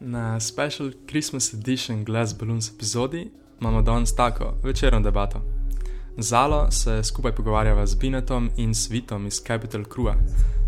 [0.00, 5.40] Na special Christmas edition Glass Balloons epizodi imamo danes tako večerno debato.
[6.18, 10.14] Zalo se skupaj pogovarjava z Binetom in Svitom iz Capital Crew,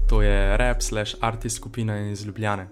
[0.08, 2.68] to je rap slash artist skupina iz Ljubljane.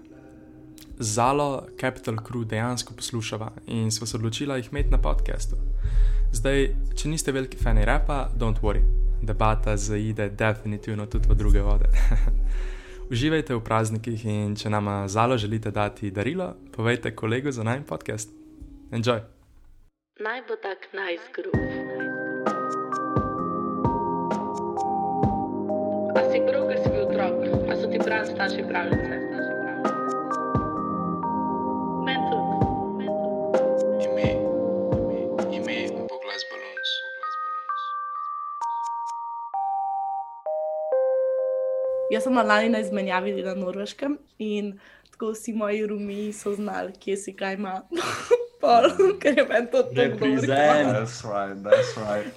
[0.99, 5.55] Zalo Capital Crew dejansko poslušava in smo se odločili jih imeti na podkastu.
[6.31, 8.81] Zdaj, če niste veliki fani rapa, don't worry,
[9.21, 11.85] debata zaide definitivno tudi v druge vode.
[13.07, 18.27] Uživajte v praznikih in če nama zalo želite dati darilo, povejte kolegu za najmen podcast.
[18.91, 19.21] Enjoy!
[20.19, 21.63] Naj bo tak nice groove.
[26.17, 29.16] A si prav, ker si bil otrok, a so ti pravi starši pravljice?
[42.17, 44.79] Jaz sem lani na izmenjavi na Norveškem in
[45.11, 47.81] tako vsi moji rumi so znali, kje si kaj ima.
[48.61, 48.89] Pol,
[49.21, 50.47] ker je meni to tako dobro.
[50.47, 52.33] That's right, that's right.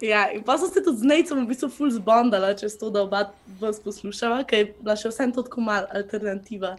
[0.00, 3.02] Ja, in pa so se tudi z Nejcem v bistvu full zbondala, čez to, da
[3.02, 3.24] oba
[3.58, 6.76] vas poslušava, ker je bila še vsem to tako mal alternativa,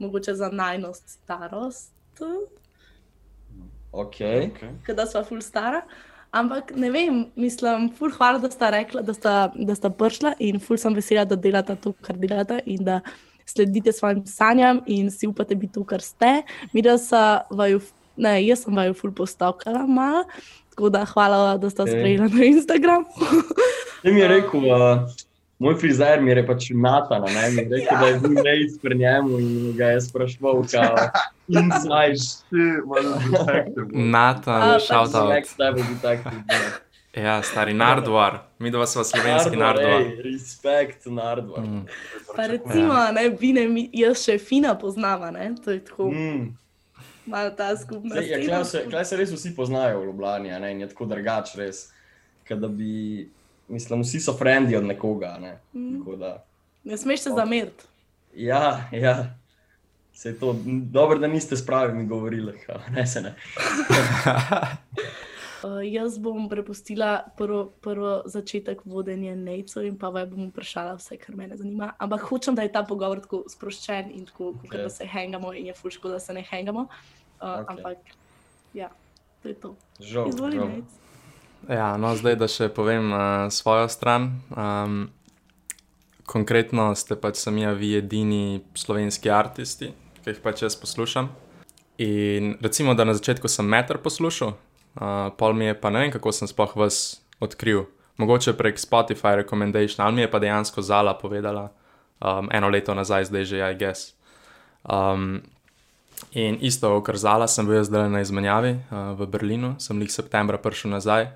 [0.00, 1.92] mogoče za najnost starost,
[3.92, 4.48] Okay.
[4.48, 4.72] Okay.
[4.86, 5.82] ker da sva full stara.
[6.32, 10.56] Ampak ne vem, mislim, ful hvala, da sta rekla, da sta, da sta prišla in
[10.64, 13.02] ful sem vesela, da delata to, kar delata in da
[13.44, 16.38] sledite svojim sanjam in si upate biti to, kar ste.
[16.72, 17.82] Mi da sa vaju,
[18.16, 20.24] ne, jaz sem vaju ful postavkala malo,
[20.72, 23.04] tako da hvala, da sta sprejela na Instagram.
[24.02, 25.04] Ti mi je rekel, uh,
[25.60, 28.98] moj frizer mi je pač Natan, ne, mi je rekel, da je bil neic pri
[29.04, 31.10] njemu in ga je sprašval, kaj
[31.52, 32.18] inside,
[32.50, 33.86] Ti, malo detective.
[33.86, 35.28] A, Nathan, pač shout out.
[35.30, 36.42] next level detective.
[37.14, 40.00] Ja, stari Nardwar, mi dva smo slovenski Nardwar.
[40.00, 41.60] ej, respekt, Nardwar.
[41.60, 41.82] Mm.
[42.36, 46.56] Pa recimo, ne, Bine, mi, jaz še fina poznava, ne, to je tako Mm.
[47.26, 50.72] malo ta skupna Sej, ja, klej, se, klej se res vsi poznajo v Ljubljani, ne,
[50.72, 51.92] in je tako drugač res.
[52.44, 53.28] Kaj da bi,
[53.68, 55.58] mislim, vsi so frendi od nekoga, ne.
[55.74, 56.00] Mm.
[56.84, 57.84] Ne smeš se zameriti.
[58.34, 59.34] ja, ja.
[60.22, 63.34] Se je to, dobro, da niste s pravimi govorili, kao, ne se ne.
[65.62, 71.14] Uh, jaz bom prepustila prvo, prvo začetek vodenja Nejcev in pa vaj bom vprašala vse,
[71.22, 71.92] kar me zanima.
[71.98, 74.82] Ampak hočem, da je ta pogovor tako sproščen in tako, okay.
[74.82, 76.80] Da se hangamo in je fuško, da se ne hangamo.
[76.82, 77.64] Uh, okay.
[77.68, 77.98] Ampak
[78.74, 78.90] ja,
[79.42, 79.74] to je to.
[80.00, 80.68] Žal, Izvoli, žal.
[80.68, 80.98] Nejc.
[81.68, 83.22] Ja, no, zdaj da še povem uh,
[83.54, 84.32] svojo stran.
[84.50, 85.10] Um,
[86.26, 91.30] konkretno ste pač sami vi edini slovenski aristi, ki jih pač jaz poslušam.
[91.98, 96.12] In recimo, da na začetku sem meter poslušal, uh, pol mi je pa ne vem,
[96.14, 97.86] kako sem sploh vas odkril.
[98.16, 101.72] Mogoče prek Spotify recommendation, ali mi je pa dejansko Zala povedala
[102.20, 104.14] um, eno leto nazaj, zdaj že, I guess.
[104.84, 105.42] Um,
[106.32, 110.58] in isto, kar Zala sem bil zdaj na izmenjavi uh, v Berlinu, sem jih septembra
[110.58, 111.30] prišel nazaj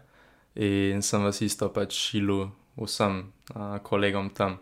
[0.57, 2.49] in sem vas isto pač šilil
[2.81, 4.57] vsem uh, kolegom tam.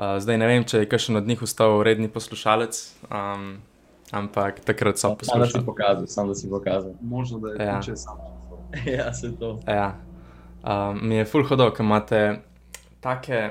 [0.00, 2.76] Uh, zdaj ne vem, če je kakšen od njih ostal redni poslušalec,
[3.12, 3.58] um,
[4.16, 5.64] ampak takrat so Sam da si poslušali.
[5.66, 6.94] pokazal, sam da si pokazal.
[7.04, 7.80] Možno, da je Ja.
[7.84, 8.16] če sam.
[8.98, 9.58] ja, se to.
[9.68, 9.98] Ja.
[10.64, 12.40] Um, mi je full hodo, ker imate
[13.00, 13.50] take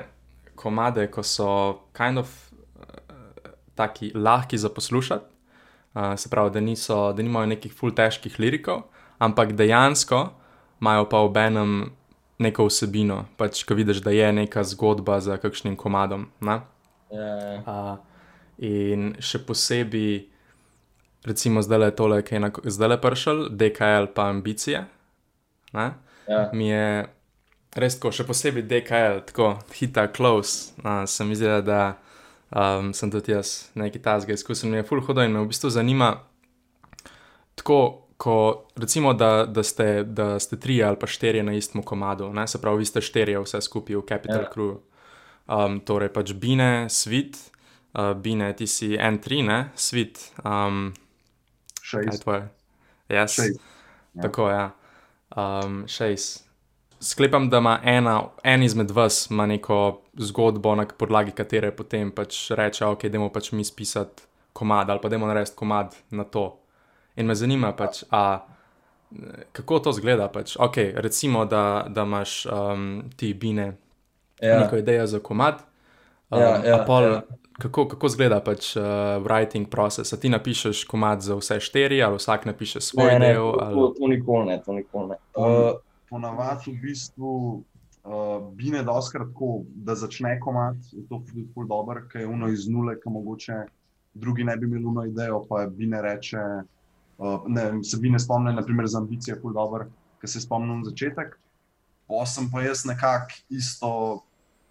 [0.54, 2.26] komade, ko so kind of
[2.74, 5.24] uh, taki lahki za poslušati.
[5.94, 8.82] Uh, se pravi, da, niso, da nimajo nekih full težkih lirikov,
[9.18, 10.30] ampak dejansko
[10.80, 11.92] imajo pa ob enem
[12.40, 16.28] neko vsebino, pač ko vidiš, da je neka zgodba za kakšnim komadom.
[16.40, 16.60] Ne?
[17.12, 17.60] Ja, ja.
[17.66, 17.96] Uh,
[18.64, 20.26] in še posebej,
[21.28, 24.84] recimo, zdaj le tole, ki je na- zdaj le prišel, DKL pa ambicije.
[25.76, 25.86] Ne?
[26.28, 26.48] ja.
[26.52, 27.06] Mi je
[27.76, 30.72] res tako, še posebej DKL, tako hita close.
[30.80, 31.98] Uh, se mi zdi, da
[32.50, 35.70] um, sem tudi jaz nekaj tasga izkusil, mi je full hodo in me v bistvu
[35.70, 36.14] zanima.
[37.54, 42.28] Tako, ko recimo, da, da, ste, da ste tri ali pa štirje na istem komadu,
[42.32, 42.44] ne?
[42.48, 44.50] se pravi, vi ste štirje vse skupaj v Capital Ja.
[44.52, 44.76] Crew.
[45.48, 47.38] Um, torej pač Bine, Svit,
[47.96, 52.22] uh, Bine, ti si N3, ne, Svit, um, je Šest.
[52.22, 52.44] tvoje?
[53.08, 53.40] Yes.
[53.40, 53.60] Šest.
[54.14, 54.22] Ja.
[54.22, 54.54] Tako je.
[54.54, 54.70] Ja.
[55.64, 56.44] Um, šest.
[57.00, 62.50] Sklepam, da ima ena, en izmed vas ima neko zgodbo, na podlagi katere potem pač
[62.50, 66.59] reče, ok, idemo pač mi spisati komad ali pa idemo narediti komad na to.
[67.16, 68.46] In me zanima pač, a,
[69.52, 70.28] kako to zgleda.
[70.28, 70.56] Pač?
[70.58, 73.76] Ok, recimo, da, da imaš um, ti bine
[74.42, 74.60] ja.
[74.60, 75.54] Neko idejo za komad.
[76.30, 77.22] Um, Ja, ja, a pol, ja.
[77.58, 78.82] Kako, kako zgleda pač uh,
[79.20, 80.12] writing proces?
[80.12, 83.52] A ti napišeš komad za vse štiri, ali vsak napiše svoj Ne, ne, del?
[83.52, 83.74] to, Ali...
[83.74, 85.16] to, to nikoli ne, to nikoli ne.
[85.36, 85.76] Uh,
[86.10, 92.06] Ponavadi v bistvu uh, bine doskrat tako, da začne komat, je to tudi ful dober,
[92.08, 93.58] ker je uno iz nule, ki mogoče
[94.14, 96.38] drugi ne bi imeli uno idejo, pa Bine reče,
[97.20, 99.86] uh, ne, se Bine spomne, naprimer, za ambicije, kul dobro,
[100.20, 101.36] ker se spomnim začetek.
[102.08, 103.90] Pa sem pa jaz nekako isto,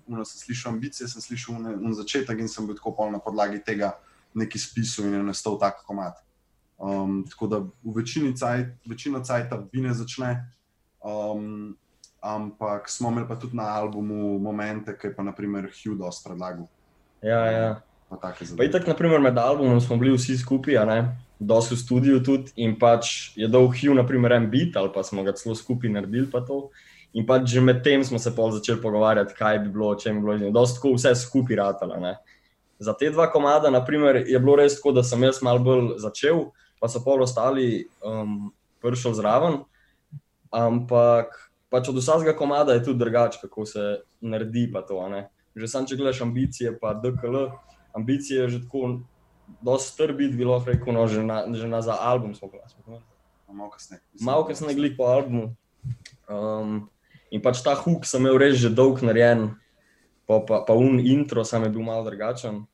[0.10, 3.62] uno, sem slišal ambicije, sem slišal na začetek in sem bil tako pol na podlagi
[3.63, 3.94] tega
[4.34, 6.18] neki spisu in je nastal tak komat.
[6.80, 10.50] Um, tako da v večini cajt, večino cajta Bine začne.
[11.04, 11.78] Um,
[12.22, 16.68] ampak smo imeli pa tudi na albumu momente, ki je pa naprimer Hugh Doss predlagal.
[17.24, 17.81] Ja, ja.
[18.10, 18.68] Pa take Pa zadeve.
[18.68, 20.98] itak, naprimer, med albumom smo bili vsi skupaj, a ne,
[21.39, 25.24] dosti v studiu tudi in pač je dal Hugh, naprimer, en beat ali pa smo
[25.24, 26.69] ga celo skupaj naredili pa to.
[27.13, 30.21] In pač že med tem smo se pol začeli pogovarjati, kaj bi bilo, če bi
[30.21, 32.19] bilo, in dosti tako vse skupaj ratalo, ne.
[32.80, 36.51] Za te dva komada, naprimer, je bilo res tako, da sem jaz malo bolj začel,
[36.80, 38.51] pa so pol ostali um,
[38.83, 39.63] prišli zraven,
[40.53, 41.33] ampak
[41.69, 45.01] pač od vsakega komada je tudi drugače, kako se naredi to.
[45.56, 47.50] Že sam, če gledaš ambicije, pa DKL,
[47.97, 49.01] ambicije je že tako,
[49.62, 53.01] dosti strbi, bi lahko rekel, no, že na, že na za album smo glasili.
[53.50, 54.01] Malo kasneje.
[54.22, 55.56] Malo kasneje glik po albumu.
[56.30, 56.90] Um,
[57.31, 59.56] in pač ta hook sem imel res že dolg narejen,
[60.30, 62.66] pa, pa, pa un intro sam je bil malo drugačen.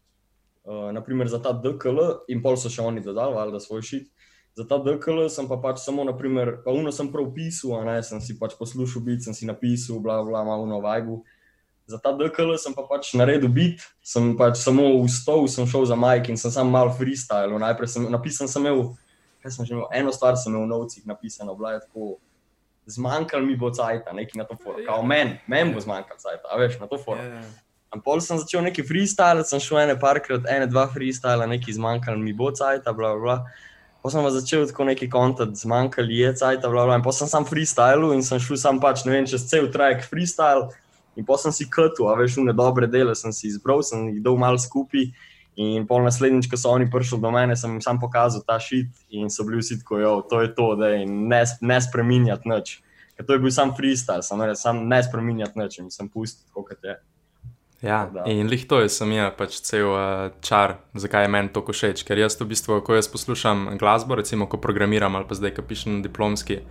[0.65, 4.09] Uh, naprimer za ta DKL, in pol so še oni dodali, valjda svoj šit.
[4.55, 8.23] Za ta DKL sem pa pač samo, naprimer, pa uno sem prav pisal, ne, sem
[8.23, 11.21] si pač poslušal bit, sem si napisal, bla, bla, malo na vajbu.
[11.85, 15.97] Za ta DKL sem pa pač naredil bit, sem pač samo vstal, sem šel za
[15.97, 17.59] Mike in sem sam malo freestyle.
[17.61, 18.95] Najprej sem napisal, sem imel,
[19.45, 22.15] kaj sem že imel, eno stvar sem imel v novcih napisano, bila je tako,
[22.89, 24.81] zmanjkalo mi bo cajta, nekaj na to forum.
[24.87, 27.21] Kao meni, meni bo zmanjkalo cajta, a veš, na to forum.
[27.21, 27.45] Ja,
[27.95, 32.19] In pol sem začel neki freestyle, sem šel ene parkrat, ene, dva freestyle, neki zmanjkalo
[32.19, 33.37] mi bo cajta, bla, bla, bla.
[34.03, 36.97] Pa sem začel tako neki kontat, zmanjkalo je cajta, bla, bla.
[36.99, 40.03] In pa sem sam freestyle in sem šel sam pač, ne vem, čez cel track
[40.09, 40.73] freestyle.
[41.15, 44.21] In pa sem si kutu, a veš, ne dobre dele sem si izbral, sem jih
[44.23, 45.09] dal malo skupaj.
[45.55, 48.91] In pol naslednjič, ko so oni prišli do mene, sem jim sam pokazal ta šit
[49.15, 52.73] in so bili vsi tako, jo, to je to, da je ne, ne spreminjati nič.
[53.15, 56.43] Ker to je bil sam freestyle, sem rekel, sam ne spreminjati nič in sem pustil,
[56.51, 56.97] kot je.
[57.85, 58.23] Ja, Da.
[58.25, 62.03] in lih to je sem je pač cel uh, čar, zakaj je meni to všeč.
[62.03, 65.61] Ker jaz v bistvu, ko jaz poslušam glasbo, recimo ko programiram ali pa zdaj, ko
[65.61, 66.63] pišem na diplomski,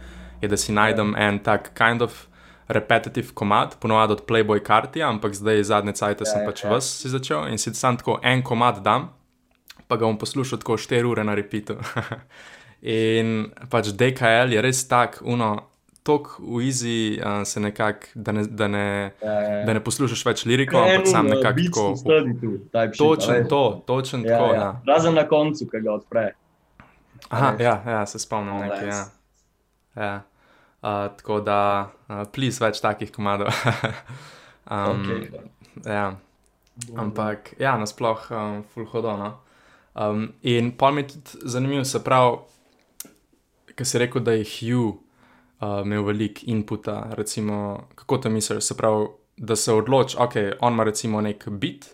[0.43, 2.27] je da si najdem en tak kind of
[2.69, 6.71] repetitive komad, ponovadi od Playboy karti, ampak zdaj zadnje cajte sem Ja, pač ja.
[6.71, 9.11] vas si začel in si sam tako en komad dam,
[9.89, 11.77] pa ga bom poslušal tako 4 ure na repitu.
[12.83, 15.71] in pač DKL je res tak, uno.
[16.05, 19.65] Tok v easy uh, se nekako, da, ne, da, ne, Ja, ja.
[19.65, 22.95] da ne poslušaš več liriko, ampak sam nekako tako.
[22.99, 24.51] Točen to, točen Ja, tako.
[24.53, 24.61] ja.
[24.61, 24.81] Ja.
[24.85, 26.27] Razen na koncu, ki ga odpre.
[27.31, 28.89] Aha, ja, ja, se spomnim Oh, nekaj.
[28.89, 29.01] Ja.
[29.97, 30.13] Ja.
[30.85, 31.59] Uh, tako da,
[32.11, 33.49] uh, plis več takih komadov.
[34.71, 35.31] um, Okay.
[35.87, 36.11] ja.
[36.97, 39.31] Ampak, ja, nasploh, um, full hodona.
[39.95, 42.37] Um, in pa mi je tudi zanimivo, se pravi,
[43.75, 44.99] ker si rekel, da je Hugh
[45.63, 50.73] uh, imel veliko inputa, recimo, kako to misliš, se pravi, da se odloči, ok, on
[50.73, 51.89] ima recimo nek bit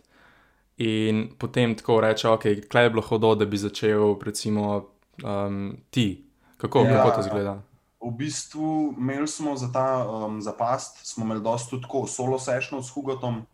[0.80, 4.86] in potem tako reče, ok, klej je bilo hodo, da bi začel, recimo,
[5.22, 6.24] um, ti.
[6.56, 6.96] Kako, Ja.
[6.96, 7.62] kako to zgleda?
[8.00, 12.90] V bistvu imeli smo za ta um, zapast, smo imeli dosta tako solo sessionov s
[12.90, 13.44] Hugotom.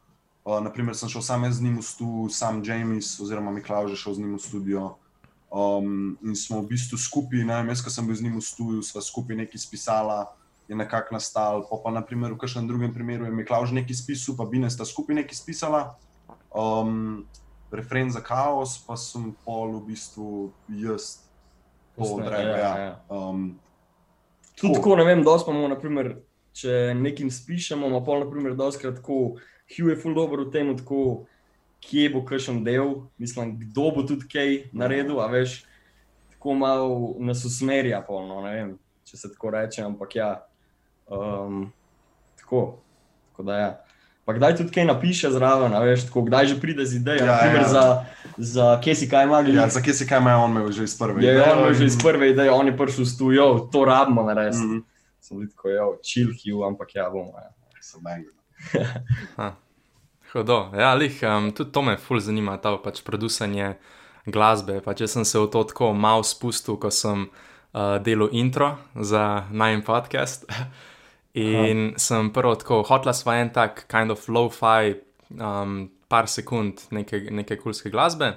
[0.46, 4.14] Uh, naprimer, sem šel sam z njim v studio, sam James oziroma Miklaž je šel
[4.14, 4.94] z njim v studio.
[5.50, 8.82] Um, in smo v bistvu skupaj, ne vem, jaz, sem bil z njim v studiu,
[8.82, 10.30] sva skupaj nekaj spisala,
[10.68, 11.66] je nekako nastal.
[11.66, 15.18] Pa, pa naprimer, v kažem drugem primeru je Miklaž nekaj spisal, pa Bine sta skupaj
[15.26, 15.98] nekaj spisala.
[16.54, 17.26] Um,
[17.74, 21.26] refren za kaos, pa sem pol v bistvu jaz
[21.98, 22.54] to odrekel.
[22.54, 22.94] ja, Ja, ja.
[23.10, 23.58] Um,
[24.60, 26.14] Tudi tako, ne vem, dosti imamo, naprimer,
[26.56, 29.36] če nekim spišemo, ima pol, naprimer, doskrat tako,
[29.66, 31.26] Hugh je full dobro v tem, tako,
[31.84, 35.60] kje bo kakšen del, mislim, kdo bo tudi kaj naredil, a veš,
[36.32, 38.70] tako malo nas usmerja, polno, ne vem,
[39.06, 40.30] če se tako reče, ampak ja,
[41.10, 41.66] um,
[42.40, 42.62] tako,
[43.30, 43.70] tako da ja.
[44.26, 47.36] Pa kdaj tudi kaj napiše zraven, a veš, tako, kdaj že pride z idejo, Ja,
[47.36, 47.68] naprimer, ja.
[47.68, 47.84] za,
[48.38, 50.98] za kje si kaj ima, Ja, za kje si kaj ima on imel že iz
[50.98, 51.22] prve?
[51.22, 53.84] Je ideje on imel že in- iz prve ideje, on je prišel v studio, to
[53.84, 54.58] rabimo narediti.
[54.58, 54.74] Mm Mhm.
[54.74, 54.82] -hmm.
[55.20, 57.32] Sem tako, jo, chill Hugh, ampak ja, bomo.
[57.34, 57.50] Ja.
[57.80, 58.30] So banger.
[60.32, 60.70] Hodo.
[60.74, 63.74] Ja, lih, um, tudi to me ful zanima, ta pač producanje
[64.26, 64.80] glasbe.
[64.80, 67.28] Pač jaz sem se v to tako malo spustil, ko sem
[67.72, 70.44] uh, delal intro za najmen podcast.
[71.34, 71.98] In Aha.
[71.98, 74.94] sem prvo tako, hotla sva en tak kind of lo-fi,
[75.30, 78.32] um, par sekund neke, neke kulske glasbe,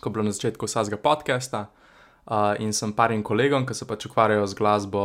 [0.00, 1.66] ko je bilo na začetku vsakega podcasta.
[2.22, 5.04] Uh, in sem parim kolegom, ki se pač ukvarjajo z glasbo,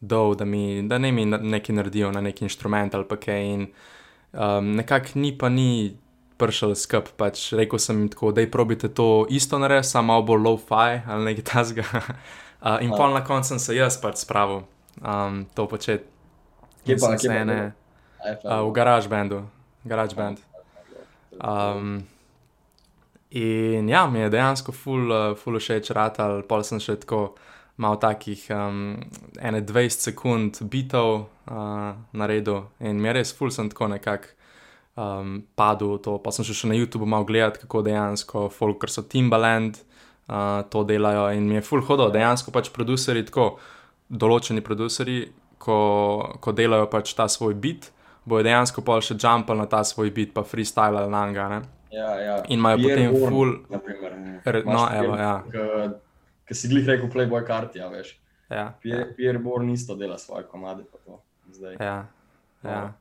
[0.00, 3.46] dol, da, mi, da ne mi nekaj naredijo na neki inštrument ali pa kaj.
[3.54, 3.66] In
[4.32, 5.96] um, nekako ni pa ni
[6.40, 7.12] prišel skup.
[7.20, 11.32] Pač rekel sem jim tako, da probite to isto narediti, samo malo bolj low-fi ali
[11.32, 11.86] nekaj tasga.
[12.60, 14.58] Uh, in pol na koncu sem se jaz pač spravil
[15.00, 16.04] um, to početi.
[16.84, 17.40] Kje pa, kje pa?
[17.40, 18.52] iPhone.
[18.52, 19.38] Uh, v GarageBandu,
[19.88, 20.49] GarageBand.
[21.40, 22.02] Um,
[23.30, 27.34] in ja, mi je dejansko ful, uh, ful všeč ratal, pol sem še tako
[27.80, 28.98] malo takih um,
[29.40, 34.34] ene 20 sekund bitov uh, naredil in mi je res ful sem tako nekako
[35.00, 36.18] um, padel v to.
[36.20, 40.60] Pa sem šel še na YouTube malo gledati, kako dejansko folk, ker so Timbaland uh,
[40.68, 43.54] to delajo in mi je ful hodo, dejansko pač produceri tako,
[44.10, 45.22] določeni produceri,
[45.60, 45.78] ko,
[46.42, 47.90] ko delajo pač ta svoj bit,
[48.24, 51.62] bojo dejansko pol še jumpali na ta svoj bit, pa freestyle na njega.
[51.90, 52.36] Ja, ja.
[52.48, 54.12] In imajo Pierre potem Bourne, ful- naprimer.
[54.44, 55.44] Re- no, evo, ja.
[56.44, 58.16] Ki si glih rekel Playboy karti, ja, veš.
[58.48, 61.20] Ja, Pierre, Pierre Bourne isto dela svoje komade, pa to.
[61.50, 61.76] Zdaj.
[61.80, 62.06] ja,
[62.62, 62.92] ja.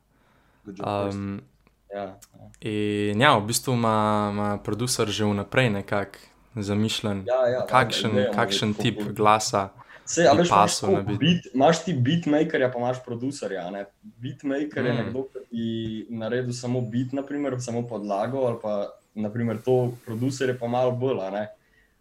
[0.80, 1.42] Um,
[1.90, 2.14] Ja, ja.
[2.62, 3.94] in ja, v bistvu ima,
[4.32, 6.20] ima producer že vnaprej nekako
[6.56, 9.70] zamišljen, Ja, ja, kakšen, ima kakšen tip glasa.
[10.10, 11.46] Se, a veš, imaš, tako beat.
[11.54, 13.70] imaš ti beatmakerja, pa imaš producerja.
[13.70, 13.86] Ne?
[14.18, 14.98] Beatmaker je Mm.
[14.98, 15.66] nekdo, ki
[16.10, 18.74] naredi samo beat, naprimer, samo podlago, ali pa
[19.16, 19.76] naprimer, to
[20.06, 21.22] producer je pa malo bolj.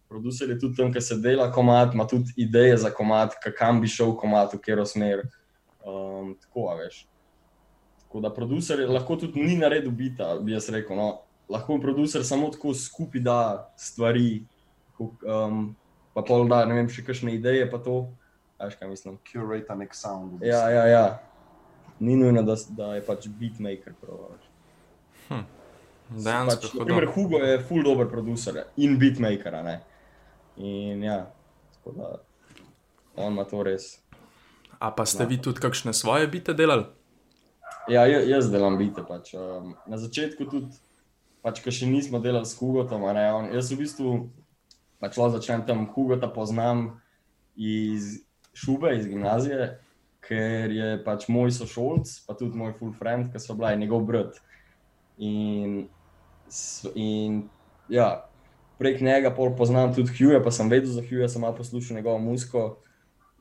[0.09, 3.81] Producer je tudi tam, ki se dela komat, ima tudi ideje za komat, ka- kam
[3.81, 5.21] bi šel komat, v katero smer.
[5.79, 7.05] Um, tako, veš.
[7.99, 10.95] Tako da producer je lahko tudi ni naredil bita, bi jaz rekel.
[10.95, 11.21] No.
[11.47, 13.37] Lahko producer samo tako skupaj da
[13.77, 14.45] stvari,
[14.99, 15.75] um,
[16.13, 18.09] pa pol da, ne vem, še kakšne ideje, pa to.
[18.59, 19.17] a Veš, kaj mislim.
[19.23, 20.33] Curate nek sound.
[20.33, 20.51] v bistvu.
[20.51, 21.05] Ja, ja, ja.
[21.99, 23.93] Ni nujno, da, da je pač beatmaker.
[24.01, 24.45] Prav, a veš.
[26.09, 26.79] Dejansko pač, hudo.
[26.79, 29.55] naprimer, Hugo je full dober producer in beatmaker.
[29.55, 29.75] a ne.
[30.57, 31.31] In ja,
[31.77, 32.07] tako da
[33.15, 33.99] on ima to res.
[34.79, 36.85] A pa ste vi tudi kakšne svoje bite delali?
[37.87, 39.03] Ja, ja- jaz delam bite.
[39.07, 39.33] Pač.
[39.33, 40.71] Um, na začetku tudi,
[41.43, 44.29] pač, ko še nismo delali s Hugotom, a ne, on, jaz v bistvu
[45.01, 47.01] lahko začnem tam Hugota poznam
[47.55, 48.19] iz
[48.53, 49.79] šube, iz gimnazije,
[50.19, 54.03] ker je pač moj sošolc, pa tudi moj full friend, ki so bila je njegov
[54.07, 54.41] brat.
[55.17, 55.87] In,
[56.95, 57.43] in
[57.89, 58.09] ja,
[58.79, 62.79] prek njega poznam tudi Hughja, pa sem vedel za Hughja, sem malo poslušal njegovo muziko.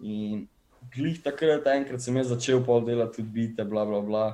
[0.00, 0.46] In
[0.94, 4.26] glih takrat, enkrat sem jaz začel pol delati tudi bite, bla, bla, bla.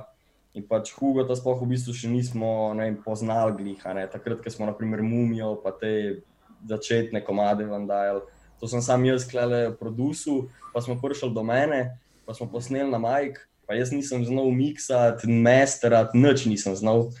[0.55, 4.69] In pač Hugo, ta sploh v bistvu še nismo vem, poznali glih, takrat, ko smo
[4.69, 6.21] naprimer Mumijo, pa te
[6.67, 8.25] začetne komade vam dajali.
[8.59, 12.97] To sem sam jaz klele produsu, pa smo prišli do mene, pa smo posneli na
[12.97, 17.11] Mike, pa jaz nisem znal miksati, masterati, nič nisem znal.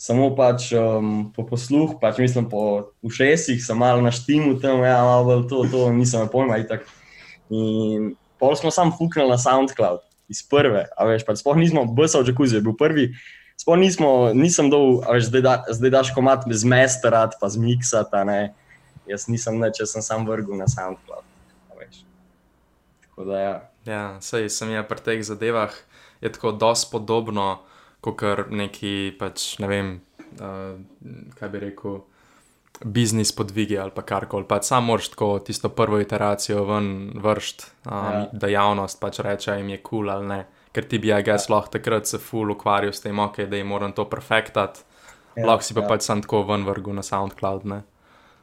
[0.00, 5.28] Samo pač um, po posluh, pač mislim po ušesih, sem malo naštimu tam, ja, malo
[5.28, 6.88] bolj to, to, nisem pojma itak.
[7.52, 10.00] In pol smo sam fuknili na SoundCloud
[10.32, 13.10] iz prve, a veš, pač sploh nismo, bsal jacuzzi je bil prvi,
[13.60, 18.24] sploh nismo, nisem dol, a veš, zdaj, da, zdaj daš komat zmesterat, pa zmiksat, a
[18.24, 18.40] ne.
[19.10, 21.26] Jaz nisem nič, jaz sem sam vrgel na SoundCloud.
[23.02, 23.56] Tako da ja.
[23.84, 25.74] Ja, sej sem jaz pri teh zadevah,
[26.20, 27.60] je tako dosti podobno,
[28.00, 29.90] kot neki, pač, ne vem,
[30.40, 30.78] uh,
[31.36, 31.98] kaj bi rekel,
[32.84, 34.48] biznis podvigi ali pa karkoli.
[34.48, 38.12] Pač sam moraš tako tisto prvo iteracijo ven vršt, um, Ja.
[38.12, 38.28] ja.
[38.32, 40.40] da javnost pač reče, jim je kul cool ali ne.
[40.72, 43.66] Ker ti bi, ja, jaz lahko takrat se ful ukvarjal s tem, ok, da jim
[43.66, 44.80] moram to perfektati.
[45.36, 45.88] Ja, lahko si pa ja.
[45.88, 47.66] pač sam tako ven vrgu na SoundCloud.
[47.66, 47.82] Ne?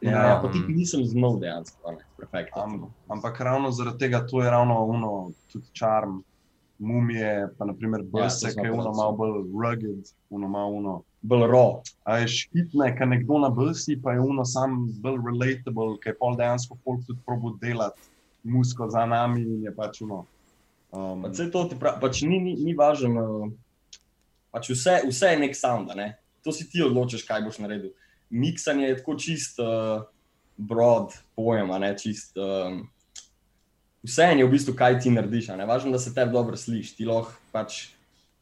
[0.02, 0.28] Ja, Ja.
[0.28, 2.52] ja, pa tudi nisem znal dejansko, a ne, perfekt.
[2.56, 2.76] Am,
[3.08, 5.12] ampak ravno zaradi tega, to je ravno uno,
[5.48, 6.20] tudi čarm,
[6.80, 8.94] mumije, pa naprimer brse, Ja, to ki je pravci.
[8.94, 10.94] malo bolj rugged, uno malo uno.
[11.22, 11.72] Bolj raw.
[12.04, 16.18] A je škitne, ker nekdo na brsi pa je uno sam bolj relatable, ker je
[16.18, 18.02] pol dejansko folk tudi probo delati
[18.44, 20.26] musko za nami in je pač uno.
[20.92, 23.50] Um, Pa Vse to ti pravi, pač ni, ni, ni važno.
[24.52, 26.14] Pač vse, vse je nek sound, ne?
[26.44, 27.92] to si ti odločiš, kaj boš naredil.
[28.30, 30.04] Miksanje je tako čist uh,
[30.58, 32.38] broad pojem, ne čist.
[32.38, 32.88] Um,
[34.04, 35.50] vse je v bistvu, kaj ti narediš.
[35.68, 36.96] važno, da se tebi dobro sliši.
[36.98, 37.88] Ti lahko pač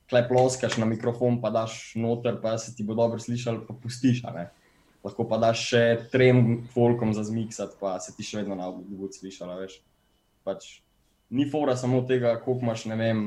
[0.09, 4.23] klep ploskaš na mikrofon, pa daš noter, pa se ti bo dobro slišal, pa pustiš.
[5.05, 9.09] Lahko pa daš še trem folkom za zmiksati, pa se ti še vedno na obu
[9.11, 9.79] slišal, a veš.
[10.45, 10.81] Pač,
[11.29, 13.25] ni fora samo tega, koliko imaš, ne vem,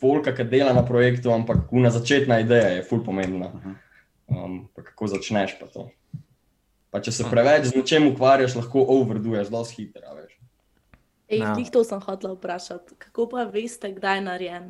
[0.00, 3.52] folka, ki dela na projektu, ampak kuna začetna ideja je ful pomembna.
[4.28, 5.88] Um, pa kako začneš pa to.
[6.90, 10.32] Pa če se preveč z nečem ukvarjaš, lahko overduješ, dosti hitro, a veš.
[11.28, 11.52] Ej, Ja.
[11.58, 11.70] ja.
[11.72, 12.94] to sem hotela vprašati.
[12.98, 14.66] Kako pa veste, kdaj je narejen?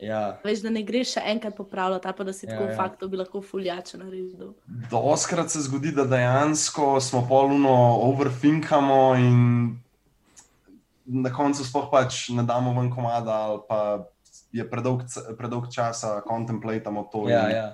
[0.00, 2.76] Ja, Veš, da ne greš še enkrat popravljati, pa da si Ja, tako ja.
[2.76, 4.54] fakto bi lahko fuljače naredil.
[4.90, 7.74] Doskrat se zgodi, da dejansko smo polno
[8.08, 9.36] overthinkamo in
[11.04, 13.80] na koncu sploh pač ne damo ven komada, ali pa
[14.56, 15.04] je predolg,
[15.38, 17.28] predolg časa kontemplatamo to.
[17.28, 17.68] ja, in ja.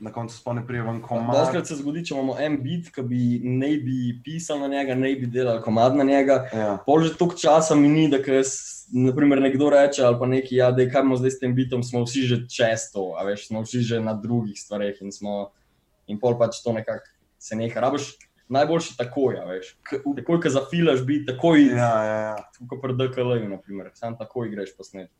[0.00, 1.36] Na koncu spone prije ven komad.
[1.36, 5.12] Doskrat se zgodi, če imamo en bit, ki bi ne bi pisal na njega, ne
[5.20, 6.38] bi delal komad na njega.
[6.56, 6.70] Ja.
[6.86, 8.54] Pol že toliko časa mini, da ko jaz,
[8.96, 12.04] naprimer, nekdo reče ali pa neki, ja, da kaj imamo zdaj s tem bitom, smo
[12.06, 15.50] vsi že često, a veš, smo vsi že na drugih stvareh in smo,
[16.08, 17.80] in pol pač to nekako se neha.
[17.80, 18.14] Rabiš
[18.50, 19.74] najboljši takoj, a veš.
[20.16, 21.76] Takoj, ko zafilaš bit, takoj, ja.
[21.76, 22.68] Ja, ja, ja.
[22.72, 25.12] kot pri DKL-ju, naprimer, sam takoj greš posnet.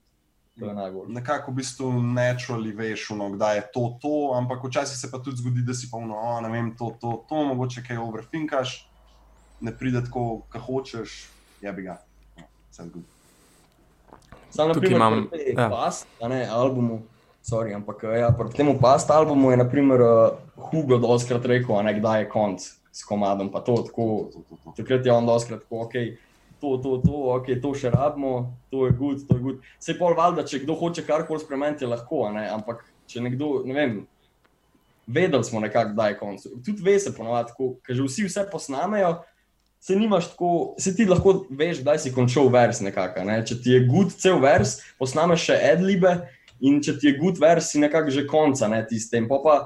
[0.60, 1.12] To je najboljše.
[1.12, 5.40] Nekako v bistvu naturally veš, no, kdaj je to, to, ampak včasih se pa tudi
[5.40, 8.74] zgodi, da si pa vno, oh, ne vem, to, to, to, mogoče kaj overfinkaš,
[9.60, 11.16] ne pride tako, kot hočeš,
[11.64, 11.96] je bi ga.
[12.36, 13.08] No, se zgodi.
[14.50, 15.70] Sam, na primer, imam- ja.
[15.70, 17.02] past, a ne, albumu,
[17.42, 20.36] sorry, ampak eh, ja, pri tem past albumu je, na primer, uh,
[20.70, 22.60] Hugo doskrat rekel, a ne, kdaj je konc
[22.92, 24.28] s komadom, pa to tako,
[24.76, 25.94] takrat je on doskrat tako, ok,
[26.60, 29.66] to, to, to, ok, to še rabimo, to je good, to je good.
[29.82, 33.98] Sej pol valjda, če kdo hoče karkoli spremeniti, lahko, ne, ampak če nekdo, ne vem,
[35.10, 36.46] vedeli smo nekako, kdaj je konc.
[36.66, 39.14] Tudi ve se ponovadi, ker že vsi vse posnamejo,
[39.80, 43.24] se nimaš tako, se ti lahko veš, kdaj si končal vers nekako.
[43.24, 43.40] Ne?
[43.46, 46.18] Če ti je good cel vers, posnameš še adlibe
[46.60, 49.28] in če ti je good vers, si nekako že konca, ne tistem.
[49.30, 49.56] Pa pa,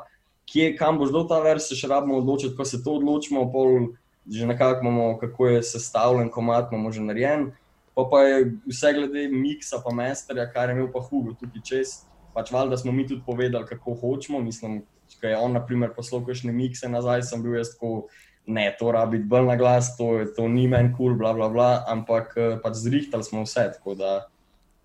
[0.46, 3.90] kje, kam boš dal ta vers, se še rabimo odločiti, ko se to odločimo, pol
[4.31, 7.52] že nekako imamo, kako je sestavljen, komat imamo že narejen.
[7.95, 11.95] Pa pa je vse glede miksa, pa mesterja, kar je imel pa Hugo tukaj čez.
[12.35, 14.40] Pač valjda smo mi tudi povedali, kako hočemo.
[14.43, 14.83] Mislim,
[15.21, 18.09] ko je on, na primer, poslal kakšne mikse nazaj, sem bil jaz tako,
[18.47, 21.69] ne, to rabi bolj na glas, to, to ni meni kul, cool, bla, bla, bla,
[21.88, 24.26] ampak eh, pač zrihtali smo vse, tako da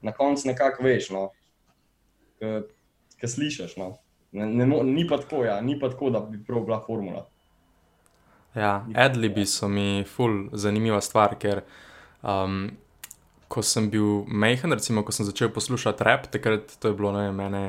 [0.01, 1.25] na koncu nekako veš, no,
[3.19, 3.75] ki slišiš.
[3.77, 3.97] No.
[4.31, 7.25] Ne, ne, ni pa tako, ja, ni pa tako, da bi prav bila formula.
[8.57, 11.61] Ja, adlibi so mi ful zanimiva stvar, ker
[12.25, 12.71] um,
[13.49, 17.27] ko sem bil majhen, recimo, ko sem začel poslušati rap, takrat to je bilo ne
[17.27, 17.63] vem, mene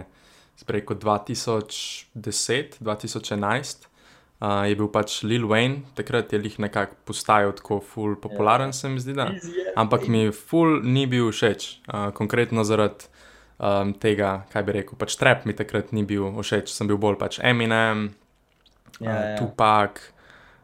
[0.67, 3.87] preko 2010, 2011.
[4.41, 8.89] Uh, je bil pač Lil Wayne, takrat je jih nekako postajal tako ful popularen, se
[8.89, 9.13] mi zdi.
[9.17, 9.29] Da.
[9.77, 13.09] Ampak mi ful ni bil všeč, uh, konkretno zaradi
[13.61, 14.97] um, tega, kaj bi rekel.
[15.01, 18.11] Pač trap mi takrat ni bil všeč, sem bil bolj pač Eminem,
[19.01, 19.37] Ja, uh, ja.
[19.41, 20.01] Tupac,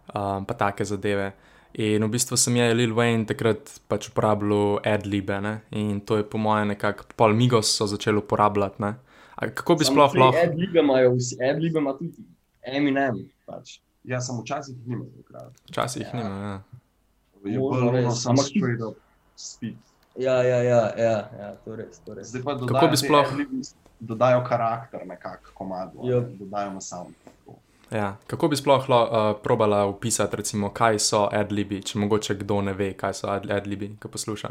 [0.09, 1.33] um, pa take zadeve.
[1.75, 5.61] In v bistvu sem je Lil Wayne takrat pač uporabljal adlibe ne?
[5.71, 8.81] in to je po mojem nekako, pol Migos so začeli uporabljati.
[8.81, 8.95] Ne?
[9.35, 10.39] A kako bi sploh lahko?
[10.39, 12.25] Adlibe imajo vsi, adlibe ima tudi
[12.63, 13.19] Eminem.
[13.45, 13.79] Pač.
[14.03, 15.53] Ja, sem včasih nima takrat.
[15.69, 16.09] Včasih Ja.
[16.09, 16.17] ja.
[16.17, 16.37] nima.
[16.41, 16.57] Ja.
[17.45, 18.97] Je bolj sem ampak- straight up
[19.37, 19.77] speed.
[20.17, 21.99] Ja, ja, ja, ja, ja, to je res.
[22.01, 22.27] To res.
[22.29, 23.61] Zdaj pa Kako dodajo bi te sploh- adlibi,
[24.01, 26.15] dodajo karakter nekako komadu, Ja.
[26.15, 26.21] ja.
[26.33, 27.13] dodajo na sound.
[27.21, 27.59] tako.
[27.91, 28.17] Ja.
[28.27, 29.07] Kako bi sploh uh,
[29.43, 33.93] probala opisati, recimo, kaj so adlibi, če mogoče kdo ne ve, kaj so ad- adlibi,
[34.03, 34.51] ki posluša?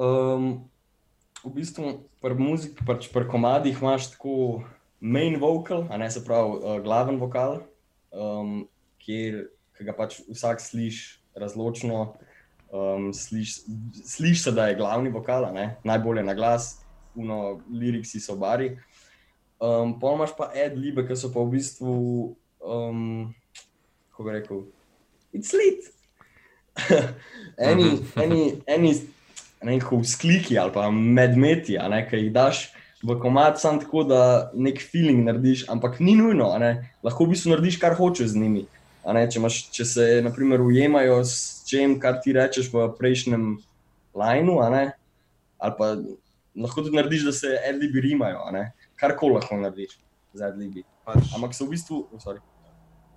[0.00, 0.50] Um,
[1.44, 4.64] v bistvu pri muziki, pač pri komadih imaš tako
[5.00, 7.60] main vocal, a ne se pravi uh, glaven vokal,
[8.10, 8.64] um,
[8.98, 9.44] kjer
[9.80, 12.12] ki ga pač vsak sliši razločno.
[12.70, 13.64] Um, Slišiš
[14.06, 15.76] sliš se, da je glavni vokal, a ne?
[15.82, 16.84] najbolje na glas,
[17.18, 18.76] uno, liriki so bari.
[19.60, 21.94] Um, pa imaš pa ad-libe, ki so pa v bistvu,
[22.64, 23.28] um,
[24.08, 24.62] kako bi rekel,
[25.36, 25.84] it's lit.
[27.70, 27.90] eni,
[28.24, 28.92] eni, eni,
[29.60, 32.70] ne vem, kako vzkliki ali pa medmeti, ki jih daš
[33.04, 36.52] v komat, samo tako, da nek feeling narediš, ampak ni nujno,
[37.04, 38.66] lahko v bistvu narediš, kar hočeš z njimi.
[39.04, 43.46] Če, imaš, če se naprimer ujemajo s čem, kar ti rečeš v prejšnjem
[44.16, 45.94] lineu, ali pa
[46.56, 48.44] lahko tudi narediš, da se adlibi rimajo,
[49.00, 49.98] a ne, karkoli lahko narediš
[50.34, 50.84] z adlibi.
[51.04, 52.40] Pač, Ampak so v bistvu, oh, sorry,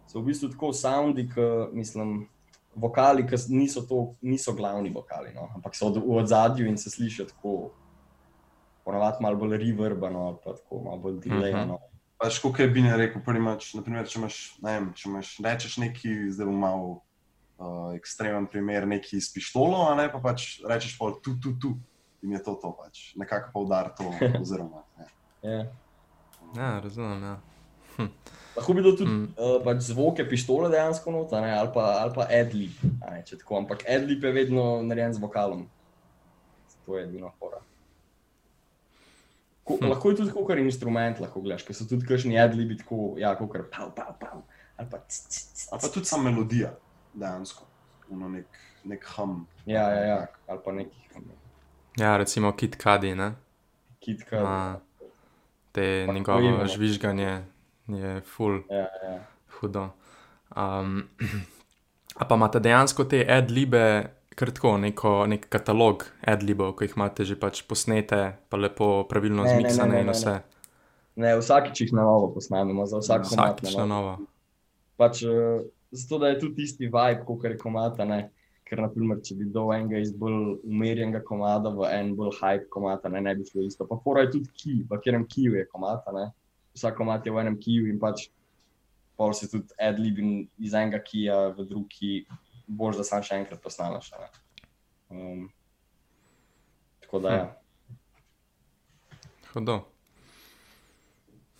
[0.07, 2.27] so v bistvu tako soundi, ki mislim,
[2.75, 5.49] vokali, ki niso, to, niso glavni vokali, no?
[5.55, 7.71] ampak so v ozadju in se slišijo tako,
[8.83, 11.79] ponavadi malo bolj reverbano, ali pa tako malo bolj delayano.
[12.17, 16.11] pač kot je Bine rekel, primač, naprimer, če imaš, ne vem, če imaš, rečeš neki,
[16.31, 21.11] zdaj bom mal uh, ekstremen primer, neki s pištolo, a ne pa pač rečeš pa
[21.19, 21.75] tu, tu, tu.
[22.23, 24.07] In je to to pač, nekako poudar to,
[24.41, 24.85] oziroma.
[24.95, 25.09] Ne.
[25.43, 25.65] Ja.
[26.55, 27.23] Ja, razumem.
[27.23, 27.39] Ja.
[28.55, 29.33] Lahko bi bil tudi Mm.
[29.37, 33.57] uh, pač zvoke pištole dejansko not, ne, ali pa, ali pa adlib, ne, če tako,
[33.57, 35.67] ampak adlib je vedno narejen z vokalom.
[36.85, 37.61] To je edino fora.
[39.63, 39.89] Ko, hm.
[39.89, 43.55] Lahko je tudi kot instrument, lahko gledaš, ker so tudi kakšni adlibi tako, ja, kot
[43.71, 44.41] pav, pav, pav,
[44.77, 46.75] ali pa c, c, c, Ali pa tudi sama melodija,
[47.13, 47.65] dejansko,
[48.11, 49.47] ono nek, nek hum.
[49.65, 51.03] Ja, ja, ja, ali pa neki
[51.97, 53.33] ja, recimo Kit Cudi, ne?
[54.03, 54.43] kitka.
[54.43, 54.79] Ma,
[55.73, 57.31] te njegovo žvižganje
[57.87, 59.19] je full Ja, ja.
[59.59, 59.89] hudo.
[60.55, 61.09] Um,
[62.19, 63.85] a pa imate dejansko te adlibe,
[64.37, 69.43] kar tako, neko, nek katalog adlibov, ki jih imate že pač posnete, pa lepo pravilno
[69.43, 70.35] Ne, ne, ne, zmiksane ne, in ne, vse.
[71.15, 74.13] Ne, vsakič jih na novo posnamemo, za vsak komat Vsakič na novo.
[74.97, 78.05] Pač, uh, zato da je tudi isti vibe, kot je komata.
[78.05, 78.29] Ne?
[78.63, 83.11] Ker, naprimer, če bi dal enega iz bolj umirjenega komada v en bolj hype komata,
[83.11, 83.87] ne, ne bi šlo isto.
[83.89, 86.13] Pa fora je tudi ki, v katerem kiju je komata.
[86.15, 86.29] Ne?
[86.77, 88.29] Vsak komat je v enem kiju in pač
[89.17, 92.13] pol se tudi adlib in iz enega kija v drugi,
[92.67, 94.09] boš da sam še enkrat posnameš.
[95.11, 95.49] Um,
[97.03, 97.49] tako da ja.
[99.53, 99.83] Hudo.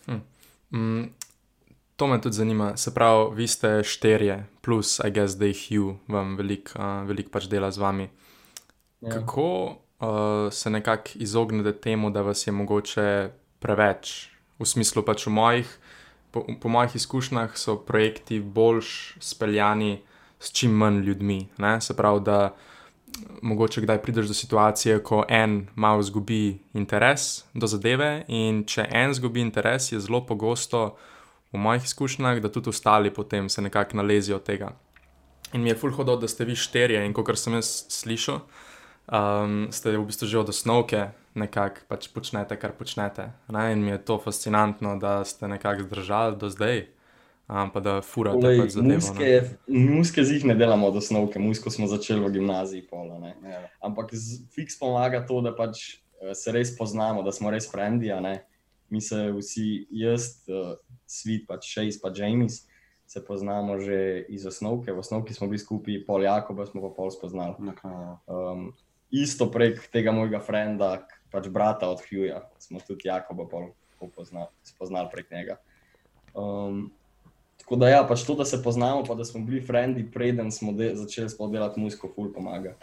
[0.08, 0.22] Hm.
[0.74, 1.04] Mm,
[1.96, 2.76] to me tudi zanima.
[2.76, 7.30] Se pravi, vi ste šterje, plus, I guess, da jih ju vam veliko uh, velik
[7.30, 8.08] pač dela z vami.
[9.00, 9.10] Ja.
[9.10, 14.30] Kako uh, se nekako izognete temu, da vas je mogoče preveč?
[14.58, 15.78] V smislu pač v mojih,
[16.30, 20.02] po, po mojih izkušnjah so projekti boljš speljani
[20.40, 21.48] s čim manj ljudmi.
[21.58, 21.80] Ne?
[21.80, 22.54] Se pravi, da
[23.42, 29.10] mogoče kdaj prideš do situacije, ko en malo izgubi interes do zadeve, in če en
[29.10, 30.96] izgubi interes, je zelo pogosto
[31.54, 34.72] v mojih izkušnjah, da tudi ostali potem se nekako nalezijo tega.
[35.52, 38.40] In mi je ful hodil, da ste vi šterje, in kot sem jaz slišal,
[39.06, 43.30] um, ste v bistvu že od osnovke nekako pač počnete, kar počnete.
[43.54, 43.72] Ne?
[43.72, 46.86] In mi je to fascinantno, da ste nekako zdržali do zdaj,
[47.46, 48.98] um, pa da furate Olej, pač zadevo.
[48.98, 49.30] muske,
[49.66, 49.84] ne.
[49.94, 52.86] muske z jih ne delamo od osnovke, musko smo začeli v gimnaziji.
[52.90, 53.34] Pola, ne.
[53.46, 53.62] Ja.
[53.78, 58.10] Ampak z, fiks pomaga to, da pač eh, se res poznamo, da smo res frendi.
[58.10, 58.42] a ne.
[58.94, 60.76] Mi se vsi, jaz, uh,
[61.10, 62.62] Svet, pač Šejs, pa James,
[63.10, 64.92] se poznamo že iz osnovke.
[64.94, 67.58] V osnovki smo bili skupaj, pol Jakoba smo pa pol spoznali.
[67.58, 68.18] Naknadno.
[68.26, 68.70] Um,
[69.10, 74.50] isto prek tega mojega frenda, pač brata od Hugha, smo tudi Jakoba pol tako poznali,
[74.62, 75.58] spoznali prek njega.
[76.34, 76.92] Um,
[77.58, 80.72] tako da ja, pač to, da se poznamo, pa da smo bili frendi, preden smo
[80.72, 82.74] de začeli sploh delati muziko, ful pomaga.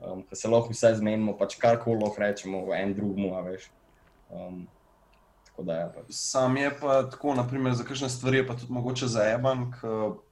[0.00, 3.70] Um, ker se lahko vse zmenimo, pač karkoli lahko rečemo en drugmu, a veš.
[4.30, 4.66] Um,
[5.64, 6.04] da ja, pač.
[6.10, 10.22] Sam je pa tako, naprimer, za kakšne stvari pa tudi mogoče zaeban, ko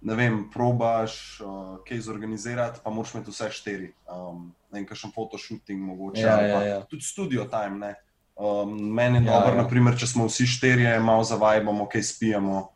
[0.00, 3.92] ne vem, probaš uh, kaj zorganizirati, pa moraš imeti vse štiri.
[4.06, 6.20] Um, ne vem, kakšen fotoshooting mogoče.
[6.20, 6.80] Ja, ja, ja.
[6.90, 7.78] Tudi studio time.
[7.78, 7.94] Ne?
[8.36, 9.62] Um, meni je Ja, dobro, ja.
[9.62, 12.68] naprimer, če smo vsi štirje, malo zavajamo, kaj spijemo,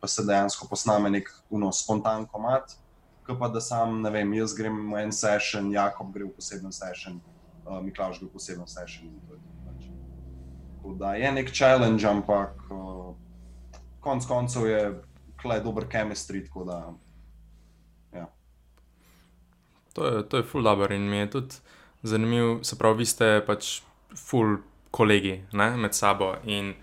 [0.00, 2.76] pa se dejansko posname nek uno, spontan komat.
[3.26, 6.72] Ko pa da sam, ne vem, jaz grem v en session, Jakob gre v poseben
[6.72, 7.18] session,
[7.66, 9.10] uh, Miklaš gre v poseben session.
[9.10, 9.47] in to je.
[10.88, 13.14] Tako da je nek challenge, ampak uh,
[14.00, 15.02] konec koncev je
[15.42, 16.46] klej dober chemistry.
[16.66, 16.94] Da,
[19.92, 21.54] To je, to je ful dobro in mi je tudi
[22.02, 23.80] zanimivo, se pravi, vi ste pač
[24.16, 24.56] ful
[24.90, 26.34] kolegi ne, med sabo.
[26.44, 26.74] In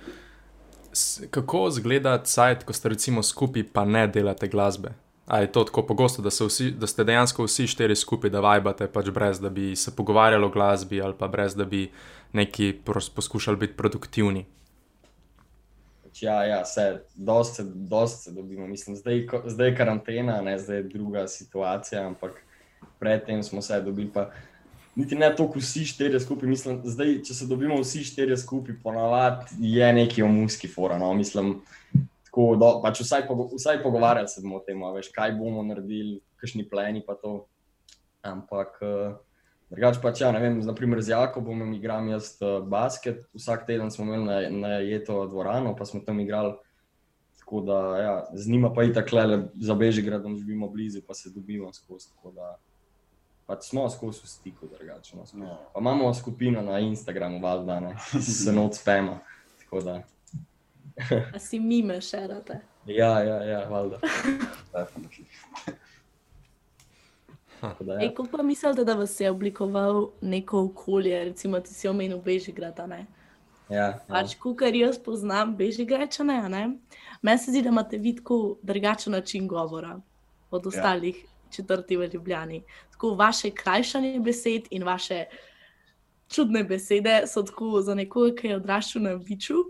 [1.32, 4.94] kako izgleda cajt, ko ste recimo skupaj, pa ne delate glasbe?
[5.26, 8.88] A je to tako pogosto, da, vsi, da ste dejansko vsi štiri skupaj, da vibate,
[8.88, 11.92] pač brez da bi se pogovarjali o glasbi ali pa brez da bi
[12.34, 12.74] neki
[13.16, 14.46] poskušali biti produktivni?
[16.22, 18.68] Ja, ja, vse, dosti, dosti se dobimo.
[18.68, 22.38] Mislim, zdaj, ko- zdaj je karantena, ne, zdaj je druga situacija, ampak
[23.00, 24.10] predtem smo se dobili.
[24.14, 24.30] Pa,
[24.96, 26.50] niti ne toliko vsi štirje skupaj.
[26.50, 30.98] Mislim, zdaj, če se dobimo vsi štirje skupaj, ponavadi je neki o muski fora.
[30.98, 31.62] No, mislim,
[32.36, 36.20] tako, do, pač vsaj, pogo, vsaj pogovarjali se bomo o tem, veš, kaj bomo naredili,
[36.36, 37.46] kakšni pleni pa to.
[38.26, 38.82] Ampak.
[38.82, 39.16] Uh,
[39.66, 44.06] Drugač pa, ja, ne vem, naprimer z Jakobom igram jaz uh, basket, vsak teden smo
[44.06, 46.54] imeli na, na jeto dvorano, pa smo tam igrali.
[47.40, 51.32] Tako da, ja, z njima pa i tako le za Bežigradom živimo blizu, pa se
[51.34, 52.12] dobimo skozi.
[52.14, 52.56] Tako da
[53.50, 55.18] pač smo skozi v stiku, drugače.
[55.18, 55.58] No, ja.
[55.74, 59.20] pa imamo skupino na Instagramu, valjda, ne, se not spema.
[59.64, 60.02] Tako da,
[61.36, 62.60] A si mime šerate.
[62.86, 64.00] ja, ja, ja valjda.
[68.00, 68.10] Ej, ja.
[68.10, 72.88] kako pa mislite, da vas je oblikoval neko okolje, recimo ti si omenil Bežigrad, a
[72.88, 73.06] ne?
[73.70, 74.00] Ja, ja.
[74.08, 76.66] Pač, kar jaz poznam, Bežigrečane, ne?
[77.22, 80.00] Meni se zdi, da imate vi tako drugačen način govora
[80.52, 81.30] od ostalih ja.
[81.52, 82.62] četrti v Ljubljani.
[82.92, 85.26] Tako vaše krajšanje besed in vaše
[86.30, 89.64] čudne besede so tako za nekoga, ki je odraščal na Viču,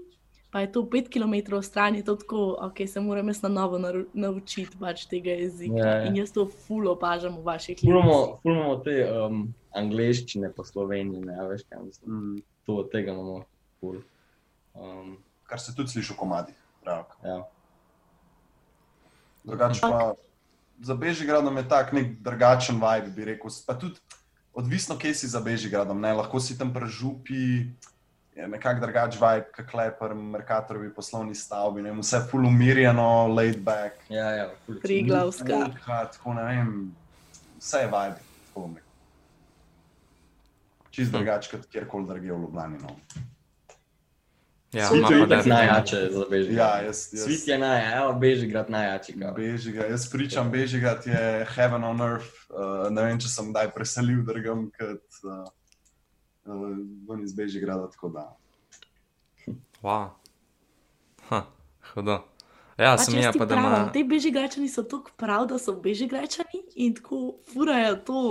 [0.55, 3.79] pa je to pet km stran, je to tako, ok, se moram jaz na novo
[4.13, 5.75] naučiti pač tega jezika.
[5.75, 6.05] Ja, ja.
[6.07, 9.41] In jaz to ful opažam v vaših Fulmo, fulmo te um,
[9.75, 12.07] angleščine po Sloveniji, ne a veš, kaj mislim.
[12.07, 13.43] Mm, To, tega imamo
[13.79, 13.99] ful.
[14.73, 16.55] Um, kar se tudi sliši v komadih.
[16.87, 17.43] ja.
[19.43, 20.15] Drugače pa
[20.79, 23.51] za Bežigradom je tak nek drugačen vibe, bi rekel.
[23.67, 23.99] Pa tudi
[24.53, 25.99] odvisno, kje si za Bežigradom.
[25.99, 26.15] Ne?
[26.15, 27.75] Lahko si tam prežupi,
[28.35, 33.95] je nekako drugačen vibe, kot Klepr, Merkatorovi poslovni stavbi, ne vse full umirjeno, laid back.
[34.09, 34.79] Ja, ja, ful.
[34.83, 35.59] Triglavska.
[35.67, 36.73] Muha, tako ne vem,
[37.59, 38.91] vse je vibe, tako bom rekel.
[40.91, 42.77] Čist drugače kot kjerkoli drugje v Ljubljani.
[42.83, 42.95] No.
[44.75, 45.55] Ja, Svit je definitivno.
[45.55, 46.57] najjače za Bežigrad.
[46.57, 49.15] Ja, jaz, jaz, Svit je naj, evo, Bežigrad najjači.
[49.35, 52.33] Bežigrad, jaz pričam, Bežigrad je heaven on earth.
[52.49, 55.47] Uh, ne vem, če sem kdaj preselil drugam kot uh,
[56.45, 56.77] uh,
[57.09, 57.89] ven iz Bežigrada.
[57.91, 58.37] tako da.
[59.81, 60.09] Wow.
[61.29, 61.45] Ha,
[61.93, 62.19] hudo.
[62.77, 63.89] Ja, sem jaz ja, pa da pravim.
[63.93, 68.23] Te bežigračani so tako prav, da so bežigračani in tako furajo to.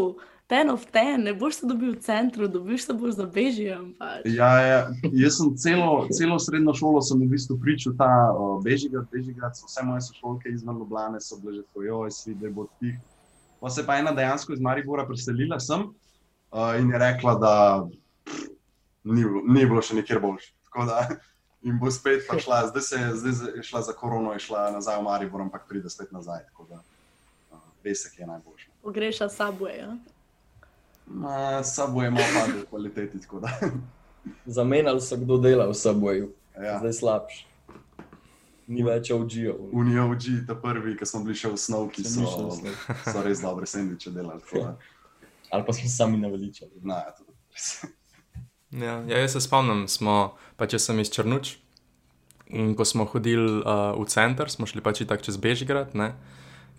[0.46, 3.94] Ten of ten, ne boš se dobil v centru, dobiš se boš za bežijem.
[3.98, 4.26] Pač.
[4.28, 4.80] Ja, ja,
[5.12, 9.86] jaz sem celo, celo srednjo šolo sem v bistvu pričal ta uh, Bežigrad, Bežigrad, vse
[9.88, 13.00] moje sošolke izven Ljubljane so bile že tako, joj, svi, da bo tih.
[13.60, 17.54] Pa se pa ena dejansko iz Maribora preselila sem uh, in je rekla, da
[18.24, 18.48] pff,
[19.04, 20.52] ni, bilo- ni bilo še nikjer boljše.
[21.62, 24.98] In bo spet šla, zdaj, se, je- zdaj je šla za korono, je šla nazaj
[24.98, 26.42] v Maribor, ampak pride spet nazaj.
[26.44, 26.82] Tako da
[27.50, 28.68] uh, pesek je najboljši.
[28.82, 29.78] Pogreša Subway.
[29.78, 29.96] Ja?
[31.06, 33.48] Ma, Sabo je malo padel kvaliteti, tako da.
[34.48, 36.78] Zamenjali so kdo dela v Subwayu, Ja.
[36.78, 37.46] zdaj slabš.
[38.66, 39.68] Ni več OG-ov.
[39.72, 42.72] Unijo OG, ta prvi, ki smo bili še v Snovki, Sem so, smo-
[43.04, 44.40] so res dobre sendviče delali.
[45.52, 46.80] Ali pa smo sami naveličali.
[46.82, 47.12] Na, ja.
[48.74, 51.56] Ja, ja, jaz se spomnim, smo, pa če sem iz Črnuč.
[52.54, 56.12] In ko smo hodili uh, v center, smo šli pač tako čez Bežigrad, ne?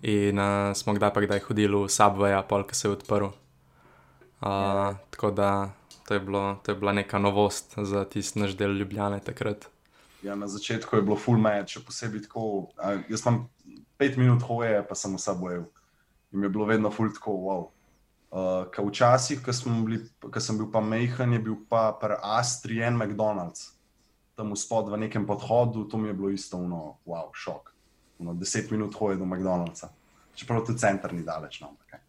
[0.04, 3.32] in uh, smo kdaj pa kdaj hodili v Subway, pol, ki se je odprl.
[4.44, 5.72] Uh, tako da
[6.06, 9.66] to je, bilo, to je bila neka novost za tisti naš del Ljubljane takrat.
[10.22, 12.68] Ja, na začetku je bilo full match, še posebej tako.
[12.76, 13.46] A, jaz imam
[13.98, 15.66] pet minut hoje, pa sem vse bojal.
[16.32, 17.64] In mi je bilo vedno full tako, wow.
[18.26, 22.18] Uh, ka včasih, ko smo bili- ko sem bil pa mehen, je bil pa pri
[22.22, 23.76] Astri en McDonald's,
[24.36, 27.72] tam spod v nekem podhodu, to mi je bilo isto, uno, wow, šok.
[28.18, 29.88] Uno, deset minut hoje do McDonald'sa.
[30.34, 31.86] Čeprav tudi center ni daleč, no, ampak.
[31.90, 32.00] kaj.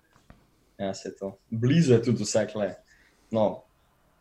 [0.78, 1.38] Ja, se to.
[1.50, 2.76] Blizu je tudi vse kle.
[3.32, 3.64] No,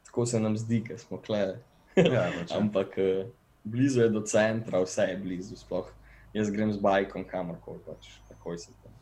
[0.05, 1.59] tako se nam zdi, ker smo kle.
[1.97, 2.61] Ja, pač, ja.
[2.61, 3.27] Ampak eh,
[3.65, 5.57] blizu je do centra, vse je blizu.
[5.57, 5.91] Sploh.
[6.35, 8.93] Jaz grem z bajkom kamorkoli, pač takoj sem tam.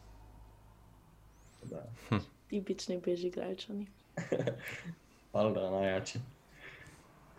[1.65, 3.87] Da, Tipični bežigračani.
[5.33, 6.19] hvala, da najjači.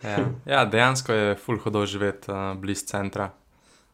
[0.02, 3.30] Ja, ja dejansko je full hodo živeti uh, blizu centra.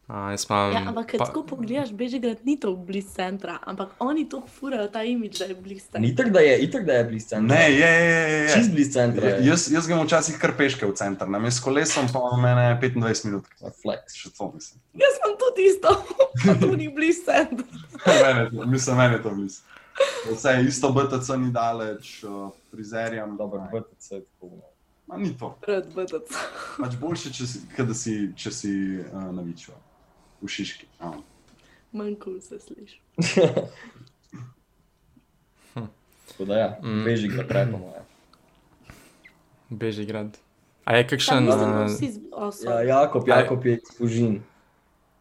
[0.07, 0.71] Uh, imam.
[0.73, 4.89] Ja, ampak, če pa- tako pogledaš, Bežigrad ni to blizu centra, ampak oni to furajo
[4.91, 6.03] ta imič, da je blizu centra.
[6.03, 7.55] Itak da je, itak da je blizu centra.
[7.55, 8.33] Ne, je, je, je.
[8.33, 8.49] je.
[8.51, 9.29] Čist blizu centra.
[9.29, 9.45] Je.
[9.47, 13.47] Jaz, jaz grem včasih kar peške v center, na mestu kolesom pa mene 25 minut.
[13.79, 14.17] Flex.
[14.19, 14.83] Še to mislim.
[14.99, 15.95] Jaz sem tudi isto,
[16.67, 17.63] to ni blizu centra.
[18.27, 19.63] mene, mislim, meni je to blizu.
[20.33, 23.37] Vse je isto, BTC ni daleč, uh, frizerjam.
[23.37, 24.49] Dobro, BTC je tako.
[25.07, 25.57] Ma ni to.
[25.61, 26.31] Pred BTC.
[26.81, 27.59] Pač boljše, če si,
[27.93, 29.75] si, če si uh, navičal
[30.41, 30.87] v Šiški.
[30.99, 31.19] Uh.
[31.93, 33.01] Manj kul se sliši.
[36.27, 37.03] Tako da ja, Mm.
[37.05, 37.91] beži ga prepamo.
[37.95, 38.03] Ja.
[39.69, 40.37] Bežigrad.
[40.85, 41.47] A je kakšen.
[42.31, 42.81] oh, Ja.
[42.81, 43.27] Jakob.
[43.27, 44.41] Jakob je iz Fužin.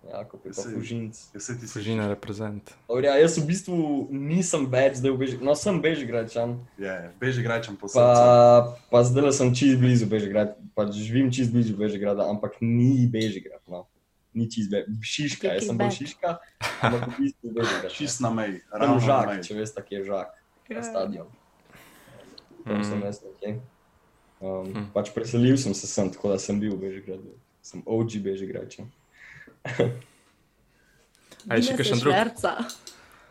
[0.02, 1.14] Jakob je pa Fužinc.
[1.34, 2.74] Jaz se ti Fužina reprezent.
[2.88, 3.76] Dobro, Ja, jaz v bistvu
[4.10, 8.82] nisem več zdaj v Bežigradu, no sem Bežigradčan, Je, beži grečem po pa, srcu.
[8.90, 13.62] pa zdaj sem čist blizu Bežigrada, pa živim čist blizu Bežigrada, ampak ni Bežigrad.
[13.64, 13.86] No.
[14.32, 16.40] Ni čist be, Šiška, jaz sem bolj Šiška,
[16.80, 17.90] ampak v bistvu Bežigrad.
[17.92, 19.42] Čist na meji, ravno na žak, meji.
[19.44, 20.28] če veste, kje je žak,
[20.68, 20.76] Ja.
[20.76, 21.28] na stadion.
[22.64, 23.02] Tam sem Mm.
[23.04, 23.60] jaz nekje.
[24.40, 24.86] Um, Mm.
[24.92, 27.32] pač preselil sem se sem, tako da sem bil v Bežigradu.
[27.62, 28.90] Sem OG Bežigradčan.
[31.48, 32.12] A je še kakšen drug?
[32.12, 32.52] šverca.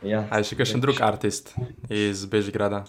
[0.01, 1.53] Ja, A je še kakšen drug artist
[1.89, 2.85] iz Bežigrada?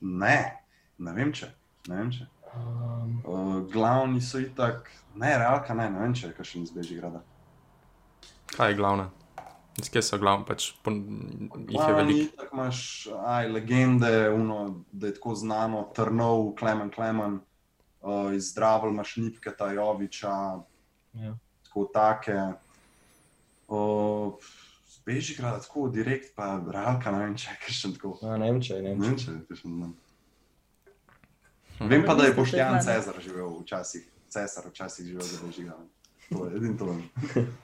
[0.00, 0.36] Ne,
[0.98, 1.50] ne vem če.
[1.88, 2.26] Ne vem če.
[2.50, 7.20] Um, Uh, glavni so itak, ne, realka ne, ne vem če je kakšen iz Bežigrada.
[8.56, 9.04] Kaj je glavna?
[9.78, 10.46] Iz kje so glavni?
[10.48, 10.96] Pač pon...
[10.98, 12.24] jih je Glavni veliko.
[12.34, 12.80] itak imaš,
[13.22, 14.58] aj, legende, uno,
[14.90, 17.38] da je tako znano, Trnov, Klemen Klemen,
[18.02, 20.34] uh, iz Dravel imaš Nipke, Tajoviča,
[21.14, 21.34] ja.
[21.64, 22.38] tako take.
[24.90, 28.18] Z Bežigrada tako direkt, pa realka ne vem če je kakšen tako.
[28.22, 29.08] Ja, ne vem, če je Ne Nemčija.
[29.08, 29.78] vem če je kakšen.
[29.80, 29.90] ne.
[31.80, 35.84] Vem pa, da je Boštjan Cezar živel včasih, Cesar včasih živel za Bežigrada.
[36.30, 36.84] To je edino to.
[36.84, 37.02] vem.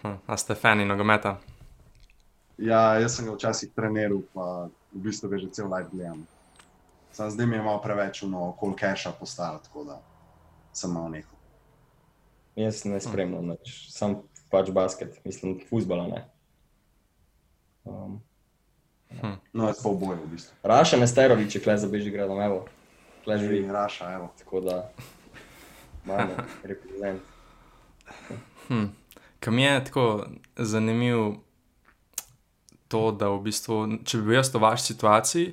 [0.00, 1.36] Hm, A ste fani nogometa?
[2.56, 6.24] Ja, jaz sem ga včasih treniral, pa v bistvu ga že cel life gledam.
[7.12, 9.98] Sam zdaj mi je malo preveč no, kol keša postalo, tako da
[10.72, 11.39] sem malo nehal.
[12.58, 16.24] Jaz ne spremljam več, sam pač basket, mislim, fuzbala ne.
[17.84, 18.18] Um,
[19.52, 20.54] No, jaz pa oboje v bistvu.
[20.62, 22.64] Raša Nesterovič je kle za Bežigradom, evo,
[23.24, 24.30] kle živi, In Raša, evo.
[24.38, 24.90] tako da
[26.04, 26.34] imamo
[26.70, 27.22] reprezent.
[28.68, 28.86] Hm.
[29.40, 31.42] Kam je tako zanimivo
[32.88, 35.52] to, da v bistvu, če bi bil jaz v vaši situaciji,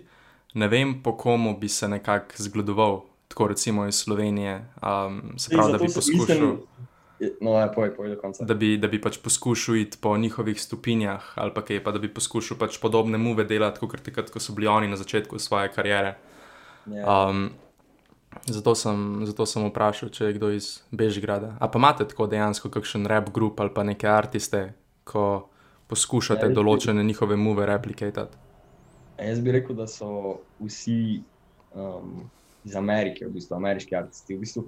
[0.53, 3.01] ne vem, po komu bi se nekako zgledoval.
[3.37, 6.35] Tako recimo iz Slovenije, um, se pravi, da bi poskušal.
[6.37, 6.57] mislim-
[7.41, 8.45] No, ja, poj, poj do konca.
[8.45, 11.99] Da bi, da bi pač poskušal iti po njihovih stopinjah, ali pa kaj, pa da
[11.99, 15.69] bi poskušal pač podobne muve delati, kot takrat, ko so bili oni na začetku svoje
[15.69, 16.15] kariere.
[16.87, 17.27] Ja.
[17.29, 17.49] Um,
[18.45, 21.57] zato, sem, zato sem vprašal, če je kdo iz Bežigrada.
[21.59, 24.73] A pa imate tako dejansko kakšen rap grup ali pa neke artiste,
[25.03, 25.45] ko
[25.87, 28.33] poskušate Ja, res bi- določene njihove muve replikati?
[29.15, 31.21] A Jaz bi rekel, da so vsi
[31.73, 32.29] um,
[32.67, 34.35] iz Amerike, v bistvu ameriški artisti.
[34.35, 34.65] V bistvu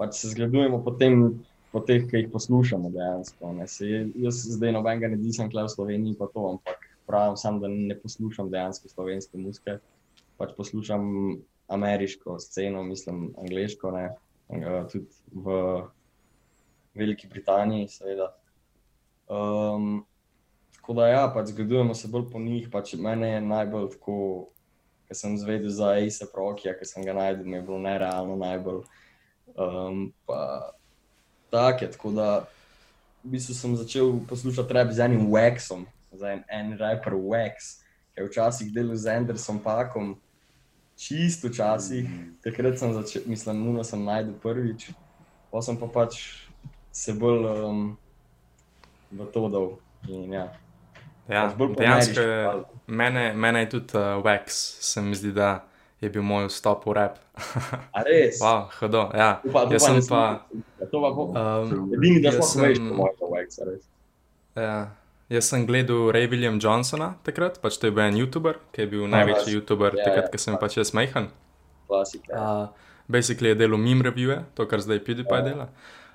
[0.00, 3.52] pač se zgledujemo po, tem, po teh, ki jih poslušamo dejansko.
[3.56, 3.68] ne.
[3.70, 7.70] Saj Jaz zdaj nobenega ne disam tukaj v Sloveniji, pa to, ampak pravim sam, da
[7.72, 9.78] ne poslušam dejansko slovenske muzike.
[10.40, 11.04] Pač poslušam
[11.72, 14.08] ameriško sceno, mislim angliško, ne.
[14.48, 15.54] Eh, tudi v
[16.96, 18.32] Veliki Britaniji, seveda.
[19.28, 20.04] Um,
[20.86, 22.68] Tako da, ja, pač zgledujemo se bolj po njih.
[22.70, 24.16] Pač mene je najbolj tako,
[25.06, 28.82] ker sem zvedel za Ace Prokija, ker sem ga najdel, mi je bilo nerealno najbolj.
[29.56, 30.72] Um, pa
[31.50, 32.28] tak je, tako da
[33.24, 37.80] v bistvu sem začel poslušati rap z enim Waxom, za en, en raper Wax,
[38.14, 40.16] ki je včasih delal z Andersom Pakom,
[40.96, 42.08] čisto včasih,
[42.44, 44.90] takrat sem začel, mislim, nuno sem najdel prvič,
[45.52, 46.46] pa sem pa pač
[46.92, 47.82] se bolj um,
[49.12, 49.68] v to dal.
[50.08, 50.65] In, ja.
[51.28, 52.50] Ja, dejansko je,
[52.86, 54.46] mene, mene je tudi uh, Wax,
[54.80, 55.64] se mi zdi, da
[56.00, 57.16] je bil moj vstop v rap.
[57.92, 58.38] A res?
[58.44, 59.40] wow, hodo, ja.
[59.42, 60.22] To Jaz pa sem pa.
[60.86, 61.10] To pa.
[61.10, 63.82] Um, Edini, da jaz sploh veš, sem- da Wax, res.
[64.54, 64.76] Ja.
[65.28, 68.86] Jaz sem gledal Ray William Johnsona takrat, pač to je bil en YouTuber, ki je
[68.86, 69.54] bil Ja, največji pač.
[69.56, 71.26] YouTuber Ja, takrat, ja, ko sem pač jaz majhen.
[71.90, 72.30] Klasika.
[72.30, 75.42] Uh, basically je delal meme reviewe, to kar zdaj PewDiePie Ja.
[75.42, 75.66] dela.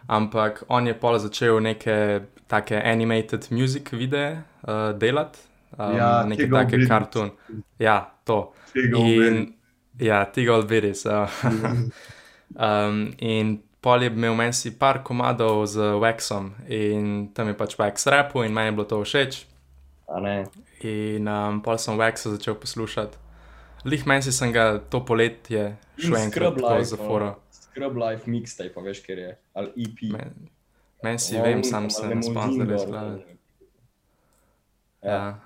[0.07, 5.39] Ampak on je pol začel neke take animated music videe uh, delati,
[5.77, 6.87] um, Ja, neke take vidim.
[6.89, 7.31] kartun.
[7.79, 8.53] Ja, to.
[8.73, 9.53] Tega In,
[9.99, 10.93] ja, tega odvidi.
[12.55, 17.77] um, in pol je imel meni si par komadov z Waxom in tam je pač
[17.79, 19.45] Wax rapu in meni je bilo to všeč.
[20.09, 20.45] A ne.
[20.83, 23.17] In um, pol sem Waxa začel poslušati.
[23.85, 27.35] Lih meni si sem ga to poletje In enkrat tako za foro.
[27.81, 29.37] Scrub Life mixtape, veš, ker je.
[29.53, 30.11] Ali EP.
[30.11, 30.49] Men-
[31.03, 33.05] Meni si Ja, vem, on sam ima se ne limuzin spomnim, da je gor, zgleda.
[33.07, 33.37] ne.
[35.03, 35.39] Ja.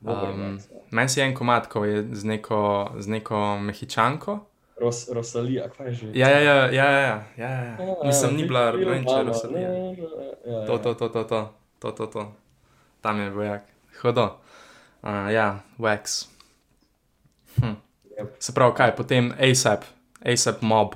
[0.00, 0.78] Dober Um, ja.
[0.90, 2.60] meni si en komat, ko je z neko,
[2.96, 4.38] z neko mehičanko.
[4.76, 6.06] Ros, Rosalija, kaj je že?
[6.14, 7.76] Ja, ja, ja, ja, ja, ja, ja.
[8.04, 9.68] Mislim, ni bila Big Deal, Renče mama, Rosalija.
[9.68, 9.94] ja,
[10.66, 10.78] To, ja.
[10.78, 12.32] to, to, to, to, to, to, to.
[13.00, 13.62] Tam je vojak.
[14.00, 14.38] Hodo.
[15.02, 16.28] Uh, ja, Wax.
[17.56, 17.74] Hm.
[18.12, 18.28] Yep.
[18.38, 19.84] Se pravi, kaj, potem ASAP,
[20.24, 20.94] ASAP mob.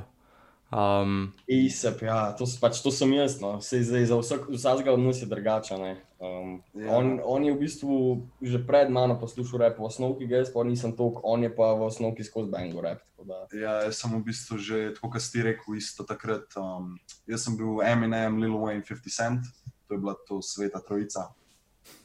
[0.73, 3.61] Um, ASAP, ja, to, pač, to sem jaz, no.
[3.61, 5.85] Sej, zdaj, za vsak, vsakega od nas je drugačen.
[6.23, 6.87] Um, Ja.
[6.87, 6.97] ja.
[6.97, 7.95] on, on je v bistvu
[8.41, 11.83] že pred mano poslušal rap v osnovki, jaz pa nisem toliko, on je pa v
[11.83, 13.03] osnovki skozi bango rap.
[13.19, 16.47] tako Da, Ja, jaz sem v bistvu že, tako kot si rekel, isto takrat.
[16.57, 19.43] Um, jaz sem bil Eminem, Lil Wayne, 50 Cent,
[19.91, 21.35] to je bila to sveta trojica.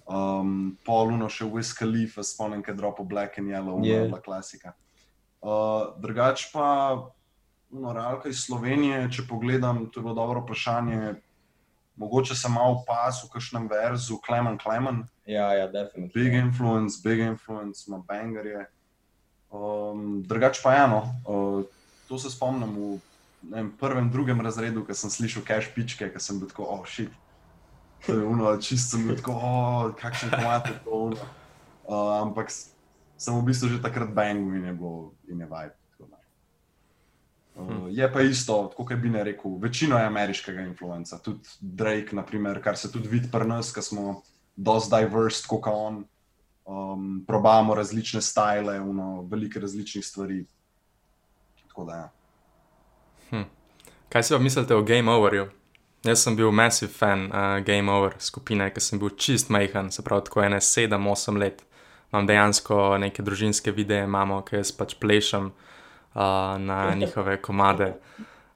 [0.09, 3.93] Um, Poluno še Wiz Khalifa, spomnim, kaj dropo Black and Yellow, Je.
[3.95, 4.09] yeah.
[4.09, 4.73] bila klasika.
[5.45, 7.05] Uh, drugač pa,
[7.71, 11.15] realka iz Slovenije, če pogledam, to je bilo dobro vprašanje.
[11.97, 16.13] Mogoče sem malo pas v kakšnem verzu, Klemen Klemen, ja, ja, definitivno.
[16.13, 18.67] Big influence, big influence, ima bangerje.
[19.49, 21.63] Um, drugač pa eno, uh,
[22.07, 22.99] to se spomnim v
[23.41, 27.11] vem, prvem, drugem razredu, ko sem slišal cash pičke, ko sem bil tako, oh shit.
[28.05, 31.29] To je uno, čist sem bil tako, oh, kakšen komat je to uno.
[31.87, 35.75] Uh, ampak sem v bistvu že takrat bangu in je bilo in je vibe.
[37.57, 37.63] Da.
[37.63, 42.61] Uh, je pa isto, kot bi ne rekel, večino je ameriškega influenca, tudi Drake, naprimer,
[42.63, 44.21] kar se tudi vidi pri nas, ki smo
[44.55, 46.05] dosti diverse, kot on.
[46.67, 50.45] Um, probamo različne stile, uno, veliko različnih stvari.
[51.67, 51.95] Tako da,
[53.31, 53.43] ja.
[54.09, 55.47] kaj si pa mislite o Game Overju?
[56.03, 60.03] Jaz sem bil massive fan uh, Game Over skupine, ker sem bil čist majhen, se
[60.03, 61.63] pravi, tako ene 7-8 let.
[62.11, 65.76] Imam dejansko neke družinske videe, imamo, ki jaz pač plešem uh,
[66.59, 67.93] na njihove komade.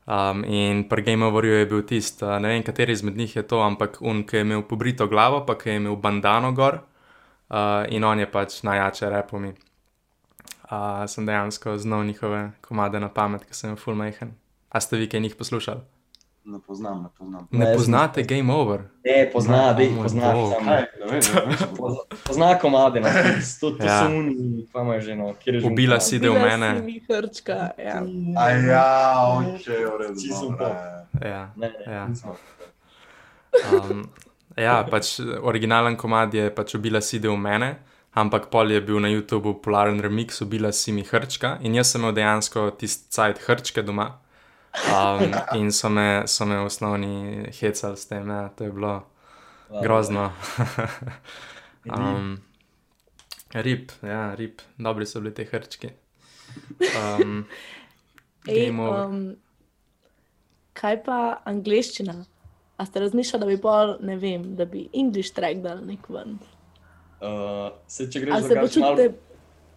[0.05, 3.43] Um, in pri Game Overju je bil tisti, uh, ne vem, kateri izmed njih je
[3.47, 6.80] to, ampak un, ki je imel pobrito glavo, pa ki je imel bandano gor
[7.49, 9.53] uh, in on je pač najjače repomi.
[10.72, 14.34] Uh, sem dejansko znal njihove komade na pamet, ker sem jim full majhen.
[14.70, 16.01] A ste vi kaj njih poslušali?
[16.44, 17.48] Ne poznam, ne poznam.
[17.52, 18.80] Ne, Ne, ne poznate Game Over?
[19.06, 20.54] Ne, pozna, No, dej, moj pozna, bog.
[20.54, 21.76] sam, Kaj, ne vem, ne vem.
[21.78, 23.08] pozna, pozna komade, no.
[23.60, 23.94] to, to Ja.
[23.94, 24.00] ja.
[24.00, 24.34] so uni,
[24.66, 25.68] pa ima že, no, kjer je že.
[25.68, 26.04] Ubila komad?
[26.04, 26.70] si del Bila mene.
[26.76, 27.98] si mi hrčka, ja.
[28.38, 28.88] A ja,
[29.34, 30.18] ok, v redu.
[30.18, 30.76] Čisto dobro, pop.
[31.22, 31.28] ja.
[31.28, 32.08] Ja, Ne, ne, Ja.
[32.08, 32.36] nismo.
[33.72, 34.10] um,
[34.58, 37.76] ja pač originalen komad je pač ubila si del mene.
[38.14, 42.02] ampak pol je bil na YouTubu popularen remix ubila si mi hrčka in jaz sem
[42.02, 44.20] imel dejansko tisti cajt hrčke doma.
[44.72, 49.03] Um, in so me, so me v osnovni hecali s tem, ja, to je bilo
[49.82, 50.32] grozno.
[51.97, 52.38] um,
[53.53, 55.91] rib, ja, rib, dobri so bili te hrčki.
[56.95, 57.45] Um,
[58.47, 59.36] Ej, um,
[60.74, 62.15] kaj pa angliščina?
[62.82, 66.39] A ste razmišljali, da bi pol, ne vem, da bi English track dal nek ven?
[67.22, 69.11] Uh, se, če greš se drugače malo?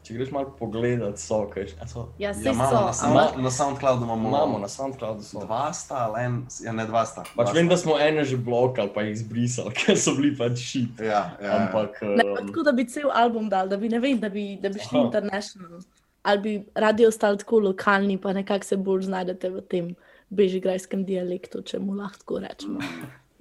[0.05, 2.05] Če greš malo pogledat, so, kaj so.
[2.19, 5.41] Ja, Ja, se imamo, so, na, Sound, ampak na SoundCloudu imamo, Imamo na SoundCloudu so.
[5.45, 7.25] dva sta, ali en, ja, ne dva sta.
[7.25, 7.75] Pač dva vem, sta.
[7.75, 11.01] da smo ene že blokali, pa jih izbrisali, ker so bili pač šit.
[11.01, 14.01] Ja, ja, Ampak, ne, pa um, tako, da bi cel album dal, da bi, ne
[14.01, 15.07] vem, da bi, da bi šli Aha.
[15.07, 15.85] international.
[16.25, 19.91] Ali bi radi ostali tako lokalni, pa nekako se bolj znajdete v tem
[20.33, 22.81] bežigrajskem dialektu, če mu lahko rečemo.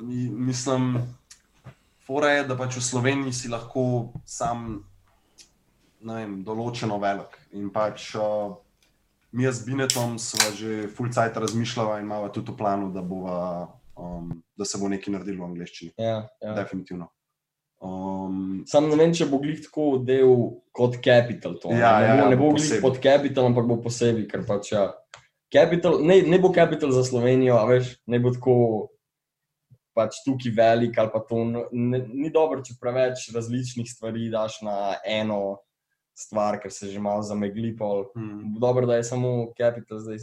[0.04, 0.98] Mi, mislim,
[2.04, 4.93] fora je, da pač v Sloveniji si lahko sam, ne
[6.04, 7.38] vem, določeno velik.
[7.56, 8.54] In pač uh,
[9.34, 13.70] mi z Binetom smo že full cajt razmišljali in imamo tudi v planu, da, bova,
[13.98, 15.94] um, da se bo nekaj naredilo v angleščini.
[15.98, 16.56] ja, ja.
[16.60, 17.10] Definitivno.
[17.84, 20.36] Um, Sam ne vem, če bo glih tako del
[20.72, 21.58] kot Capital.
[21.60, 24.28] To, Ja, ne, ja, ne bo, ja, ne bo glih pod Capital, ampak bo posebej,
[24.32, 24.86] ker pač ja.
[25.52, 28.56] Capital, ne, ne bo Capital za Slovenijo, a veš, ne bo tako
[29.94, 31.44] pač tukaj velik ali pa to.
[31.72, 35.60] Ne, ni dobro, če preveč različnih stvari daš na eno
[36.14, 37.74] stvar, ker se že malo zamegli.
[37.78, 38.12] Pol.
[38.16, 38.60] hmm.
[38.60, 40.18] Dobro, da je samo Capital zdaj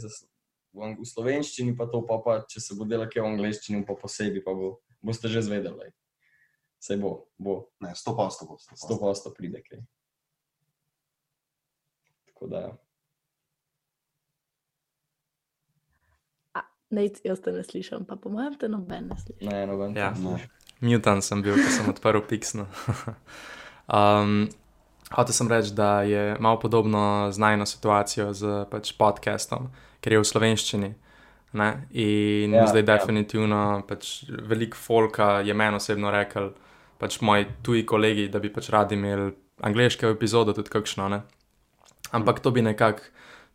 [0.73, 3.95] v, v slovenščini, pa to pa, pa če se bo delal kaj v angleščini, pa
[3.99, 5.91] posebej, pa bo, boste že zvedeli.
[6.81, 7.69] Se bo, bo.
[7.83, 8.57] Ne, sto pa sto bo.
[8.57, 9.29] sto Sto posto.
[9.29, 9.83] posto pride kaj.
[12.31, 12.71] Tako da, ja.
[16.91, 19.45] Ne, jaz te ne slišim, pa po mojem te noben ne sliši.
[19.47, 19.95] ne, noben.
[19.95, 20.11] Ja.
[20.11, 20.47] to ne.
[20.81, 22.65] Mutan sem bil, ko sem odprl Pixno.
[23.97, 24.49] um,
[25.11, 29.67] Hotel sem reči, da je malo podobno z najno situacijo z pač podcastom,
[29.99, 30.91] ker je v slovenščini.
[31.59, 31.69] Ne?
[31.91, 32.87] In Ja, ja, zdaj, ja.
[32.95, 36.53] definitivno, pač veliko folka je meni osebno rekel,
[36.97, 41.09] pač moji tuji kolegi, da bi pač radi imeli angliško epizodo, tudi kakšno.
[41.11, 41.21] Ne?
[42.15, 43.03] Ampak to bi nekako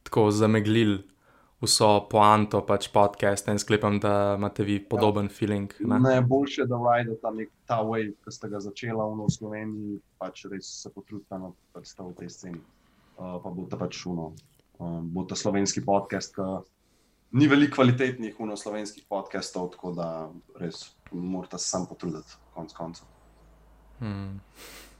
[0.05, 1.01] tako zameglil
[1.63, 5.33] vso poanto pač podcasta in sklepam, da imate vi podoben ja.
[5.33, 5.73] feeling.
[5.81, 6.01] Ne?
[6.01, 10.69] Najboljše, da ride ta, nek, ta wave, ki ste ga začela v Sloveniji, pač res
[10.83, 11.41] se potrudite,
[11.75, 12.63] da ste v tej sceni.
[13.17, 14.35] Uh, pa bo ta pač uno,
[14.77, 16.37] um, bo ta slovenski podcast.
[16.37, 16.61] Ka,
[17.33, 20.29] ni veliko kvalitetnih uno slovenskih podcastov, tako da
[20.61, 23.09] res morate se sam potruditi, konc koncev.
[23.99, 24.41] Hmm.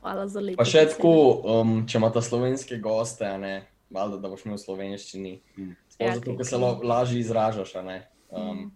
[0.01, 0.57] Hvala za lepo.
[0.57, 1.13] Pa še tako,
[1.45, 3.55] um, če imate slovenske goste, a ne,
[3.93, 5.35] valjda, da boš imel v slovenščini.
[5.59, 5.75] Mm.
[5.99, 7.75] Ja, Ja, zato, ker se lažje izražaš.
[7.75, 7.99] a ne.
[8.31, 8.71] Um, Mm.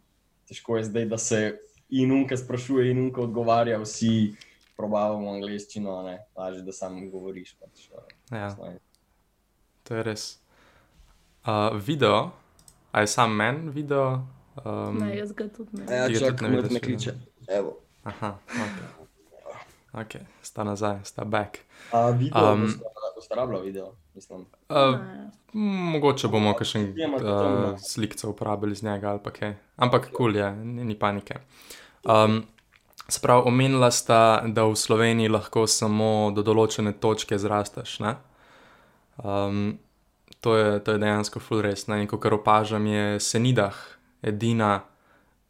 [0.49, 1.59] težko je zdaj, da se
[1.91, 4.35] in unka sprašuje, in unka odgovarja, vsi
[4.77, 6.27] probavamo angliščino, a ne.
[6.37, 7.55] lažje, da sam govoriš.
[7.55, 7.99] Pač, uh,
[8.33, 8.57] Ja.
[9.83, 10.39] To je res.
[11.43, 12.31] Uh, video,
[12.93, 14.23] a je sam men video?
[14.57, 15.85] Um, Ne, jaz ga tudi ne.
[15.87, 16.81] Ja, Ti ga čak, tudi ne me, vidiš, me ja.
[16.81, 17.12] kliče.
[17.49, 17.77] Evo.
[18.05, 18.79] Aha, ok.
[19.95, 20.12] Ok,
[20.43, 21.59] sta nazaj, sta back.
[21.93, 22.81] A video, Um,
[23.31, 24.47] rabila video, mislim.
[24.69, 24.99] Uh,
[25.53, 29.55] mogoče bomo kakšen Ja, uh, slikce uporabili z njega ali pa kaj.
[29.77, 31.35] Ampak kul cool je, ni, ni panike.
[32.05, 32.45] Um,
[33.11, 37.99] Sprav, omenila sta, da v Sloveniji lahko samo do določene točke zrasteš.
[38.01, 38.15] ne?
[39.19, 39.79] Um,
[40.41, 41.89] to, je, to je dejansko full res.
[41.91, 42.01] Ne?
[42.03, 43.75] In kot opažam, je Senidah
[44.23, 44.85] edina,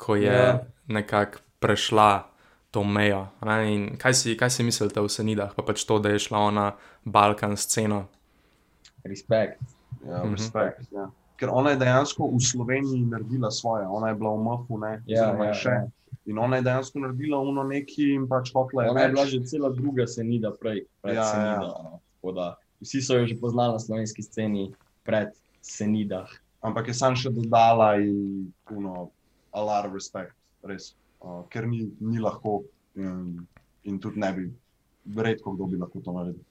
[0.00, 0.32] ko je Ja.
[0.32, 0.64] yeah.
[0.88, 2.24] nekako prešla
[2.70, 3.28] to mejo.
[3.44, 3.74] Ne?
[3.74, 6.66] In kaj si, kaj si mislite o Senidah, pa pač to, da je šla ona
[7.04, 8.08] Balkan sceno.
[9.04, 9.60] Respekt.
[10.02, 10.32] Ja, Mhm.
[10.32, 10.86] respekt.
[10.92, 11.10] Ja.
[11.36, 15.32] Ker ona je dejansko v Sloveniji naredila svoje, ona je bila v MAF-u, ne, Ja,
[15.34, 15.68] ja, še.
[15.70, 15.88] ja.
[16.26, 19.30] In ona je dejansko naredila uno neki in pač hotla je Ona je bila več.
[19.30, 21.24] že cela druga senida prej, pred Ja, ja, ja.
[21.24, 21.66] Senida.
[21.66, 21.98] Ja.
[22.14, 22.46] Tako da
[22.80, 25.32] vsi so jo že poznali na slovenski sceni pred
[25.62, 26.28] Senidah.
[26.60, 29.10] Ampak je sam še dodala in puno,
[29.50, 30.32] a lot of respect,
[30.62, 30.94] res.
[31.18, 33.46] Uh, ker ni, ni lahko in,
[33.84, 34.44] in tudi ne bi,
[35.14, 36.44] redko kdo bi lahko to naredil.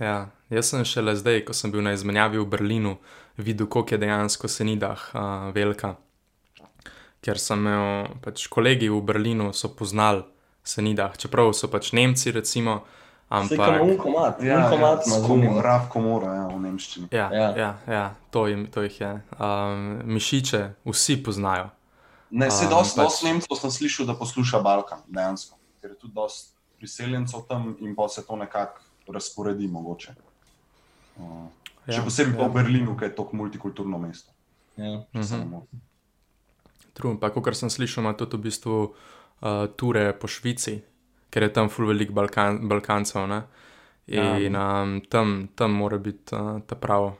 [0.00, 2.96] Ja, jaz sem šele zdaj, ko sem bil na izmenjavi v Berlinu,
[3.40, 5.22] videl, koliko je dejansko Senidah uh,
[5.56, 5.94] velika.
[7.24, 10.22] Ker sem imel pač kolegi v Berlinu, so poznali
[10.66, 12.82] Senidah, čeprav so pač Nemci, recimo,
[13.32, 13.80] ampak.
[13.80, 15.58] kot unkomat, unkomat ima zunim.
[15.64, 17.08] Raf komora, ja, v nemščini.
[17.10, 17.40] Ja, ja.
[17.40, 17.50] Ja.
[17.56, 19.12] Ja, ja to, jim, to jih je.
[19.40, 21.70] Um, mišiče vsi poznajo.
[22.30, 23.22] Ne, se Um, dosti pač- pač...
[23.24, 25.56] Nemcev sem slišal, da posluša Balkan, dejansko.
[25.80, 28.82] Ker je tudi dosti priseljencev tam in pa se to nekako
[29.12, 30.14] razporedi mogoče.
[31.16, 31.46] Uh,
[31.86, 32.50] Ja, še posebej pa ja.
[32.50, 34.34] v Berlinu, ki je tako multikulturno mesto.
[34.76, 35.06] Ja.
[35.14, 35.44] Mhm.
[35.50, 35.82] motim.
[36.96, 40.80] True, pa kot sem slišal, ima tudi v bistvu uh, ture po Švici,
[41.30, 43.28] ker je tam ful velik Balkan, Balkancev.
[43.28, 43.40] Ne?
[44.06, 47.12] In um, tam, tam mora biti uh, ta prav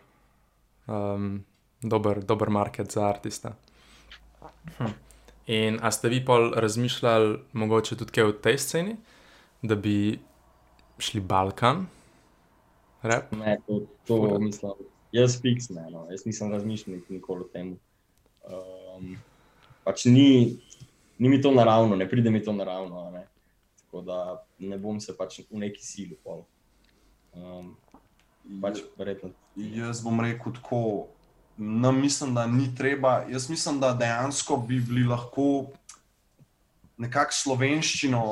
[0.87, 1.45] um,
[1.83, 3.53] dober, dober market za artiste.
[4.79, 4.95] Hm.
[5.47, 8.97] In a ste vi pol razmišljali, mogoče tudi kaj v tej sceni,
[9.63, 10.17] da bi
[10.99, 11.87] šli Balkan?
[13.03, 13.33] Rap?
[13.33, 14.39] Ne, to, to Fura.
[14.39, 14.73] mislim.
[15.13, 16.07] Jaz fiks ne, no.
[16.11, 17.77] jaz nisem razmišljal nikoli o tem.
[18.47, 19.17] Um,
[19.85, 20.59] pač ni,
[21.19, 23.07] ni mi to naravno, ne pride mi to naravno.
[23.07, 23.27] a Ne.
[23.85, 26.43] Tako da ne bom se pač v neki sili pol.
[27.33, 27.77] Um,
[28.63, 29.31] pač verjetno.
[29.57, 30.81] Jaz bom rekel tako,
[31.57, 33.23] no, mislim, da ni treba.
[33.31, 35.71] Jaz mislim, da dejansko bi bili lahko
[36.99, 38.25] nekako slovenščino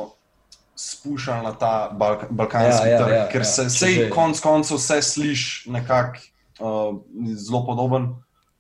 [0.77, 4.79] spuščali na ta balka, balkanski Ja, ja, trg, ja, ker ja, se že- konc koncev
[4.79, 6.19] vse sliši nekako
[6.59, 7.01] uh,
[7.37, 8.15] zelo podoben.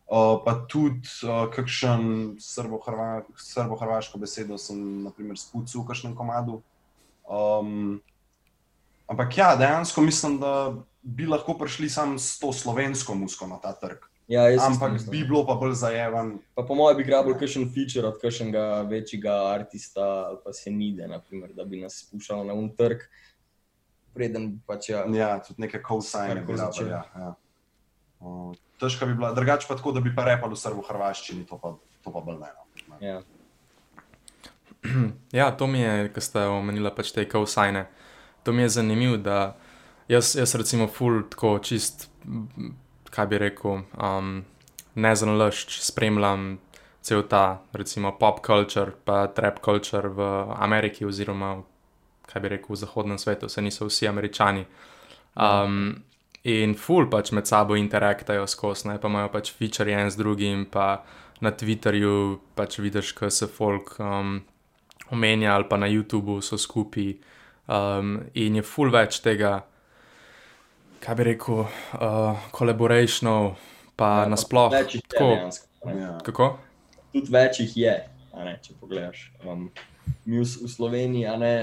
[0.04, 6.60] Uh, pa tudi uh, kakšen srbo-hrva, srbo-hrvaško besedo sem naprimer spucal v kakšnem komadu.
[7.24, 8.02] Um,
[9.08, 13.72] ampak ja, dejansko mislim, da bi lahko prišli sam s to slovensko musko na ta
[13.72, 14.04] trg.
[14.28, 15.10] Ja, Ampak mislim.
[15.10, 16.38] bi bilo pa bolj zajevan.
[16.54, 21.08] Pa po mojem bi grabil kakšen feature od kakšnega večjega artista ali pa se nide,
[21.08, 23.04] naprimer, da bi nas spuščal na un trg,
[24.14, 25.04] preden pač ja.
[25.12, 26.88] Ja, tudi neke co-sign bi začel.
[26.88, 27.34] Ja, ja.
[28.24, 31.74] Uh, težka bi bila, drugače pa tako, da bi pa repal v srbo-hrvaščini, to pa,
[32.00, 32.52] to pa bolj ne.
[32.88, 33.00] No.
[33.04, 33.20] ja.
[35.32, 37.86] Ja, to mi je, ko ste omenili pač te kausajne.
[38.44, 39.56] To mi je zanimivo, da
[40.08, 42.08] jaz, jaz recimo ful tako čist,
[43.14, 44.42] kaj bi rekel, um,
[44.94, 46.58] ne za nalašč spremljam
[47.04, 51.58] cel ta, recimo, pop culture, pa trap culture v Ameriki oziroma,
[52.26, 54.64] kaj bi rekel, v zahodnem svetu, se niso vsi američani.
[55.34, 56.02] Um,
[56.48, 60.64] in ful pač med sabo interaktajo skozi, ne pa imajo pač feature en z drugim,
[60.70, 61.04] pa
[61.44, 64.38] na Twitterju pač vidiš, ko se folk um,
[65.12, 67.14] omenja ali pa na YouTubu so skupaj.
[67.64, 69.62] Um, in je full več tega,
[71.04, 73.54] kaj bi rekel, uh, collaborationov,
[73.96, 74.72] pa ja, nasploh.
[74.72, 75.68] Več jih je Tako, dejansko.
[75.84, 75.96] ne.
[76.00, 76.12] Ja.
[76.24, 76.50] kako?
[77.12, 77.94] Tudi več jih je,
[78.32, 79.26] a ne, če pogledaš.
[79.44, 79.68] Um,
[80.24, 81.54] mi v, v Sloveniji, a ne,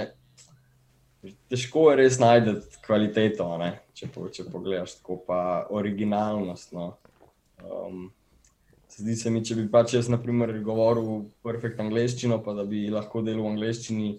[1.52, 5.42] težko je res najti kvaliteto, a ne, če, po, če pogledaš tako, pa
[5.74, 6.76] originalnost.
[6.78, 6.94] No.
[7.66, 8.10] Um,
[8.92, 12.84] Zdi se mi, če bi pač jaz, na primer, govoril perfekt angliščino, pa da bi
[12.92, 14.10] lahko delal v angliščini,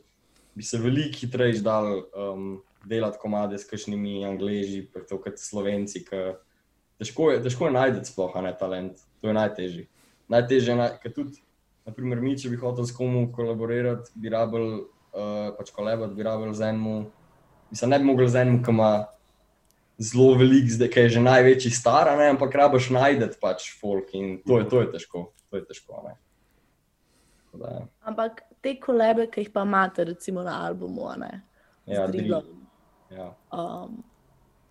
[0.57, 2.55] bi se veliko hitreje dal um,
[2.89, 6.05] delati komade s kakšnimi angliži, kot slovenci.
[6.07, 6.37] Ke
[7.01, 9.01] težko je, težko je najti sploh, ne talent.
[9.23, 9.87] To je najtežje.
[10.33, 11.43] Najtežje je, ker tudi,
[11.89, 14.69] naprimer, mi, če bi hotel s komu kolaborirati, bi rabil,
[15.13, 17.07] uh, pač kolabati, bi rabil z enim,
[17.73, 18.93] se ne bi mogel z enim, ki ima
[20.03, 24.41] zelo velik, zdaj, ki je že največji star, ne, ampak rabiš najti pač folk in
[24.47, 25.31] to je, to je težko.
[25.53, 26.01] To je težko
[27.53, 27.81] Da, ja.
[28.09, 31.43] Ampak te kolebe, ki jih pa imate, recimo na albumu, ne.
[31.85, 32.62] ja, Z Drillom.
[33.17, 33.35] Ja.
[33.53, 34.03] Um,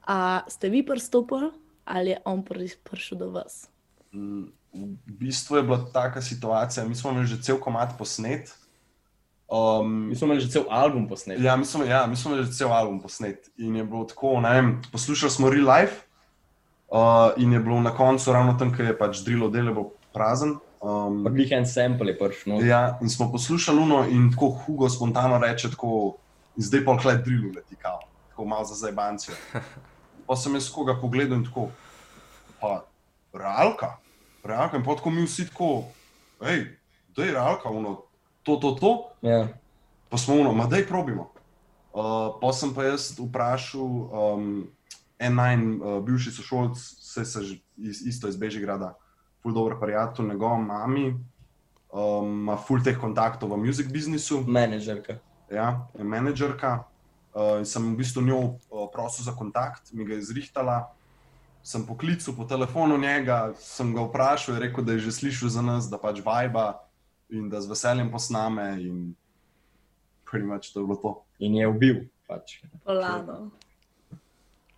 [0.08, 1.52] a ste vi pristopili
[1.86, 3.70] ali je on pri- prišel do vas?
[4.14, 8.56] Mm, V bistvu je bila taka situacija, mi smo imeli že cel komat posnet.
[9.52, 11.39] Um, Mi smo imeli že cel album posnet.
[11.44, 14.39] Ja, mi smo, ja, mi smo imeli že cel album posnet in je bilo tako,
[14.42, 16.08] ne vem, poslušali smo Real Life
[16.88, 19.89] uh, in je bilo na koncu ravno tam, ker je pač drilo del, je bil
[20.14, 20.56] prazen.
[20.82, 22.54] Um, glih en sample je prišel.
[22.54, 22.62] No.
[22.64, 26.16] ja, in smo poslušali Luno in tako Hugo spontano reče, tako,
[26.56, 28.00] in zdaj pa klej drilu leti kao,
[28.42, 29.36] tako malo za zdaj bancijo.
[30.28, 31.68] Pa sem jaz koga pogledal in tako,
[32.62, 32.86] pa
[33.34, 33.98] realka,
[34.44, 35.84] realka in potko mi vsi tako,
[36.42, 36.66] hej,
[37.16, 38.02] da je realka, uno,
[38.44, 39.10] to, to, to.
[39.22, 39.48] Ja.
[40.10, 41.32] Pa smo uno, ma daj probimo.
[41.94, 44.68] Uh, pa sem pa jaz vprašal um,
[45.20, 48.96] en najn uh, bivši sošolc, se že iz, isto iz Bežigrada,
[49.44, 51.12] ful dobro prijatelj, njegova mami,
[51.92, 55.20] um, ima ful teh kontaktov v music biznisu, Menedžerka.
[55.52, 56.91] ja, je menedžerka.
[57.32, 60.91] Uh, sem v bistvu njo uh, prosil za kontakt, mi ga je zrihtala.
[61.63, 65.61] Sem poklical po telefonu njega, sem ga vprašal, je rekel, da je že slišal za
[65.61, 66.82] nas, da pač vajba
[67.29, 68.82] in da z veseljem posname.
[68.82, 69.15] In
[70.25, 71.11] pretty much to je bilo to.
[71.39, 72.03] In je ubil.
[72.27, 72.63] Pač.
[72.84, 73.51] Polano.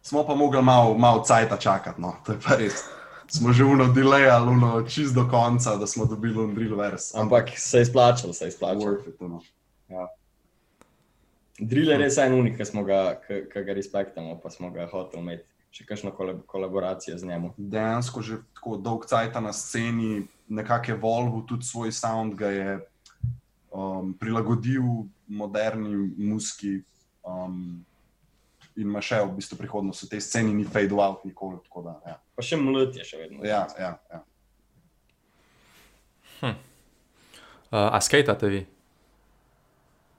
[0.03, 2.83] Smo pa mogli malo mal cajta čakati, no, to je pa res.
[3.27, 7.15] Smo že uno delejali, uno čist do konca, da smo dobili un drill vers.
[7.15, 8.81] Ampak se je splačal, se je splačal.
[8.81, 9.41] worth it, no.
[11.59, 15.53] Drill je en unik, ki smo ga, ki, ga respektamo, pa smo ga hoteli imeti
[15.73, 17.49] še kakšno kolab kolaboracijo z njim.
[17.57, 22.79] dejansko že tako dolg cajt na sceni, nekako je volil tudi svoj sound, ga je
[23.71, 26.83] um, prilagodil moderni muski
[27.25, 27.85] um,
[28.75, 30.05] in ima še v bistvu prihodnost.
[30.05, 31.57] V tej sceni ni fade out nikoli.
[31.65, 33.41] tako Da, ja, Pa še mlad je še vedno.
[33.45, 34.23] ja, ja, ja.
[36.43, 38.61] Uh, a skatate vi?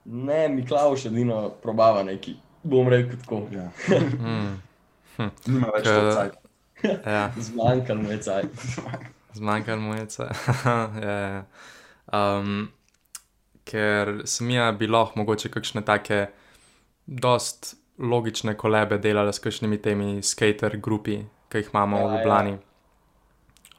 [0.05, 2.35] Ne, Miklaus edino probava neki.
[2.63, 3.47] bom rekel tako.
[3.51, 3.69] Ja.
[4.19, 4.61] Mm,
[5.47, 6.39] Nima več tega cajta.
[7.05, 8.65] ja, Zmanjkalo mi je cajt.
[9.33, 10.27] zmanjkalo mu je vse.
[11.05, 11.43] ja, ja.
[12.13, 12.69] um,
[13.63, 16.27] ker sem ja bi lahko mogoče kakšne take
[17.05, 22.17] dost logične kolebe delala s kakšnimi temi skater grupi, ki jih imamo Ja, v ja.
[22.17, 22.57] Ljubljani.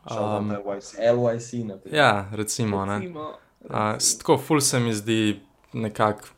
[0.06, 0.94] Shout Um, LYC.
[0.98, 1.52] LYC,
[1.92, 2.98] ja, recimo, ne.
[2.98, 3.20] Recimo.
[3.64, 5.40] Uh, tako, ful se mi zdi
[5.72, 6.28] nekako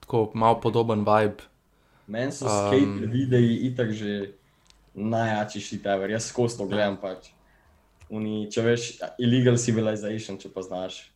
[0.00, 1.42] tako malo podoben vibe.
[2.06, 4.32] Meni so Um, skate videi itak že
[4.94, 6.10] najjači shit ever.
[6.10, 7.30] Jaz skozi to gledam pač.
[8.10, 8.82] Uni, če veš,
[9.18, 11.10] Illegal Civilization, če poznaš.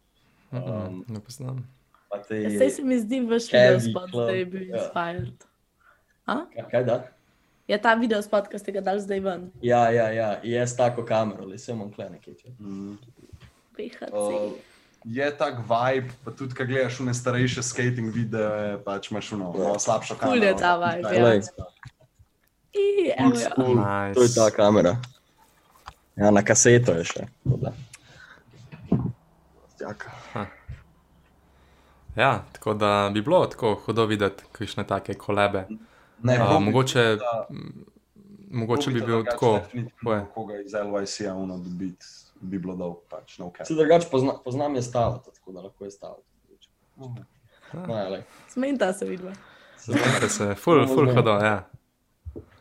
[0.50, 1.66] Um, Um, ne poznam.
[2.08, 4.76] pa te, Ja, Saj se mi zdi, vaš video spot club, zdaj bil ja.
[4.78, 5.44] inspired.
[6.26, 6.36] A?
[6.46, 6.96] Kaj- Kaj da?
[7.68, 9.50] Je ta video spot, ki ste ga dali zdaj ven?
[9.60, 12.34] Ja, ja, ja, jaz tako kamero, ali sem on kle nekaj.
[12.34, 12.48] če.
[12.58, 12.94] Mm.
[13.74, 14.12] PHC.
[14.14, 14.52] Uh,
[15.06, 19.78] je tak vibe, pa tudi, ko gledaš v starejše skating videe, pač imaš uno, malo
[19.78, 20.44] slabšo kamero.
[20.44, 21.40] je ta vibe, Ja, ja.
[22.72, 23.40] I, evo old jo.
[23.40, 23.74] school.
[23.76, 24.14] Nice.
[24.14, 24.96] To je ta kamera.
[26.16, 27.22] Ja, na kaseto je še.
[32.16, 35.66] Ja, tako da bi bilo tako hudo videti, kakšne take kolebe.
[36.22, 37.46] Ne, Bobby mogoče, da-
[38.50, 39.60] mogoče bi bil tako.
[40.34, 42.06] Koga iz LYC-a uno dobiti,
[42.46, 43.66] bi bilo dolg, pač no cap.
[43.68, 46.22] Se drugače pozna, poznam je stavati, tako da lahko je stavati.
[46.96, 47.14] No,
[47.88, 48.22] ja, lej.
[48.48, 49.32] Smenta se vidva.
[49.84, 51.68] Znate se, ful, ful hudo, ja.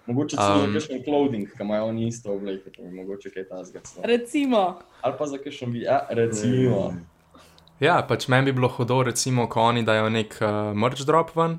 [0.05, 3.47] Mogoče celo Um, za kakšen clothing, ki imajo oni isto obleke, to bi mogoče kaj
[3.49, 3.79] tasga.
[4.03, 6.93] Recimo, Ali pa za kakšen video, ja, recimo.
[7.79, 11.57] Ja, pač meni bi bilo hudo, recimo, ko oni dajo nek uh, merch drop ven,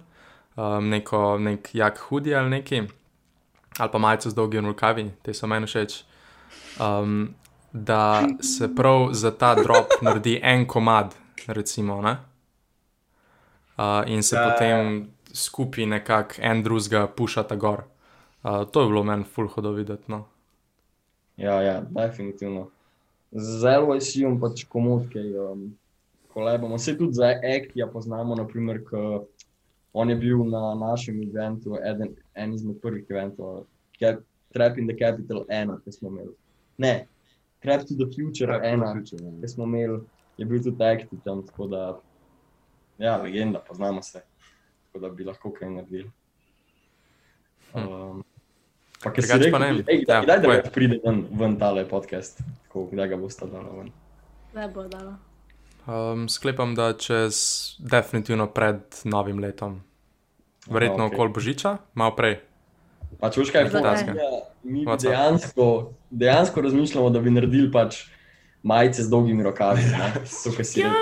[0.57, 2.83] um, neko, nek jak hudi ali neki,
[3.79, 6.05] ali pa majico z dolgimi rokavi, te so meni všeč.
[6.81, 7.35] Um,
[7.77, 11.15] da se prav za ta drop naredi en komad,
[11.47, 12.17] recimo, ne?
[13.77, 14.53] Uh, in se Ja, ja, ja.
[14.53, 17.83] potem skupaj nekako en drugega pušata gor.
[18.43, 20.05] Uh, to je bilo meni ful hudo videti.
[20.09, 20.25] No.
[21.37, 22.71] Ja, ja, definitivno.
[23.33, 25.77] Z LYC-om pač komodke, um,
[26.33, 26.79] kolebamo.
[26.79, 29.27] Se tudi za Actija poznamo, naprimer, ko
[29.93, 33.65] on je bil na našem eventu, eden, en izmed prvih eventov,
[34.53, 36.33] Trap in the Capital 1, ki smo imeli.
[36.79, 37.07] Ne,
[37.63, 39.05] Trap to the Future 1,
[39.41, 40.01] ki smo imeli,
[40.39, 41.83] je bil tudi Acti tam, tako da,
[42.99, 44.23] ja, legenda, poznamo se,
[44.87, 46.11] tako da bi lahko kaj naredili.
[47.75, 48.25] Um,
[49.03, 51.25] pa, ker si Drugače pa rekel, ne ej, kdaj, Ja, kdaj da več pride ven,
[51.33, 53.95] ven tale podcast, tako, kdaj ga boste dali ven?
[54.57, 55.17] ne bo dala.
[55.87, 57.37] Um, sklepam, da čez
[57.79, 59.83] definitivno pred novim letom.
[60.67, 61.15] Verjetno Aha, okay.
[61.15, 62.41] okoli Božiča, malo prej.
[63.21, 63.71] Pa če veš kaj, Zakaj?
[63.71, 64.31] fotografija,
[64.65, 65.67] mi dejansko,
[66.17, 68.05] dejansko razmišljamo, da bi naredili pač
[68.63, 69.83] majice z dolgimi rokavi.
[70.45, 70.83] To, rekel.
[70.83, 70.93] Ja,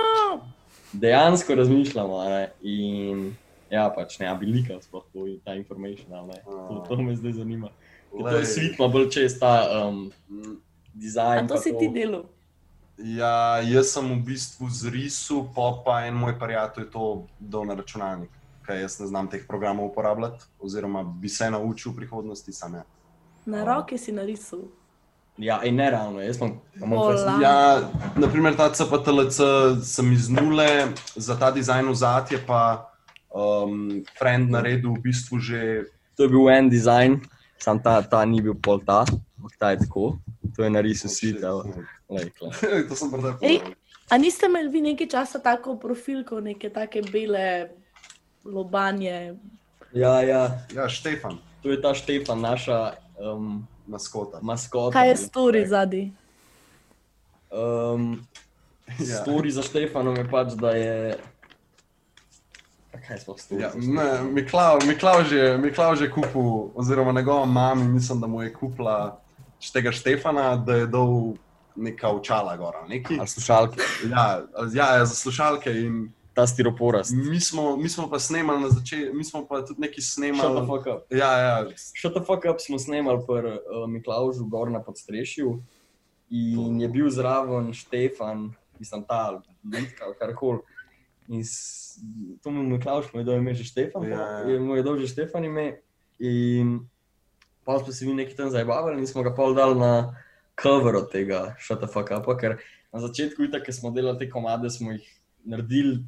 [0.93, 3.33] Dejansko razmišljamo, ne, in
[3.71, 5.55] ja, pač ne, bi likal sploh to, ta
[6.27, 6.39] ne.
[6.47, 7.71] To, to me zdaj zanima.
[8.12, 9.55] Ker To je svitma bolj čez ta
[9.89, 10.12] um,
[10.95, 11.45] dizajn.
[11.45, 12.29] a to si ti delal.
[12.99, 17.09] Ja, jaz sem v bistvu zrisal, pa pa en moj prijatelj je to
[17.41, 18.31] dal na računalnik,
[18.62, 22.79] ker jaz ne znam teh programov uporabljati, oziroma bi se naučil v prihodnosti sam.
[22.79, 22.85] Ja.
[23.51, 24.62] Na roke si narisal.
[25.39, 26.61] Ja, in ne ravno, jaz imam,
[27.11, 27.80] fest- Ja,
[28.16, 29.39] naprimer ta CPTLC
[29.82, 32.87] sem iz nule, za ta dizajn vzad je pa
[33.35, 35.85] um, Friend naredil v bistvu že.
[36.14, 37.18] To je bil en dizajn,
[37.59, 39.03] sam ta, ta ni bil pol ta,
[39.35, 40.22] ampak ta je tako.
[40.55, 41.66] To je narisal svet, evo.
[42.07, 42.55] Lej, kle.
[42.89, 43.11] to sem Ej.
[43.11, 43.35] povedal.
[44.11, 47.74] A niste imeli vi nekaj časa tako profilko, neke take bele
[48.45, 49.35] lobanje?
[49.91, 54.39] Ja, ja, Ja, Štefan, to je ta Štefan, naša um, maskota.
[54.43, 54.93] maskota.
[54.99, 56.12] Kaj je story zadnji?
[57.51, 58.26] Um,
[58.99, 59.22] Ja.
[59.22, 61.16] Stori za Štefanom je pač, da je.
[63.07, 63.62] Kaj smo stori?
[63.62, 68.53] Ja, ne, Miklav, Miklav, že, Miklav že kupil, oziroma njegova mama, mislim, da mu je
[68.55, 69.20] kupila
[69.72, 71.35] tega Štefana, da je dal
[71.76, 72.85] neka očala gora.
[72.89, 73.80] Neki, Ali slušalke,
[74.11, 74.43] ja,
[74.74, 75.72] ja, za slušalke.
[75.72, 77.12] In ta stiroporast.
[77.12, 80.32] mi, smo, mi smo pa snemali na začetku, mi smo pa tudi nekaj Shut the
[80.32, 80.66] snemali.
[80.66, 81.01] fuck up.
[81.09, 81.55] Ja, ja,
[81.95, 85.62] Shut the fuck up smo snemali pri uh, Miklaužu gor na podstrešju
[86.30, 90.59] in je bil zraven Štefan, mislim, ta Litka, karkoli.
[91.28, 92.01] In s-
[92.43, 95.45] to mu je Miklauž povedal, ime že Štefan, Ja, ja, mu je dal že Štefan
[95.45, 95.80] ime.
[96.18, 96.89] In
[97.62, 100.14] pa smo se mi nekaj tam zabavali in smo ga pol dali na
[100.55, 102.59] cover od tega Shut the fuck up, ker
[102.91, 105.03] na začetku, itak, ko smo delali te komade, smo jih
[105.45, 106.03] naredili.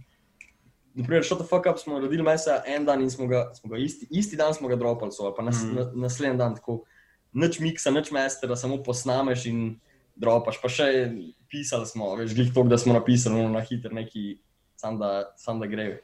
[0.97, 3.79] Naprimer, Shut the fuck up smo naredili mesa en dan in smo ga, smo ga
[3.79, 5.75] isti, isti dan smo ga dropali, so, ali pa nas, mm.
[5.77, 6.85] na, naslednji dan tako.
[7.37, 9.61] Nič miksa, nič mestera, samo posnameš in
[10.17, 10.57] dropaš.
[10.63, 10.89] Pa še
[11.53, 14.39] pisali smo, veš, glih to, da smo napisali no, na hitro neki,
[14.81, 15.99] sam da, sam da gre.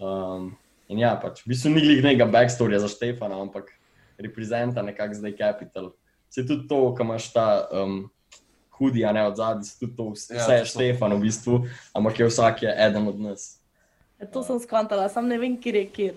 [0.00, 0.54] Um,
[0.92, 3.70] In ja, pač, v bistvu ni glih nekega backstorija za Štefana, ampak
[4.20, 5.92] reprezenta nekako zdaj Capital.
[6.32, 8.10] Se tudi to, ko imaš ta um,
[8.76, 11.62] hudi, a ne od zadaj, se tudi to vse Ja, ja, je Štefan v bistvu,
[11.96, 13.61] ampak je vsak je eden od nas.
[14.22, 16.14] E, to sem skontala, sam ne vem, kje je kjer.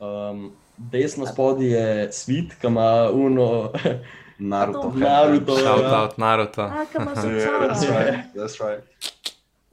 [0.00, 3.70] Um, desno spodaj je svit, ki ima uno
[4.52, 4.92] Naruto.
[5.06, 5.56] Naruto.
[5.56, 6.02] Shout ja.
[6.02, 6.62] out Naruto.
[6.62, 8.34] A, Yeah, that's right.
[8.34, 8.82] That's right.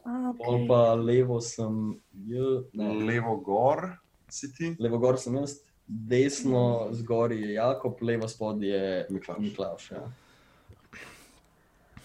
[0.05, 0.67] A, Pol okay.
[0.67, 1.95] pa levo sem,
[2.27, 3.97] j, ne, Levo gor
[4.29, 4.75] si ti.
[4.79, 9.07] levo gor sem jaz, desno zgoraj je Jakob, levo spodaj je.
[9.39, 9.91] Miklaš.
[9.91, 10.03] Ja.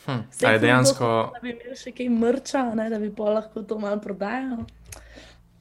[0.04, 0.20] Hm.
[0.30, 4.00] Ful dejansko, Da bi imeli še kaj mrča, ne, da bi pa lahko to malo
[4.04, 4.64] prodajal.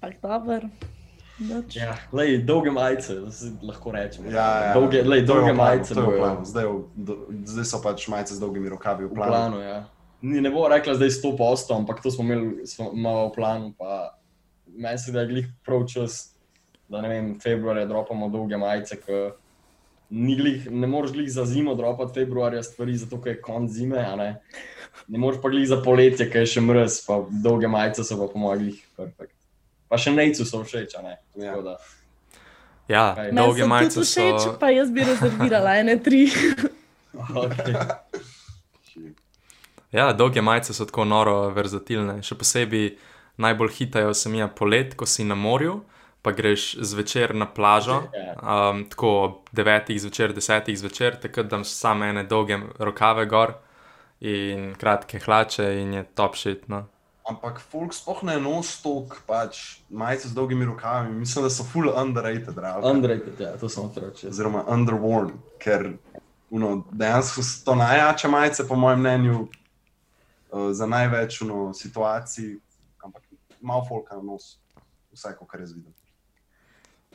[0.03, 0.67] Pak dober.
[1.39, 1.75] Nič.
[1.75, 4.27] Ja, lej, dolge majice, da se lahko rečemo.
[4.29, 4.73] Ja, ja.
[4.73, 6.45] Dolge, lej, je dolge planu, majice je bojo planu.
[6.45, 9.31] Zdaj, do- zdaj so pač majice z dolgimi rokavi v v planu.
[9.31, 9.57] planu.
[9.59, 9.79] Ja.
[10.21, 13.73] Ni, ne bo rekla zdaj 100 posto, ampak to smo imeli smo malo v planu.
[13.73, 14.13] Pa
[14.67, 16.35] meni se da je glih prav čas,
[16.85, 18.99] da ne vem, februarja dropamo dolge majice.
[20.37, 23.97] glih, ne moreš glih za zimo dropati februarja stvari, zato ker je konc zime.
[23.97, 24.41] a Ne?
[25.07, 28.27] ne moreš pa glih za poletje, ker je še mrz, pa dolge majice so pa
[28.27, 28.77] pomagli.
[28.95, 29.33] Perfekt.
[29.93, 31.19] Pa še nejcu so všeč, a ne.
[31.37, 31.53] Ja.
[31.61, 31.77] Da,
[32.89, 33.27] ja, Kaj?
[33.37, 34.53] Dolge so majice tudi všeč, so.
[34.57, 36.23] pa jaz bi rezervirala ene tri.
[37.43, 37.75] okay.
[39.93, 42.23] Ja, dolge majice so tako noro verzatilne.
[42.25, 42.87] Še posebej
[43.45, 45.83] najbolj hitajo se mi je polet, ko si na morju,
[46.25, 47.99] pa greš zvečer na plažo,
[48.41, 53.59] um, tako ob devetih zvečer, desetih zvečer, takrat dam samo ene dolge rokave gor
[54.25, 56.65] in kratke hlače in je top shit.
[56.73, 56.87] No.
[57.23, 61.13] Ampak folk sploh ne nosi tok pač majice z dolgimi rokavi.
[61.15, 62.89] Mislim, da so full underrated, realno.
[62.89, 64.27] Underrated, ja, to sem hotel reči.
[64.27, 65.31] oziroma underworn,
[65.63, 65.93] ker
[66.51, 69.39] uno, dejansko so to najjače majice, po mojem mnenju,
[70.51, 72.57] uh, za največ uno, situacij,
[73.03, 73.23] ampak
[73.61, 74.59] malo folka na nos,
[75.15, 75.93] vsaj kar jaz vidim.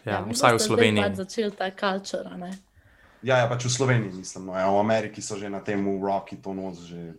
[0.04, 1.04] Ja, mi vsaj v Sloveniji.
[1.04, 2.50] Pač začel ta culture, a ne.
[3.22, 6.40] Ja, ja, pač v Sloveniji mislim, no, ja, v Ameriki so že na tem roki
[6.40, 7.12] to nos že.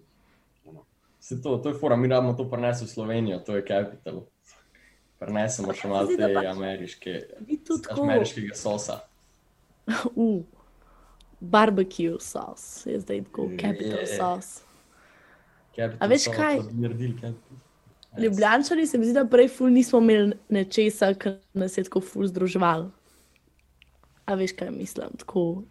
[1.30, 4.24] Se to, to je fora, mi rabimo to prenesti v Slovenijo, to je Capital.
[5.20, 7.14] Prenesemo še malo te pač- ameriške,
[7.94, 9.04] ameriškega sosa.
[10.16, 10.42] Uh,
[11.42, 14.08] barbecue sauce, je zdaj tako capital je.
[14.08, 14.62] sauce.
[15.76, 16.60] Capital A veš sauce, kaj?
[16.74, 17.34] naredili.
[18.18, 22.26] Ljubljančani se mi zdi, da prej ful nismo imeli nečesa, kar nas je tako ful
[22.26, 22.90] združeval.
[24.26, 25.14] A veš, kaj mislim?
[25.18, 25.64] Tako,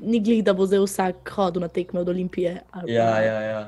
[0.00, 2.60] ni glih, da bo zdaj vsak hodil na tekme od Olimpije.
[2.70, 3.62] ali Ja, ja, ja.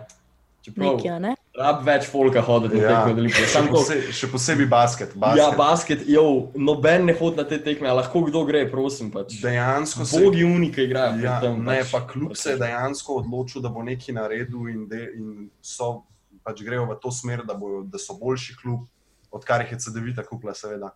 [0.60, 1.30] Čeprav, Nekje, a ne?
[1.56, 3.46] rab več folka hoditi na Ja, tekme od Olimpije.
[3.46, 5.14] še, Samo to, posebej, še posebej basket.
[5.16, 5.38] basket.
[5.38, 9.08] ja, basket, jo, noben ne hodi na te tekme, a lahko kdo gre, prosim.
[9.10, 9.38] Pač.
[9.40, 11.16] Dejansko se Bogi unike igrajo.
[11.18, 11.90] Ja, tem, ne, pač.
[11.90, 15.28] pa kljub se je dejansko odločil, da bo nekaj naredil in, de, in
[15.62, 16.02] so
[16.44, 18.84] pač grejo v to smer, da, bojo, da so boljši klub,
[19.30, 20.92] odkar jih je CD-vita kupila, seveda.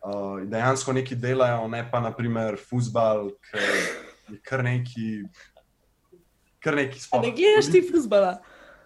[0.00, 3.60] Uh, dejansko nekaj delajo, ne pa naprimer futbal, ki
[4.32, 5.24] je kar neki.
[6.58, 7.20] Kar neki sploh.
[7.20, 8.38] ne gledaš ti fuzbala?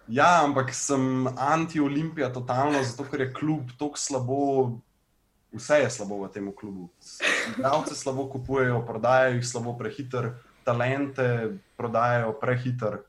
[0.09, 4.37] Ja, ampak sem anti-olimpija totalno, zato ker je klub tako slabo.
[5.53, 6.87] Vse je slabo v tem klubu.
[7.51, 10.31] Igralce slabo kupujejo, prodajajo jih slabo prehiter,
[10.65, 11.27] talente
[11.77, 12.99] prodajajo prehiter.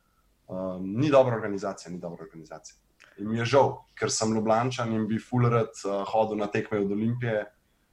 [0.51, 2.77] Um, ni dobra organizacija, ni dobra organizacija.
[3.19, 6.93] In mi je žal, ker sem Ljubljančan in bi fullerad uh, hodil na tekme od
[6.93, 7.45] Olimpije,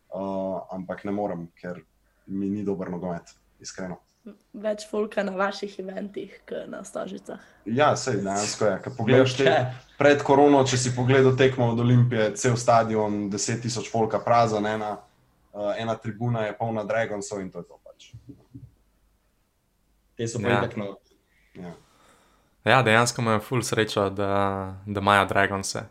[0.09, 1.79] uh, ampak ne morem, ker
[2.27, 4.01] mi ni dober nogomet, iskreno.
[4.53, 7.39] Več folka na vaših eventih, kot na stožicah.
[7.65, 8.77] Ja, sej dejansko je.
[8.83, 9.73] Ko pogledaš te, Ja.
[9.97, 14.97] pred korono, če si pogledal tekmo od Olimpije, cel stadion, 10 tisoč folka prazen, ena,
[15.53, 18.11] uh, ena tribuna je polna Dragonsov in to je to pač.
[20.17, 20.59] Te so pa Ja.
[20.59, 20.97] itak no.
[21.55, 21.73] Ja.
[22.65, 24.31] Ja, dejansko imajo full srečo, da,
[24.85, 25.83] da imajo Dragonse,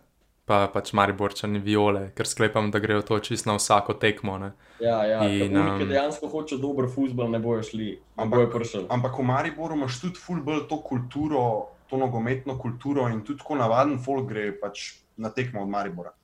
[0.47, 4.39] pa pač Mariborčani viole, ker sklepam, da grejo to čisto na vsako tekmo.
[4.39, 4.53] Ne?
[4.81, 5.25] Ja, ja.
[5.27, 8.85] In, um, ki dejansko hočejo dober futbol, ne bojo šli, ne Ampak- bojo prišli.
[8.89, 11.43] Ampak v Mariboru imaš tudi ful bolj to kulturo,
[11.91, 14.85] to nogometno kulturo in tudi tako navaden folk gre pač
[15.17, 16.15] na tekmo od Maribora.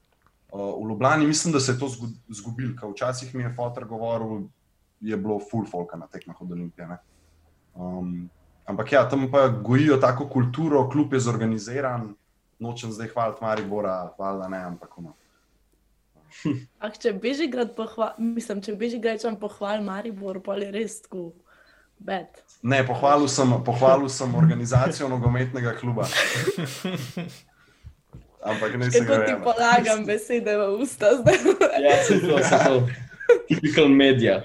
[0.52, 3.84] Uh, v Ljubljani mislim, da se je to zgu- zgubilo, ker včasih mi je fotor
[3.84, 4.46] govoril,
[5.00, 6.86] je bilo full folka na tekmah od Olimpije.
[6.86, 6.98] ne.
[7.74, 8.30] Um,
[8.66, 12.14] ampak ja, tam pa gojijo tako kulturo, kljub je zorganiziran,
[12.62, 15.16] nočem zdaj hvaliti Maribora, valjda ne, ampak ono.
[16.80, 21.32] Ah, če Bežigrad pohval, mislim, če Bežigradčan pohval Maribor, pa je res tako
[22.00, 22.40] bed.
[22.62, 26.08] Ne, pohvalil sem, pohvalil sem organizacijo nogometnega kluba.
[28.42, 31.38] Ampak ne se Kako ti polagam besede v usta zdaj.
[31.84, 32.80] Ja, se to, se to.
[33.48, 34.42] Typical media.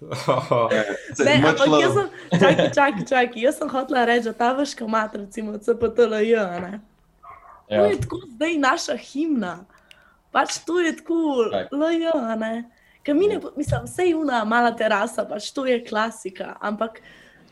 [1.24, 5.14] Ne, ampak jaz sem, čakaj, čakaj, čakaj, jaz sem hotela reči, da ta vaška mat,
[5.14, 6.80] recimo CPTLJ, ne.
[7.68, 7.86] To Ja.
[7.86, 9.64] je tako zdaj naša himna.
[10.30, 11.46] Pač to je tako,
[12.14, 12.64] a ne.
[13.02, 17.00] Ker mi ne, po- mislim, vse je una mala terasa, pač to je klasika, ampak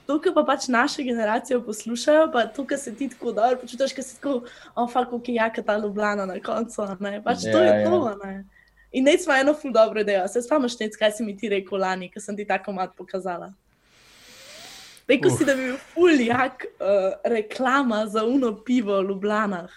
[0.07, 3.93] to, kar pa pač naše generacije poslušajo, pa to, kar se ti tako dobro počutiš,
[3.93, 4.43] ker si tako,
[4.75, 7.23] oh, fuck, ok, jaka ta Ljubljana na koncu, ne.
[7.23, 7.91] Pač to Ja, je ja.
[7.91, 8.45] to, a ne.
[8.93, 10.29] In nec ima eno ful dobro idejo.
[10.29, 13.53] Se spomniš, nec, kaj si mi ti rekel lani, ko sem ti tako mat pokazala?
[15.09, 15.49] Rekel si, Uf.
[15.49, 19.73] da bi bil ful jak uh, reklama za uno pivo v Ljubljanah.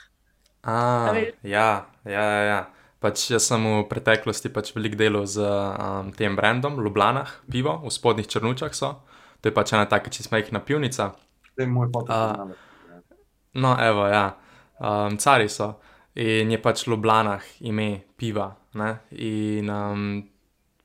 [0.64, 0.76] A,
[1.43, 2.43] ja, ja, ja.
[2.43, 2.62] ja.
[3.01, 7.89] Pač jaz sem v preteklosti pač veliko delal z um, tem brandom, Ljubljanah, pivo, v
[7.89, 8.91] spodnjih črnučah so.
[9.41, 11.09] To je pač ena taka čisto majhna pivnica.
[11.57, 12.14] To je moj foto.
[12.14, 12.45] A.
[13.57, 14.38] No, evo, ja,
[14.78, 15.82] um, cari so.
[16.14, 18.51] In je pač v Ljubljanah ime piva.
[18.74, 18.99] Ne?
[19.11, 20.03] In um,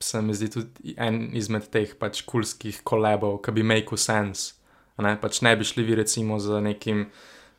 [0.00, 4.54] se mi zdi tudi en izmed teh pač kulskih kolebov, ki bi make sense.
[4.98, 5.16] Ne?
[5.20, 7.06] Pač ne bi šli vi recimo z nekim,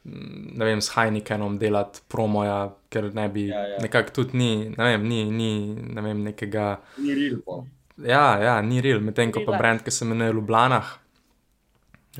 [0.04, 3.80] ne vem, s Heinekenom delati promoja, ker ne bi, Ja, ja.
[3.84, 6.78] nekako tudi ni, ne vem, ni, ni ne vem, nekega.
[6.98, 7.60] Ni real, pa.
[7.98, 10.92] Ja, ja, ni real, medtem ko pa brand, ki se imenuje Ljubljanah,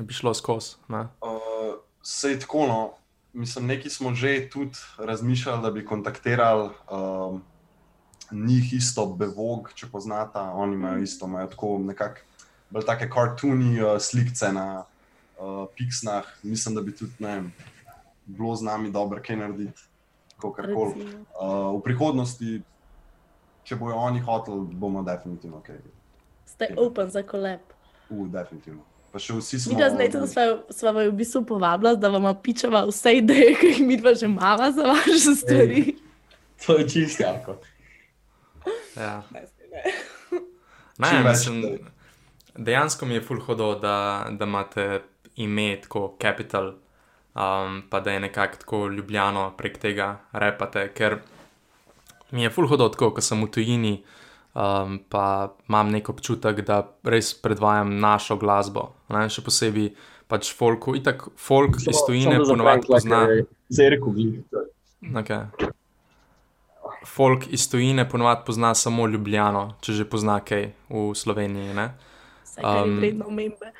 [0.00, 0.76] bi šlo skozi.
[0.88, 1.06] ne.
[1.22, 2.80] Uh, Sej tako, no.
[3.32, 7.42] Mislim, neki smo že tudi razmišljali, da bi kontaktirali um,
[8.32, 12.20] njih isto, Bevog, če poznata, oni imajo isto, imajo tako nekako
[12.70, 14.84] bolj take kartuni uh, slikce na
[15.38, 16.24] uh, Pixnah.
[16.42, 17.52] Mislim, da bi tudi ne vem,
[18.26, 19.82] bilo z nami dobro kaj narediti,
[20.36, 21.04] kakorkoli.
[21.04, 21.24] recimo.
[21.40, 22.60] Uh, v prihodnosti,
[23.64, 25.80] če bojo oni hoteli, bomo definitivno kaj.
[26.46, 27.72] Ste open za kolep.
[28.10, 28.84] Uh, definitivno.
[29.12, 29.78] Pa še vsi smo.
[29.80, 33.72] Da zdaj tudi sva, sva vaju v bistvu povabila, da vam pičava vse ideje, ki
[33.72, 35.96] jih mi dva že imava za vaše stvari.
[36.66, 37.56] To je čisto jako.
[38.98, 39.22] Ja.
[39.30, 39.82] Ne, ne.
[40.98, 41.78] Ne, mislim,
[42.56, 45.00] dejansko mi je ful hodo, da, da imate
[45.36, 46.72] ime tako capital,
[47.34, 51.18] um, pa da je nekako tako ljubljeno prek tega repate, ker
[52.30, 53.94] mi je ful hodo tako, ko sem v tujini,
[54.54, 58.88] um, pa imam nek občutek, da res predvajam našo glasbo.
[59.14, 59.92] Ne, še posebej
[60.28, 63.26] pač folku, itak folk iz tujine ponovadi pozna.
[63.70, 64.42] Zerko glih.
[65.14, 65.70] Okay.
[67.06, 71.74] Folk iz tujine ponovadi pozna samo Ljubljano, če že pozna kaj v Sloveniji.
[71.74, 71.92] Ne?
[72.44, 73.72] Vse, kar je Um, vredno omembe.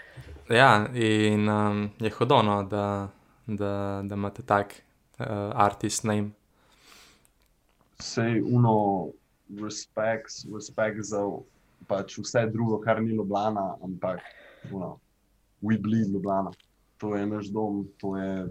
[0.49, 3.09] Ja, in um, je hodono, da,
[3.47, 4.73] da, da imate tak
[5.19, 6.31] uh, artist name.
[8.01, 9.11] Sej uno,
[9.61, 11.25] respekt, respekt za
[11.89, 14.21] pač vse drugo, kar ni Ljubljana, ampak
[14.71, 14.99] uno,
[15.61, 16.53] we bleed Ljubljana.
[16.99, 18.47] To je naš dom, to je.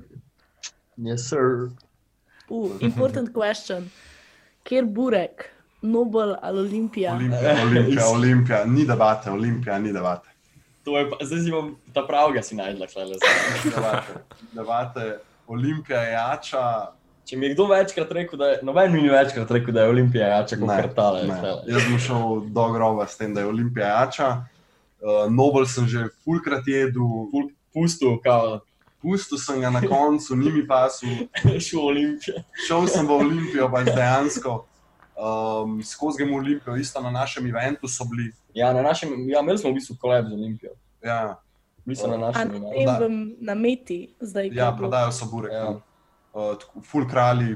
[0.98, 1.70] Yes, sir.
[2.50, 3.90] Uh, important question.
[4.68, 5.46] Kjer burek,
[5.82, 7.14] Nobel ali Olimpija?
[7.16, 10.30] Olimpija, Olimpija, Olimpija, ni debate, Olimpija, ni debate.
[10.84, 13.16] To je pa, zdaj si bom ta pravga si najdla, klele.
[13.76, 14.20] Debate,
[14.56, 15.08] debate.
[15.48, 16.62] Olimpija je jača.
[17.28, 19.92] Če mi je kdo večkrat rekel, da je, noben mi ni večkrat rekel, da je
[19.92, 21.26] Olimpija jača kot kartale.
[21.68, 24.30] Jaz sem šel do groba s tem, da je Olimpija jača.
[25.04, 28.62] Uh, Nobel sem že fulkrat jedel, Ful, pustu, kao,
[29.02, 31.28] pustil sem ga na koncu, ni mi pasul.
[31.60, 32.42] šel v Olimpijo.
[32.68, 34.56] Šel sem v Olimpijo, pač dejansko.
[35.18, 38.32] Um, skozi gremo v Olimpijo, isto na našem eventu so bili.
[38.54, 40.72] Ja, na našem, ja, imeli smo v bistvu koleb z Olimpijo.
[41.02, 41.38] Ja,
[41.86, 42.48] Mi smo na našem.
[42.52, 42.98] na tem Da.
[43.00, 44.50] vam nameti zdaj?
[44.54, 45.52] ja prodajo so burek.
[45.52, 45.58] Ja.
[45.58, 45.80] Ja.
[46.34, 47.56] Uh, ful kralji.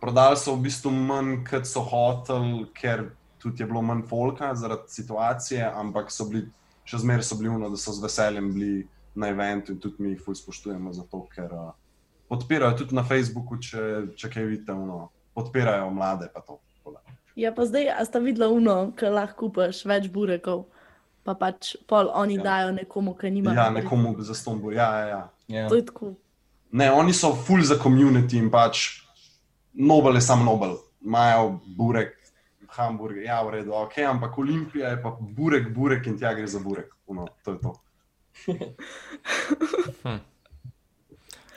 [0.00, 4.88] Prodali so v bistvu manj, kot so hoteli, ker tudi je bilo manj folka zaradi
[4.88, 6.46] situacije, ampak so bili,
[6.84, 8.86] še zmeraj so bili uno, da so z veseljem bili
[9.16, 11.72] na eventu in tudi mi jih ful spoštujemo zato, ker uh,
[12.28, 13.82] podpirajo tudi na Facebooku, če,
[14.16, 16.60] če kaj vidite, uno, podpirajo mlade pa to.
[17.36, 20.62] Ja, pa zdaj, a sta videla uno, ki lahko kupaš več burekov,
[21.20, 22.42] pa pač pol oni Ja.
[22.42, 23.52] dajo nekomu, ki nima.
[23.52, 24.72] Ja, nekomu za stombo.
[24.72, 25.22] Ja, ja, ja.
[25.48, 25.68] Ja.
[25.68, 26.14] To je tako.
[26.72, 29.02] Ne, oni so full za community in pač
[29.74, 32.16] Nobel je sam Nobel, imajo burek,
[32.72, 36.58] hamburger, ja, v redu, ok, ampak Olimpija je pa burek, burek in tja gre za
[36.60, 36.88] burek.
[37.06, 37.74] Uno, to je to.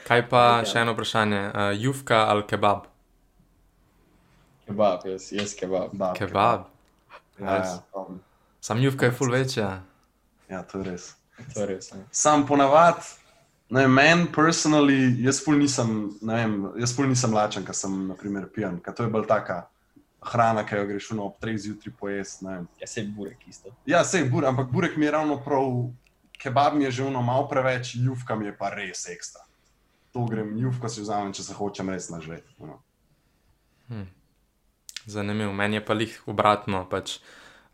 [0.08, 2.86] Kaj pa še eno vprašanje, uh, jufka ali kebab?
[4.66, 5.94] Kebab, jaz, jaz kebab.
[5.94, 6.66] Da, Kebab.
[7.40, 7.68] Ja, Res.
[7.68, 8.20] ja, um,
[8.60, 9.68] Sam jufka je full večja.
[10.50, 11.04] ja, to je res.
[11.54, 11.92] To je res.
[11.94, 12.02] Ne.
[12.12, 13.06] Sam ponavadi,
[13.70, 17.94] ne vem, meni personally, jaz ful nisem, ne vem, jaz ful nisem lačen, ker sem,
[18.10, 19.62] na primer, pijan, ker to je bolj taka
[20.32, 22.44] hrana, ki jo greš uno ob treh zjutraj pojesti.
[22.82, 23.72] Ja, se burek isto.
[23.88, 25.70] Ja, sej bur, ampak burek mi je ravno prav,
[26.40, 29.44] kebab mi je že uno malo preveč, jufka mi je pa res ekstra.
[30.12, 32.48] To grem, jufko si vzamem, če se hočem res nažeti.
[32.64, 32.80] No.
[35.06, 36.82] Zanimivo, meni je pa lih obratno.
[36.90, 37.18] Pač,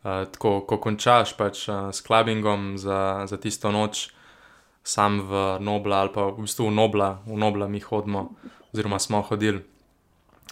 [0.04, 4.10] uh, tako, ko končaš pač, uh, s klubingom za, za tisto noč,
[4.84, 8.36] sam v Nobla ali pa v bistvu v Nobla, v Nobla mi hodimo,
[8.74, 9.64] oziroma smo hodili.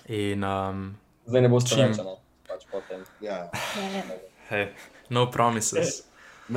[0.08, 0.96] In um,
[1.28, 1.92] Zdaj ne boste Čim.
[1.92, 2.16] več, ne?
[2.48, 3.04] Pač potem.
[3.24, 3.48] Ja.
[4.48, 4.72] Hey,
[5.08, 6.04] no promises.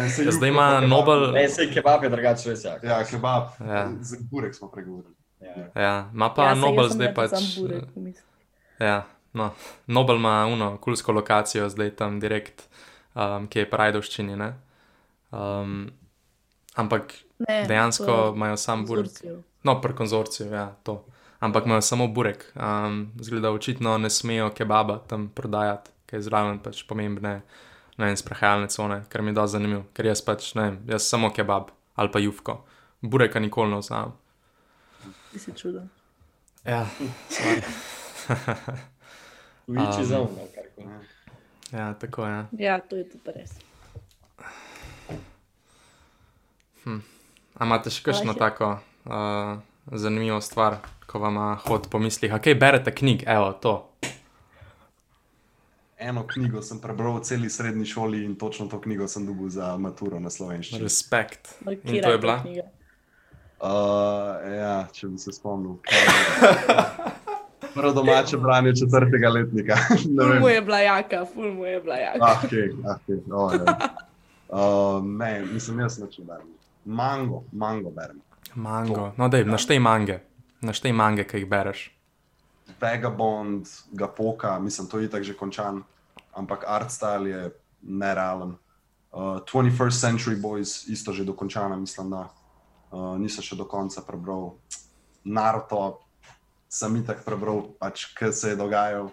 [0.10, 0.82] Se Ja, zdaj ima.
[0.82, 2.76] Nobel- Ne, sej kebab je drugače res, ja.
[2.84, 3.44] Ja, kebab.
[3.62, 3.90] Ja.
[4.02, 5.14] Za burek smo pregovorili.
[5.40, 5.70] Ja.
[5.76, 7.32] Ja, ima pa ja, Nobel zdaj pač.
[7.58, 8.26] burek, mislim.
[8.80, 9.54] Ja, no.
[9.88, 12.68] Nobel ima uno kulsko lokacijo, zdaj tam direkt,
[13.16, 14.36] um, ki je prajdovščini.
[14.36, 14.54] Ne?
[15.32, 15.92] Um,
[16.76, 19.12] ampak Ne, dejansko imajo sam burek.
[19.64, 21.06] No, pri konzorciju, ja, to.
[21.40, 22.52] Ampak imajo samo burek.
[22.56, 27.42] Um, zgleda, očitno ne smejo kebaba tam prodajati, ker je zraven pač pomembne
[27.98, 31.08] ne vem, sprehajalne cone, kar mi je dosti zanimivo, ker jaz pač ne vem, jaz
[31.10, 32.60] samo kebab ali pa jufko.
[33.02, 34.14] Bureka nikoli ne znam.
[35.32, 35.90] Ti si čuden.
[36.66, 36.86] Ja,
[39.68, 40.88] Luigi Um, zone, ali karkoli.
[41.72, 42.32] ja, tako je.
[42.32, 42.48] Ja.
[42.52, 43.52] Ja, to je tudi res.
[47.58, 49.58] A imate še kakšno tako uh,
[49.92, 50.78] zanimivo stvar,
[51.10, 53.74] ko vam hod po mislih, a kaj berete knjig, evo to.
[55.98, 59.78] Eno knjigo sem prebral v celi srednji šoli in točno to knjigo sem dobil za
[59.78, 60.84] maturo na slovenščini.
[60.84, 61.56] Respekt.
[61.66, 62.42] In to je bila?
[62.42, 62.68] knjiga?
[63.58, 65.80] Uh, ja, če bi se spomnil.
[67.74, 69.78] Prvo domače branje četrtega letnika.
[70.06, 72.20] Ful mu je bila jaka, ful mu je bila jaka.
[72.22, 73.18] Ah, okay, okay.
[73.32, 73.96] Oh, ja.
[74.50, 76.48] uh, ne, mislim, jaz nič ne berem.
[76.86, 78.22] Mango, mango berem.
[78.56, 79.12] Mango.
[79.18, 80.22] No, dej, naštej mange.
[80.62, 81.90] Naštej mange, ki jih bereš.
[82.82, 85.84] Vagabond, Gapoka, mislim, to je itak že končan,
[86.36, 87.52] ampak art style je
[87.82, 88.58] nerealen.
[89.12, 92.28] Uh, 21st Century Boys, isto že dokončana, mislim, da
[92.92, 94.60] uh, nisem še do konca prebral.
[95.24, 96.04] Naruto
[96.70, 99.12] sem itak prebral, pač kaj se je dogajalo.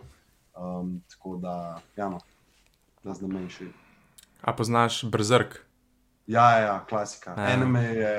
[0.54, 2.20] Um, tako da, ja, no,
[3.02, 3.70] da zdaj menjši.
[4.42, 5.64] A poznaš Brzrk?
[6.26, 7.34] Ja, ja, ja, klasika.
[7.34, 7.54] Ja.
[7.54, 8.14] Anime je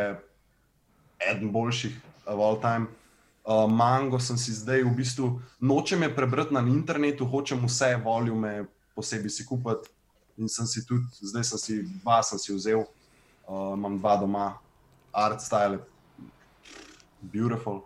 [1.31, 2.87] eden boljših of all time.
[3.45, 5.27] Uh, mango sem si zdaj v bistvu,
[5.61, 8.65] nočem je prebrati na internetu, hočem vse volume
[8.95, 9.89] posebej si kupiti.
[10.37, 12.81] In sem si tudi, zdaj sem si dva sem si vzel,
[13.45, 14.47] uh, imam dva doma,
[15.13, 15.79] art style,
[17.21, 17.81] beautiful,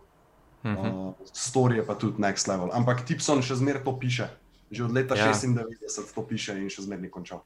[0.63, 0.87] Mhm.
[0.87, 2.69] uh, story je pa tudi next level.
[2.73, 4.27] Ampak Tipson še zmeraj to piše,
[4.71, 5.31] že od leta ja.
[5.31, 7.43] 96 to piše in še zmeraj ni končal.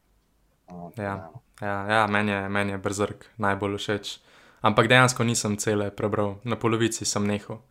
[0.69, 1.29] Uh, Ja.
[1.61, 4.19] Ja, ja meni je, men je Brzrk najbolj všeč.
[4.61, 7.61] Ampak dejansko nisem cele prebral, na polovici sem nehal.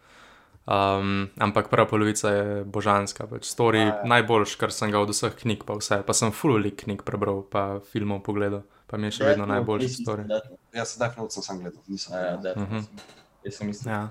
[0.63, 4.03] Um, ampak prva polovica je božanska, pač story Ja, ja.
[4.07, 6.03] najboljš, kar sem ga od vseh knjig, pa vse.
[6.07, 9.51] Pa sem full velik knjig prebral, pa filmov pogledal, pa mi je še vedno Death
[9.51, 10.27] Note, najboljši story.
[10.29, 10.63] Death Note.
[10.79, 12.15] Jaz sem definitivno sam gledal, nisem.
[12.15, 12.37] Ja, ja.
[12.37, 12.71] Death Note.
[12.71, 13.09] Mhm.
[13.43, 13.91] Jaz sem mislil.
[13.91, 14.03] Ja.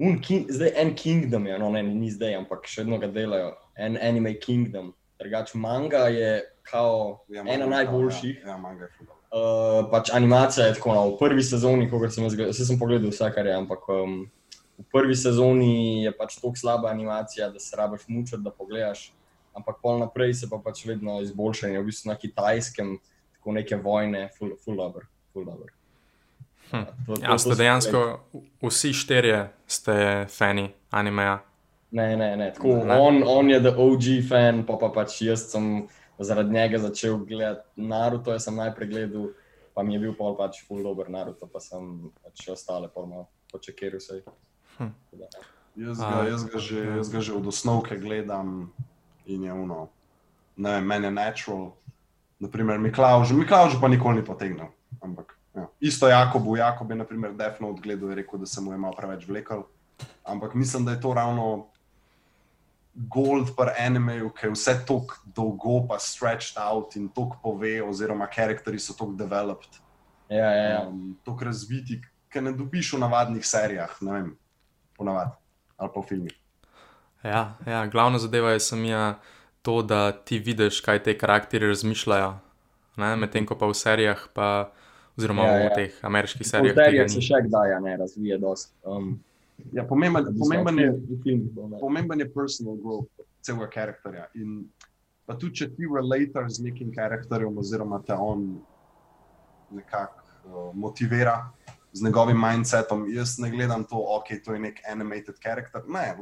[0.00, 3.50] Un king, zdaj en Kingdom je, no ne, ni zdaj, ampak še vedno ga delajo.
[3.76, 4.92] En Anime Kingdom.
[5.18, 8.38] Drugač manga je kao Ja, ena manga je najboljših.
[8.44, 9.18] Ja, ja manga je ful dobro.
[9.32, 12.78] Uh, pač animacija je tako, no, v prvi sezoni, kot sem jaz gledal, vse sem
[12.78, 14.16] pogledal, vse kar je, ampak um,
[14.82, 15.72] v prvi sezoni
[16.02, 19.12] je pač tako slaba animacija, da se rabiš mučiti, da pogledaš,
[19.54, 22.98] ampak pol naprej se pa pač vedno izboljša in je v bistvu na kitajskem,
[23.32, 25.70] tako neke vojne, full, full dobro, full dobro.
[26.70, 26.84] Hm.
[27.06, 27.98] To- to- Ja, to ste dejansko
[28.32, 28.48] pogledal.
[28.62, 29.94] vsi štirje ste
[30.28, 31.38] fani animeja.
[31.90, 32.52] Ne, ne, ne.
[32.52, 32.96] Tako, Ne.
[32.98, 35.84] on, on je the OG fan, pa, pa pač jaz sem
[36.18, 39.26] zaradi njega začel gledati Naruto, jaz sem najprej gledal,
[39.74, 41.84] pa mi je bil pol pač full dober Naruto, pa sem
[42.24, 44.22] pač ostale pol malo počekiral vse.
[44.78, 44.92] Hm.
[45.76, 48.72] Jaz ga, jaz, ga že, jaz ga že od osnovke gledam
[49.26, 49.88] in je uno.
[50.56, 51.72] Ne vem, meni je natural.
[52.42, 54.68] Naprimer, Miklauž, Miklauž pa nikoli ni potegnil.
[55.00, 55.66] Ampak, ja.
[55.80, 59.26] Isto Jakobu, Jakob je naprimer Defno odgledal in rekel, da se mu je malo preveč
[59.28, 59.62] vlekel.
[60.24, 61.72] Ampak mislim, da je to ravno
[62.94, 68.26] gold per animeju, ki je vse tako dolgo pa stretched out in tako pove, oziroma
[68.26, 69.80] karakteri so tako developed.
[70.28, 70.82] Ja, ja, ja.
[70.88, 72.00] um, tako razviti,
[72.32, 74.30] ki ne dobiš v navadnih serijah, ne vem,
[74.96, 75.30] ponavadi
[75.76, 76.36] ali pa v filmih.
[77.22, 79.18] Ja, ja, glavna zadeva je samija
[79.62, 82.34] to, da ti vidiš, kaj te karakteri razmišljajo.
[82.96, 84.70] ne, Medtem ko pa v serijah, pa,
[85.18, 85.74] oziroma Ja, v ja.
[85.74, 88.74] teh ameriških serijah, Serija tega se še kdaj ne razvije dosti.
[88.84, 89.20] Um,
[89.70, 94.26] Ja, pomemben, pomemben, je, v pomemben je personal growth celega karakterja.
[94.34, 94.64] In
[95.26, 98.56] pa tudi, če ti relataš z nekim karakterjem, oziroma te on
[99.70, 101.36] nekako uh, motivira
[101.92, 105.82] z njegovim mindsetom, jaz ne gledam to, ok, to je nek animated karakter.
[105.88, 106.16] Ne,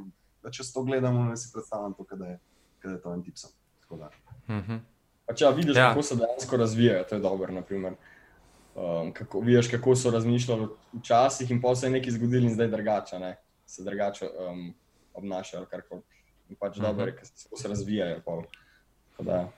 [0.51, 2.39] če to gledam, ne si predstavljam to, da je,
[2.79, 3.37] kada je to en tip.
[3.37, 3.51] Sem.
[3.81, 4.11] Tako da.
[4.49, 4.77] Mhm.
[5.27, 5.89] Pač, ja, vidiš, Ja.
[5.89, 7.53] kako se dejansko razvijajo, to je dobro.
[7.53, 7.95] naprimer.
[8.75, 12.69] Um, kako, vidiš, kako so razmišljali včasih, in pa se je nekaj zgodilo, in zdaj
[12.69, 13.37] drugače, ne?
[13.67, 14.75] se drugače um,
[15.15, 15.61] obnašajo.
[15.61, 16.03] ali karkoli.
[16.49, 16.87] In pač mm -hmm.
[16.87, 18.21] dobro je, ker se, razvijajo.
[18.25, 18.43] pol.
[19.19, 19.49] Da,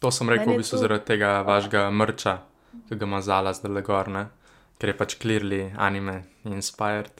[0.00, 2.38] To sem rekel v bistvu to- zaradi tega vašega mrča,
[2.88, 4.26] ki ga ima zala zdaj le gor, ne?
[4.78, 7.10] Ker je pač clearly anime inspired.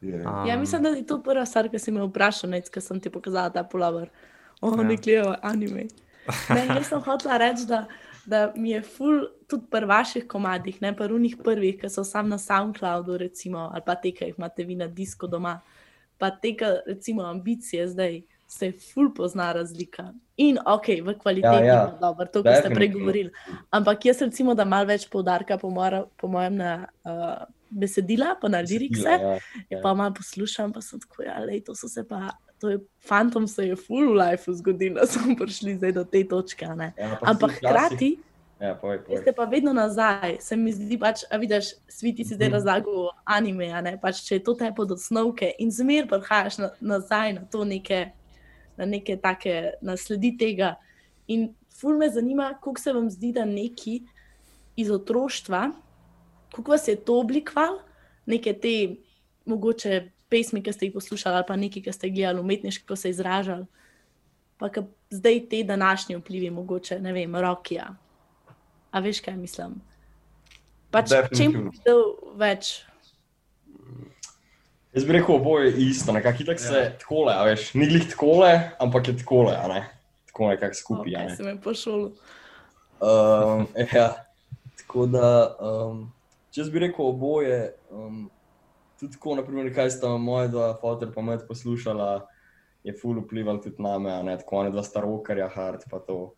[0.00, 3.00] Je, Um, Ja, mislim, da je to prva stvar, ki si me vprašal, ko sem
[3.00, 4.10] ti pokazala ta pulover.
[4.60, 5.00] oni Ja.
[5.00, 5.86] gledajo anime.
[6.50, 7.86] Ne, jaz sem hotela reči, da,
[8.26, 12.28] da mi je ful tudi pri vaših komadih, ne pri unih prvih, ki so sam
[12.28, 15.60] na SoundCloudu, recimo, ali pa te, ki jih imate vi na disku doma,
[16.18, 20.08] pa te, ki recimo ambicije zdaj, se ful pozna razlika.
[20.36, 21.98] In ok, v kvaliteti Ja, ja.
[22.00, 22.76] dobro, to, kar ste Definitivno.
[22.76, 23.30] pregovorili.
[23.70, 26.72] Ampak jaz recimo, da malo več poudarka po, mora, po mojem na
[27.02, 29.08] uh, besedila, pa na lirikse.
[29.10, 29.38] Ja,
[29.68, 32.78] Ja, pa malo poslušam, pa sem tako, ja, lej, to so se pa, to je,
[33.00, 36.66] fantom se je full v lifeu zgodilo, da smo prišli zdaj do te točke.
[36.68, 36.92] ne.
[36.94, 38.16] ja, pa Ampak hkrati
[38.56, 39.20] Ja, povej, povej.
[39.20, 40.38] ste pa vedno nazaj.
[40.40, 42.54] Se mi zdi, pač, a vidiš, sviti si zdaj Mhm.
[42.54, 42.94] razlagal
[43.26, 47.42] anime, ne, pač, če je to te pod osnovke in zmer prihajaš na, nazaj na
[47.42, 48.06] to neke,
[48.76, 50.74] na neke take, na sledi tega.
[51.28, 51.48] In
[51.80, 54.02] ful me zanima, kako se vam zdi, da neki
[54.76, 55.70] iz otroštva,
[56.52, 57.80] kako vas je to oblikovalo,
[58.26, 58.96] neke te
[59.44, 63.66] mogoče pesmi, ki ste jih poslušali, ali pa nekaj, ki ste gledali, umetniško se izražali.
[64.58, 67.94] Pa ka zdaj te današnje vplivi, mogoče, ne vem, rokija.
[68.90, 69.80] A veš, kaj mislim?
[70.90, 71.70] Pač, Definitivno.
[71.70, 72.02] bi dal
[72.40, 72.86] več?
[74.96, 76.98] Jaz bi rekel, oboje je isto, nekako tako se Ja.
[76.98, 79.82] takole, a veš, ni glih takole, ampak je takole, a ne.
[80.26, 81.36] Tako nekako skupaj, a Okay, ne.
[81.36, 82.06] se me pošolo.
[83.00, 84.24] Um, ja,
[84.76, 86.12] tako da, um,
[86.50, 88.30] če jaz bi rekel oboje, um,
[89.00, 92.26] tudi tako, naprimer, kaj sta moja dva fotor pa med poslušala,
[92.84, 96.32] je ful vplival tudi na me, a ne tako, ne dva starokarja, hard pa to.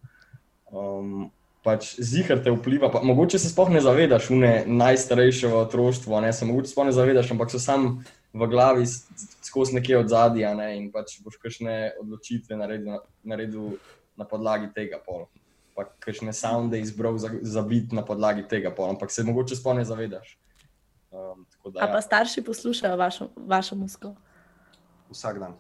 [0.74, 1.30] Um,
[1.62, 6.20] pač zihar te vpliva, pa mogoče se sploh ne zavedaš, une najstarejše v otroštvu, a
[6.26, 8.86] ne se mogoče sploh ne zavedaš, ampak so sam v glavi
[9.42, 13.76] skozi nekje od zadja, ne, in pač boš kakšne odločitve naredil, na- naredil
[14.16, 15.26] na podlagi tega pol
[15.78, 19.78] pa kakšne sounde izbral za, za bit na podlagi tega, pol, ampak se mogoče sploh
[19.78, 20.34] ne zavedaš.
[21.14, 24.14] Um, tako da, A pa starši poslušajo vašo, vašo muziko?
[25.10, 25.54] Vsak dan.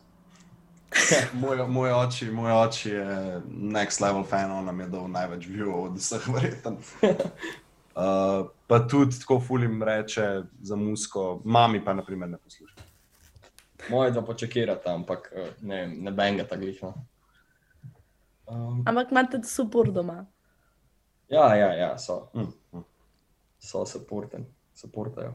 [1.40, 5.92] Moj, moj, oči, moj oči je next level fan, on nam je dal največ viewov
[5.92, 6.76] od vseh verjetno.
[7.98, 12.74] Uh, pa tudi tako fulim reče za musko, mami pa naprimer ne posluša.
[13.90, 16.92] Moje dva počakirata, ampak eh, ne, vem, ne benga ta glihno.
[18.46, 20.26] Um, Ampak imate supor doma.
[21.28, 22.84] ja, ja, ja, so, Mm, mm.
[23.58, 25.34] so supporten, supportajo.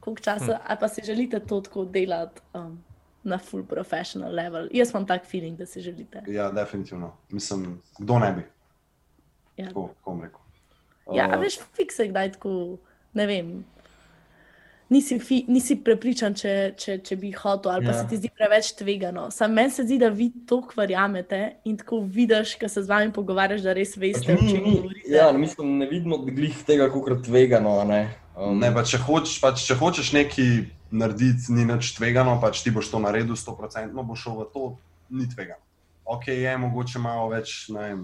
[0.00, 2.84] Koliko časa, ali pa si želite to tako delati um,
[3.22, 4.68] na full professional level?
[4.72, 6.22] Jaz imam tak feeling, da si želite.
[6.26, 7.16] Ja, definitivno.
[7.30, 8.42] Mislim, kdo ne bi,
[9.56, 10.41] Ja, tako tako rekel.
[11.10, 12.78] Ja Uh, veš, fikse kdaj tako,
[13.14, 13.52] ne vem.
[14.92, 18.02] Nisi, fi, nisi prepričan, če, če, če bi hotel, ali pa Ja.
[18.02, 19.30] se ti zdi preveč tvegano.
[19.32, 23.08] Sam meni se zdi, da vi to verjamete in tako vidiš, ko se z vami
[23.12, 25.08] pogovarjaš, da res veste, Pač čem mi, govorite.
[25.08, 27.78] ja, mislim, ne vidimo glih tega, kako tvegano.
[27.80, 28.02] a Ne?
[28.36, 32.70] Um, Ne, pa če, hoč, pač, če hočeš nekaj narediti, ni nič tvegano, pač ti
[32.70, 34.76] boš to naredil, sto procentno boš šel v to,
[35.08, 35.60] ni tvegano.
[36.04, 38.02] Ok, je mogoče malo več, ne vem.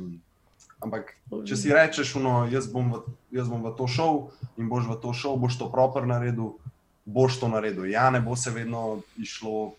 [0.79, 1.11] Ampak
[1.47, 3.01] če si rečeš, no, jaz, bom v,
[3.35, 4.29] jaz bom v to šel
[4.61, 6.55] in boš v to šel, boš to proper naredil,
[7.03, 7.89] boš to naredil.
[7.91, 9.75] Ja, ne bo se vedno išlo,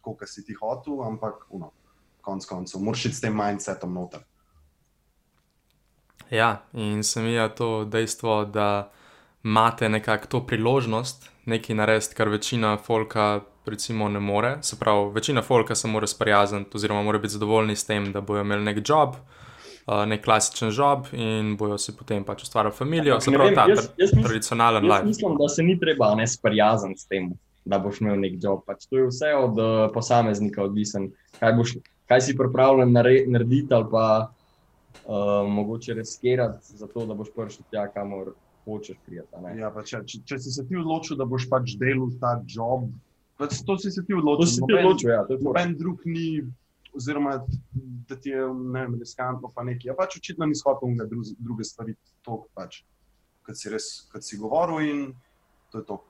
[0.00, 1.68] kot si ti hotel, ampak uno,
[2.24, 4.24] konc koncev, moraš iti s tem mindsetom noter.
[6.32, 8.88] Ja, in se mi je to dejstvo, da
[9.44, 14.56] imate nekako to priložnost nekaj narediti, kar večina folka recimo ne more.
[14.62, 18.40] Se pravi, večina folka se mora sprijazniti oziroma mora biti zadovoljni s tem, da bojo
[18.40, 19.42] imeli nek job, uh,
[19.86, 23.14] nek klasičen job in bojo si potem pač ustvarjali familijo.
[23.14, 25.04] Ampak Se pravi, ta jaz- jaz mislim- tradicionalen life.
[25.04, 27.32] mislim, da se ni treba ne sprijazniti s tem,
[27.64, 28.62] da boš imel nek job.
[28.66, 31.10] Pač to je vse od uh, posameznika odvisen,
[31.40, 31.76] kaj, boš,
[32.06, 34.30] kaj si pripravljen nare, narediti ali pa
[35.04, 35.14] uh,
[35.48, 38.32] mogoče riskirati, zato da boš prišel tja, kamor
[38.64, 38.96] hočeš
[39.42, 39.58] ne.
[39.58, 42.86] Ja, pa če, če, če si se ti odločil, da boš pač delal ta job,
[43.38, 44.40] pač to si se ti odločil.
[44.40, 45.44] To si ti Noben- odločil, ja, to je to.
[45.44, 46.42] Noben drug ni,
[46.94, 47.38] oziroma
[48.08, 49.88] da ti je ne vem, riskantno, pa nekaj.
[49.90, 52.82] Ja, pač očitno ni hotel unga dru- druge stvari, to pač,
[53.46, 55.06] kot si res, kot si govoril in
[55.72, 56.00] to je to.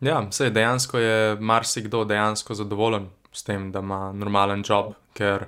[0.00, 5.46] Ja, sej dejansko je marsikdo dejansko zadovoljen s tem, da ima normalen job, ker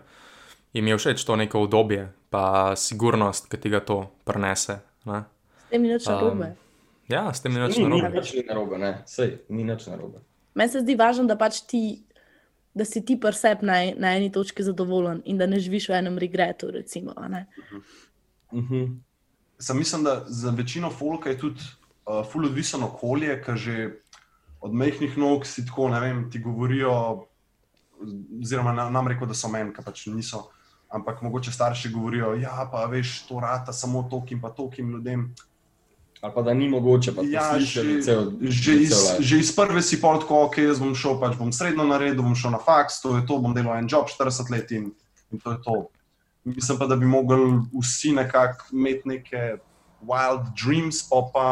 [0.73, 4.79] jim je všeč to neko obdobje, pa sigurnost, ki ti ga to prenese.
[5.05, 5.25] Ne?
[5.67, 6.49] S tem ni nič Um, narobe.
[7.09, 8.17] Ja, s tem ni nič Ni, ni narobe.
[8.17, 10.23] nič ni narobe, ne, sej, ni nič narobe.
[10.57, 12.03] Meni se zdi važno, da pač ti.
[12.77, 16.19] Da si ti preseb na, na eni točki zadovoljen in da ne živiš v enem
[16.21, 16.69] regretu.
[16.75, 17.47] Recimo, ne?
[18.53, 18.99] Mhm.
[19.59, 21.65] Sam mislim, da za večino folka je tudi
[22.05, 23.87] uh, ful odvisen okolje, ker že
[24.61, 26.93] od mehkih nog si tako, ne vem, ti govorijo,
[28.43, 30.51] oziroma na- nam reko, da so meni, ki pač niso.
[30.93, 35.31] Ampak mogoče starši govorijo, ja, pa veš, to rata samo tokim, pa tokim ljudem.
[36.21, 39.23] Ali pa da ni mogoče, pa Ja, že, cel, že, cel iz, life.
[39.23, 42.35] že iz prve si pol tako, ok, jaz bom šel, pač bom srednjo naredil, bom
[42.35, 44.91] šel na faks, to je to, bom delal en job 40 let in,
[45.31, 45.77] in to je to.
[46.47, 49.43] Mislim pa, da bi mogli vsi nekako imeti neke
[50.01, 51.47] wild dreams, pa pa,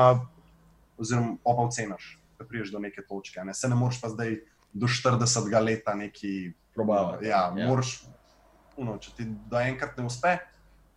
[0.98, 3.44] oziroma pa pa oceniš, da priješ do neke točke.
[3.44, 3.54] Ne?
[3.54, 4.38] Se ne moreš pa zdaj
[4.72, 6.52] do 40 leta neki.
[6.74, 7.26] Probavati.
[7.26, 7.68] Ja, ja.
[7.68, 8.02] Moraš,
[8.76, 10.38] uno, če ti da enkrat ne uspe,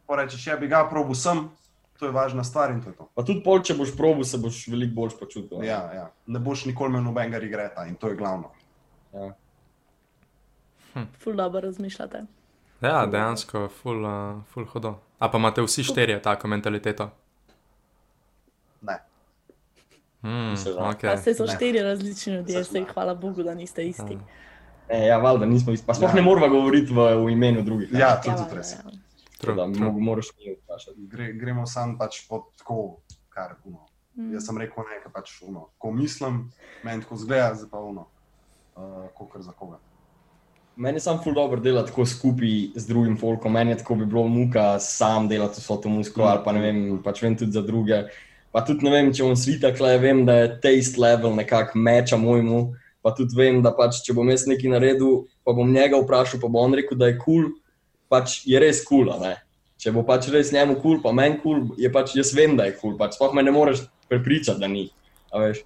[0.08, 1.50] pa rečeš, ja bi ga probil sem,
[1.98, 3.10] to je važna stvar in to je to.
[3.16, 5.60] Pa tudi pol, če boš probil, se boš veliko bolj počutil.
[5.60, 5.68] ne.
[5.68, 6.06] Ja, ja.
[6.28, 8.52] Ne boš nikoli imel nobenega regreta in to je glavno.
[9.14, 9.34] Ja.
[11.20, 12.24] Ful dobro razmišljate.
[12.82, 14.96] Ja, dejansko, ful, uh, ful hudo.
[15.20, 17.10] A pa imate vsi štirje tako mentaliteto?
[18.82, 19.00] Ne.
[20.22, 21.10] Mm, okay.
[21.10, 22.86] Pa se so štiri različni ljudje, smo.
[22.94, 24.18] hvala Bogu, da niste isti.
[24.90, 25.88] E, ja, valjda nismo isti.
[25.88, 26.12] Pa sploh Ja.
[26.12, 26.16] ja.
[26.16, 27.92] ne moramo govoriti v, v imenu drugih.
[27.94, 28.00] ne.
[28.00, 28.72] Ja, to je Ja, res.
[28.74, 28.92] ja.
[29.38, 31.08] True, Da, moraš mi vprašati.
[31.08, 32.98] Gre, gremo sam pač po tako,
[33.30, 33.86] kar uno.
[34.16, 34.34] Mm.
[34.34, 35.68] Jaz sem rekel nekaj, pač uno.
[35.78, 36.48] Ko mislim,
[36.84, 38.08] meni tako zgleda, zdaj pa uno.
[38.78, 39.78] Uh, Kokor za koga.
[40.76, 43.54] Meni je sam ful dobro delati tako skupaj z drugim folkom.
[43.54, 46.28] Meni je tako bi bilo muka sam delati vso to muziko, Mm.
[46.28, 48.04] ali pa ne vem, pač vem tudi za druge.
[48.52, 52.18] Pa tudi ne vem, če bom svita, kle vem, da je taste level nekako meča
[52.18, 52.74] mojemu.
[53.02, 56.48] Pa tudi vem, da pač, če bom jaz nekaj naredil, pa bom njega vprašal, pa
[56.48, 57.67] bo on rekel, da je kul, cool,
[58.10, 59.10] pač je res kul.
[59.12, 59.36] Cool,
[59.78, 62.56] če bo pač res njemu kul, cool, pa meni kul, cool, je pač jaz vem,
[62.58, 62.92] da je kul.
[62.94, 64.88] Cool, pač sploh me ne moreš prepričati, da ni.
[65.34, 65.64] a veš.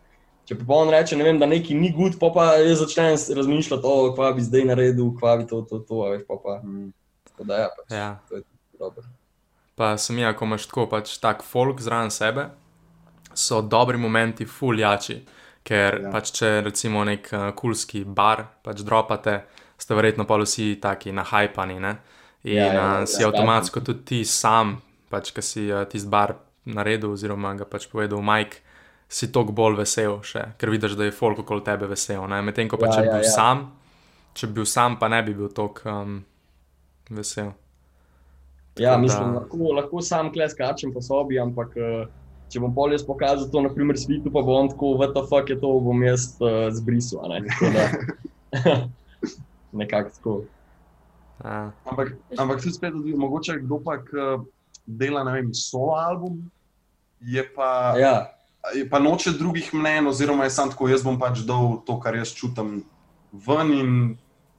[0.49, 3.85] Če pa on reče, ne vem, da nekaj ni gud, pa, pa jaz začnem razmišljati,
[3.87, 6.55] o, kva bi zdaj naredil, kva bi to, to, to, a veš, pa pa.
[6.65, 6.89] Mm.
[7.29, 8.09] Tako da ja, pač, Ja.
[8.29, 8.43] to je
[8.79, 9.05] dobro.
[9.77, 12.49] Pa sem jaz, ko imaš tako pač tak folk zraven sebe,
[13.33, 15.21] so dobri momenti fuljači.
[15.63, 16.07] Ker Ja.
[16.07, 16.11] ja.
[16.11, 19.43] pač če recimo nek uh, kulski bar pač dropate,
[19.77, 21.79] ste verjetno pa vsi taki nahajpani.
[21.79, 21.95] Ne?
[22.43, 23.27] In Ja, ja, ja, ja, ja, si ja.
[23.29, 26.35] avtomatsko tudi ti sam, pač, ki si uh, tisti bar
[26.65, 28.57] naredil, oziroma ga pač povedal Mike,
[29.11, 32.23] si toliko bolj vesel, še, ker vidiš, da je folk okoli tebe vesel.
[32.41, 33.31] Medtem ko pa Ja, če bi ja, bil ja.
[33.31, 33.65] sam,
[34.33, 36.15] če bi bil sam, pa ne bi bil toliko um,
[37.11, 37.51] vesel.
[38.79, 42.05] Ja, Tako mislim, da- lahko, lahko sam kleskačem po sobi, ampak eh,
[42.49, 45.59] če bom pol jaz pokazal to, naprimer, svitu, pa bo on tako, the fuck je
[45.59, 47.27] to, bom jaz uh, zbrisal.
[47.27, 47.43] Ne?
[47.51, 48.87] Tako da-
[49.81, 50.33] Nekako tako.
[51.43, 51.71] Ja.
[51.89, 53.97] Ampak, ampak tudi spet, da mogoče kdo pa
[54.85, 56.51] dela, ne vem, solo album,
[57.21, 58.15] je pa, ja.
[58.75, 62.15] Je pa noče drugih mnen, oziroma je sam tako, jaz bom pač dal to, kar
[62.15, 62.83] jaz čutim
[63.31, 63.95] ven in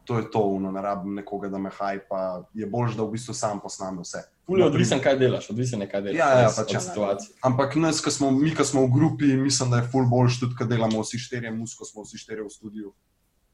[0.05, 3.35] to je to, no, ne rabim nekoga, da me hajpa, je bolj, da v bistvu
[3.35, 4.25] sam posname vse.
[4.47, 6.19] ful je odvisen, kaj delaš, odvisen je, kaj delaš.
[6.19, 6.81] Ja, ja, pač ja.
[6.81, 7.37] situacije.
[7.47, 10.59] Ampak nas, ki smo, mi, ki smo v grupi, mislim, da je full boljš, tudi
[10.59, 12.93] ko delamo vsi štirje, musko smo vsi štirje v studiu.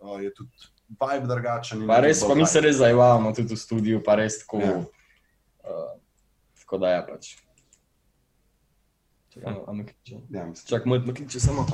[0.01, 1.87] Uh, je tudi vibe drugačen.
[1.87, 4.61] Pa je res, pa mi se res zajvamo tudi v studiu, pa res tako.
[4.61, 4.77] Ja.
[4.79, 6.01] Uh,
[6.61, 7.31] tako da je pač.
[9.29, 10.21] Čakaj, a me kliče.
[10.31, 10.67] Ja, mislim.
[10.67, 11.67] Čak, moj me kliče samo.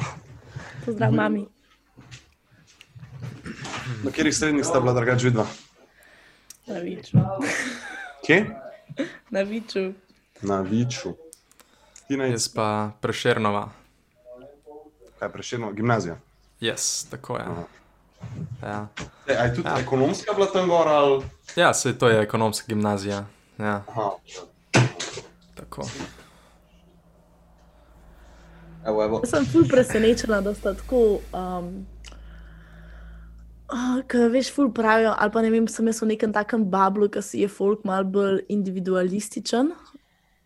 [0.84, 1.46] Pozdrav, mami.
[4.04, 5.46] Na katerih srednjih sta bila drugače vidva?
[6.66, 7.18] Na viču.
[8.26, 8.38] Kje?
[9.30, 9.92] Na viču.
[10.42, 11.14] Na Viču.
[12.08, 13.70] Ti naj Jaz pa preširnova.
[15.18, 16.18] kaj preširno, gimnazija.
[16.60, 17.42] Yes, tako je.
[17.42, 17.64] Aha.
[18.62, 18.86] Ja.
[19.26, 19.78] E, a je tudi ja.
[19.80, 21.24] ekonomska bila tam gor ali?
[21.56, 23.24] Ja, se to je ekonomska gimnazija.
[23.58, 24.10] Ja, Aha.
[25.54, 25.82] tako.
[28.86, 29.20] Evo, evo.
[29.24, 31.18] Jaz sem ful presenečena, da sta tako.
[31.32, 31.86] Um,
[33.72, 37.08] Uh, Ker veš, ful pravijo, ali pa ne vem, sem jaz v nekem takem bablu,
[37.08, 39.70] ki si je folk malo bolj individualističen,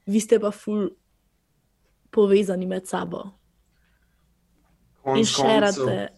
[0.07, 0.87] vi ste pa ful
[2.15, 3.25] povezani med sabo
[5.03, 6.18] in Konec koncev- šerate.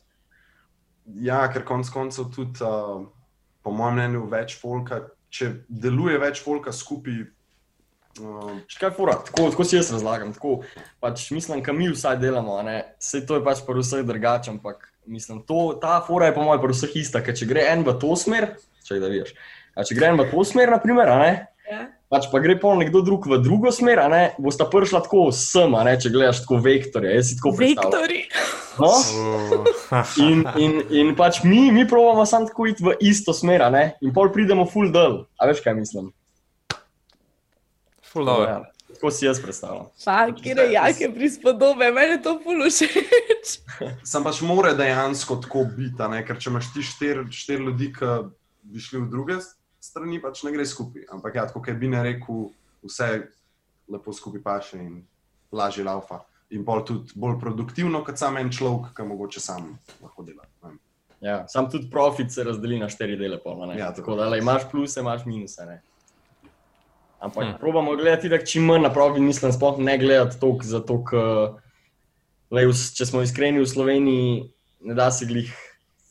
[1.20, 3.04] Ja, ker konec koncev tudi, uh,
[3.64, 5.02] po mojem mnenju, več folka,
[5.32, 7.22] če deluje več folka skupaj.
[8.20, 10.34] Uh, Še kaj fura, tako, tako si jaz razlagam.
[10.36, 10.60] Tako,
[11.02, 12.58] pač mislim, da mi vsaj delamo,
[12.98, 16.62] vse to je pač pri vseh drugače, ampak mislim, to, ta fura je po mojem
[16.64, 18.52] pri vseh ista, ker če gre en v to smer,
[18.86, 19.32] če da vidiš.
[19.78, 21.32] A če gre en v to smer, naprimer, a ne,
[21.70, 21.86] Ja.
[22.10, 25.70] Pač pa gre pol nekdo drug v drugo smer, a ne, bosta prišla tako sem,
[25.78, 28.26] a ne, če gledaš tako vektorje, jaz si tako predstavljam.
[28.80, 28.90] No?
[30.24, 33.84] In, in, in pač mi, mi pravimo samo tako iti v isto smer, a ne,
[34.02, 36.10] in pol pridemo full del, a veš kaj mislim.
[38.10, 38.48] Ful dobro.
[38.48, 38.58] Ja,
[38.96, 39.86] tako si jaz predstavljam.
[40.42, 43.54] Je jake prispodobe, meni to ful všeč.
[44.02, 46.24] Sam pač more dejansko tako biti, a ne?
[46.26, 48.18] ker če imaš ti štiri štir ljudi, ki
[48.66, 49.38] bi šli v druge
[49.80, 51.06] strani, pač ne gre skupaj.
[51.12, 52.50] Ampak ja, kot bi ne rekel,
[52.84, 53.10] vse
[53.90, 55.00] lepo skupaj paše in
[55.52, 56.22] lažje laufa.
[56.50, 60.46] In bolj tudi bolj produktivno, kot sam en človek, ki mogoče sam lahko dela.
[60.62, 60.78] ne vem.
[61.20, 63.38] Ja, sam tudi profit se razdeli na štiri dele.
[63.42, 63.78] Pol, ne?
[63.78, 64.16] Ja, tako tako.
[64.16, 65.66] da le, imaš pluse, imaš minuse.
[65.66, 65.80] Ne?
[67.20, 67.50] Ampak Hm.
[67.50, 67.58] hmm.
[67.60, 71.60] probamo gledati tako čim manj naprav in mislim, sploh ne gledati toliko, zato ker,
[72.96, 75.52] če smo iskreni v Sloveniji, ne da se glih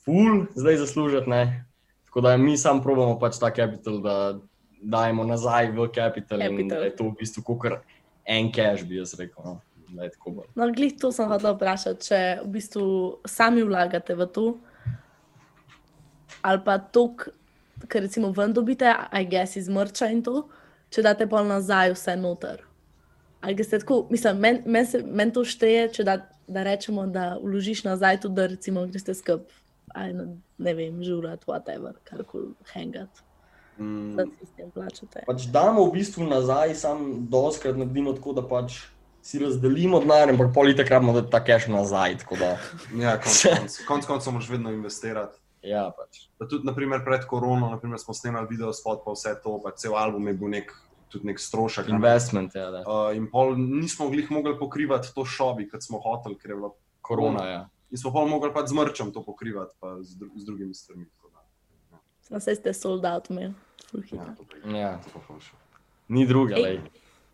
[0.06, 1.30] ful zdaj zaslužiti.
[1.30, 1.66] Ne?
[2.10, 4.16] Tako da mi sam probamo pač ta kapital, da
[4.82, 7.66] dajemo nazaj v kapital da je to v bistvu kot
[8.26, 9.44] en cash, bi jaz rekel.
[9.46, 9.60] No?
[9.90, 10.46] Bolj.
[10.54, 12.86] No, glih to sem hotel vprašati, če v bistvu
[13.26, 14.46] sami vlagate v to,
[16.46, 17.08] ali pa to,
[17.90, 20.44] kar recimo ven dobite, a gess iz mrča in to,
[20.94, 22.62] če date pol nazaj vse noter.
[23.42, 26.18] Ali greste tako, mislim, meni men meni to šteje, če da,
[26.48, 29.48] da rečemo, da vložiš nazaj tudi, da recimo greste skup,
[29.96, 33.24] aj na, ne vem, žurat, whatever, karkoli, hangat,
[33.80, 35.24] Mm, da si s tem plačate.
[35.24, 38.82] Pač damo v bistvu nazaj, sam doskrat naredimo tako, da pač
[39.24, 42.18] si razdelimo denar, ampak politik rabimo dati ta cash nazaj.
[42.28, 42.58] Da,
[43.06, 45.40] ja, konc koncev konc koncev moraš vedno investirati.
[45.64, 46.28] ja, pač.
[46.40, 49.96] Pa tudi naprimer, pred korono naprimer, smo snemali video spot, pa vse to, pa cel
[49.96, 50.76] album je bil nek,
[51.08, 51.88] tudi nek strošek.
[51.88, 52.00] a ne.
[52.04, 52.84] Investment, ja, da.
[52.84, 56.76] Uh, in pol nismo glih mogli pokrivati to šobi, kot smo hoteli, ker je bilo
[57.02, 57.48] korona.
[57.48, 57.62] Ja.
[57.92, 61.06] In smo pa mogli pač z mrčem to pokrivati, pa z, dru z drugimi stvarmi.
[62.30, 63.54] da, Vse ste sold out imeli.
[64.12, 64.44] Ja, pa.
[64.70, 64.92] Ja.
[65.02, 65.56] To pa ful še.
[66.08, 66.62] Ni druge, Ej.
[66.62, 66.78] lej.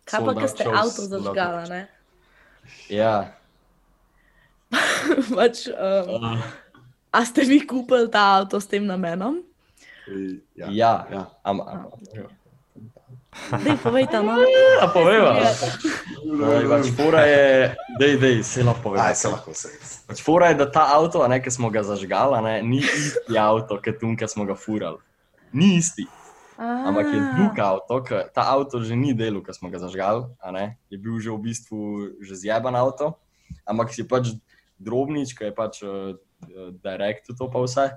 [0.04, 1.68] Kaj pa, out ste avto zažgala, shows.
[1.68, 1.82] ne?
[2.88, 3.36] Ja.
[5.36, 6.40] pač, um, Uh,
[7.12, 9.44] a ste vi kupili ta avto s tem namenom?
[10.08, 10.66] Ej, Ja.
[10.72, 10.92] ja.
[11.12, 11.22] ja.
[11.44, 11.92] Am, am,
[13.62, 14.36] Dej, povejte, no.
[14.82, 15.38] a poveva.
[15.38, 17.44] Ej, Pač fora je,
[18.00, 19.00] dej, dej, se lahko povem.
[19.02, 19.70] Aj, se lahko vse.
[20.08, 22.82] Pač fora je, da ta avto, a ne, ki smo ga zažgali, a ne, ni
[22.82, 24.98] isti avto, kot tu, ki smo ga furali.
[25.54, 26.08] Ni isti.
[26.56, 30.48] Ampak je drug avto, ki ta avto že ni delo, ki smo ga zažgali, a
[30.50, 31.78] ne, je bil že v bistvu
[32.24, 33.12] že zjeban avto,
[33.68, 34.32] ampak si pač
[34.80, 36.16] drobnič, ki je pač uh,
[36.80, 37.92] direkt to pa vse,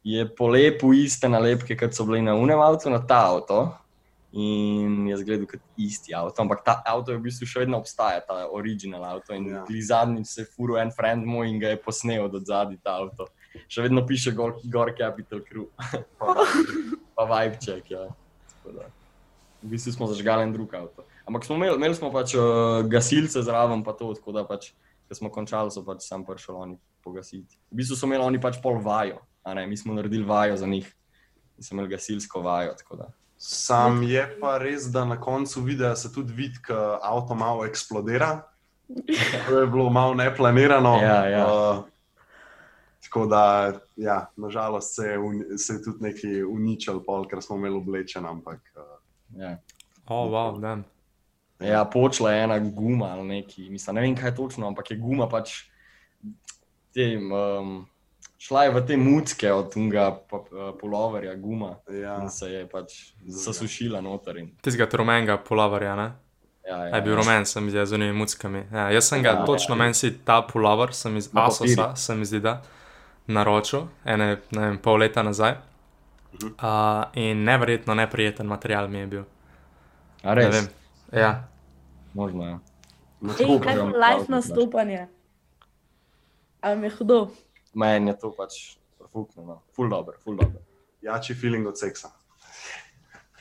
[0.00, 3.68] je polepil iste nalepke, kot so bile na unem avtu, na ta avto.
[4.32, 8.20] In je zgledal kot isti avto, ampak ta avto je v bistvu še vedno obstaja,
[8.22, 9.34] ta original avto.
[9.34, 9.64] In Ja.
[9.66, 9.82] ja.
[9.88, 13.26] zadnjič se je furil en friend moj in ga je posnel od zadaj ta avto.
[13.66, 15.66] Še vedno piše gor, gor Capital Crew
[17.16, 17.90] pa vibe check.
[17.90, 18.06] Ja.
[19.60, 21.04] V bistvu smo zažgali en drug avto.
[21.26, 24.70] Ampak smo imeli, imeli smo pač uh, gasilce zraven, pa to, tako da pač,
[25.10, 27.58] ko smo končali, so pač sam prišli oni pogasiti.
[27.70, 29.20] V bistvu so imeli oni pač pol vajo,
[29.66, 30.86] mi smo naredili vajo za njih
[31.58, 32.78] in so imeli gasilsko vajo.
[32.78, 33.10] tako da.
[33.42, 38.42] Sam je pa res, da na koncu videa se tudi vidi, da avto malo eksplodira.
[39.48, 40.96] To je bilo malo neplanirano.
[41.02, 41.44] Ja, ja.
[41.46, 41.84] Uh,
[43.04, 45.18] tako da, ja, nažalost, se je,
[45.58, 48.26] se je tudi nekaj uničil, pol, ker smo imeli oblečen.
[48.26, 49.00] Ampak, uh,
[49.36, 49.58] Ja.
[50.06, 50.78] O, oh, wow, da.
[51.60, 55.28] Ja, počela je ena guma ali neki, mislim, ne vem kaj točno, ampak je guma
[55.28, 55.52] pač
[56.94, 57.86] te, um,
[58.40, 60.06] šla je v te mucke od tega
[60.80, 61.76] poloverja, guma.
[61.92, 62.16] ja.
[62.22, 64.38] In se je pač zasušila noter.
[64.40, 66.12] In, Tistega rumenega pulavarja, ne?
[66.66, 68.64] ja, Ja, je bil rumen, sem videl z unimi muckami.
[68.72, 72.14] Ja, jaz sem ga, Ja, točno meni si ta pulavar, sem iz Na Asosa, se
[72.14, 72.62] mi zdi, da
[73.26, 75.56] naročil, ene, ne vem, pol leta nazaj.
[76.40, 79.24] Uh, in neverjetno neprijeten material mi je bil.
[80.22, 80.68] A Ne res, vem.
[81.12, 81.48] Ja,
[82.14, 82.58] možno je.
[83.20, 85.08] No, Ej, kaj grem live nastopanje?
[86.60, 87.28] A mi je hudo?
[87.74, 88.60] Meni je to pač
[89.12, 89.62] fukno, no.
[89.76, 90.62] ful dobro, ful dobro.
[91.02, 92.10] jači feeling od seksa.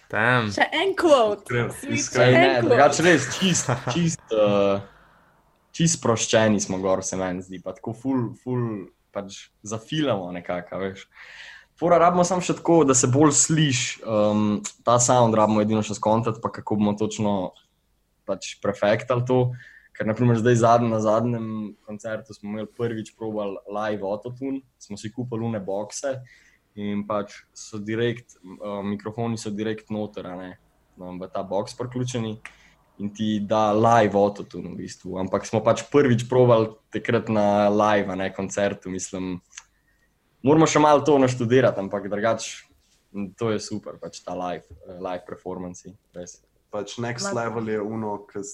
[0.10, 0.50] tam.
[0.54, 1.52] Še en kvot.
[1.94, 4.82] Iskreno, drugače res, čist, čist, uh,
[5.76, 10.82] čist sproščeni smo gor, se meni zdi, pa tako ful, ful, pač zafilamo nekako, a
[10.82, 11.06] veš.
[11.80, 14.48] Fora rabimo samo še tako, da se bolj sliši, um,
[14.84, 17.36] ta sound rabimo edino še skontati, pa kako bomo točno
[18.28, 19.40] pač prefektali to.
[20.00, 21.48] Ker, naprimer, zdaj zadnj, na zadnjem
[21.84, 26.14] koncertu smo imeli prvič probal live autotune, smo si kupili une boxe
[26.80, 30.54] in pač so direkt, uh, mikrofoni so direkt noter, ne,
[30.96, 32.32] no, v ta box priključeni
[33.04, 35.18] in ti da live autotune v bistvu.
[35.20, 39.42] Ampak smo pač prvič probali takrat na live, ne koncertu, mislim.
[40.48, 42.70] Moramo še malo to naštudirati, ampak drugače
[43.36, 45.92] to je super, pač ta live, eh, live performance.
[46.16, 46.40] Res.
[46.72, 48.48] Pač next level je uno, ki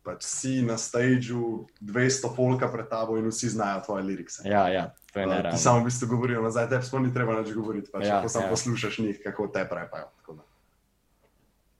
[0.00, 4.32] pač si na stageu 200 polka pred tabo in vsi znajo tvoje lirike.
[4.44, 5.58] Ja, ja, to je Uh, ti nerealno.
[5.58, 8.50] samo v bistvu govorijo nazaj, tebi sploh ni treba nič govoriti, pač, Ja, samo ja.
[8.50, 10.08] poslušaš njih, kako te prepajo.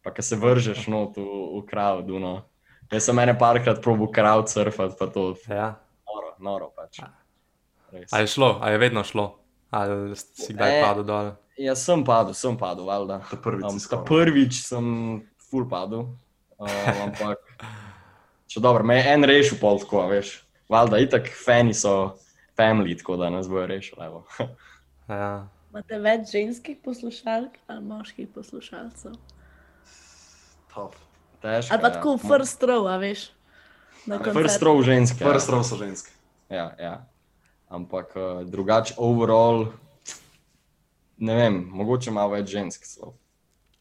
[0.01, 1.25] Pa ki se vržeš not v,
[1.55, 2.09] v crowd.
[2.11, 2.45] No.
[2.89, 5.77] Jaz sem ene parkrat probil crowd surfati, pa to Ja.
[6.07, 7.01] noro, noro pač.
[7.91, 8.09] Res.
[8.09, 9.39] A je šlo, a je vedno šlo,
[9.69, 11.27] ali si kdaj E, padel dol.
[11.57, 13.21] Ja, sem padel, sem padel, valjda.
[13.27, 14.85] Ta prvič Um, ta prvič sem
[15.43, 16.15] full padel,
[16.57, 16.71] uh,
[17.03, 17.39] ampak
[18.51, 20.41] če dobro, me je en rešil pol tako, a veš.
[20.71, 22.17] Valjda, itak fani so
[22.59, 24.05] family, tako da nas bojo rešili.
[24.07, 24.27] evo.
[25.11, 25.49] Ja.
[25.71, 29.17] Imate več ženskih poslušalk ali moških poslušalcev?
[30.71, 30.95] Tough.
[31.43, 31.75] Težko.
[31.75, 31.95] Ali pa ja.
[31.97, 33.31] tako first row, a veš.
[34.07, 35.25] Na First row ženske.
[35.25, 35.35] Ja.
[35.35, 36.15] row so ženske.
[36.51, 36.95] Ja, ja.
[37.69, 39.67] Ampak uh, drugače, overall,
[41.19, 42.87] ne vem, mogoče malo več žensk.
[42.87, 43.15] So.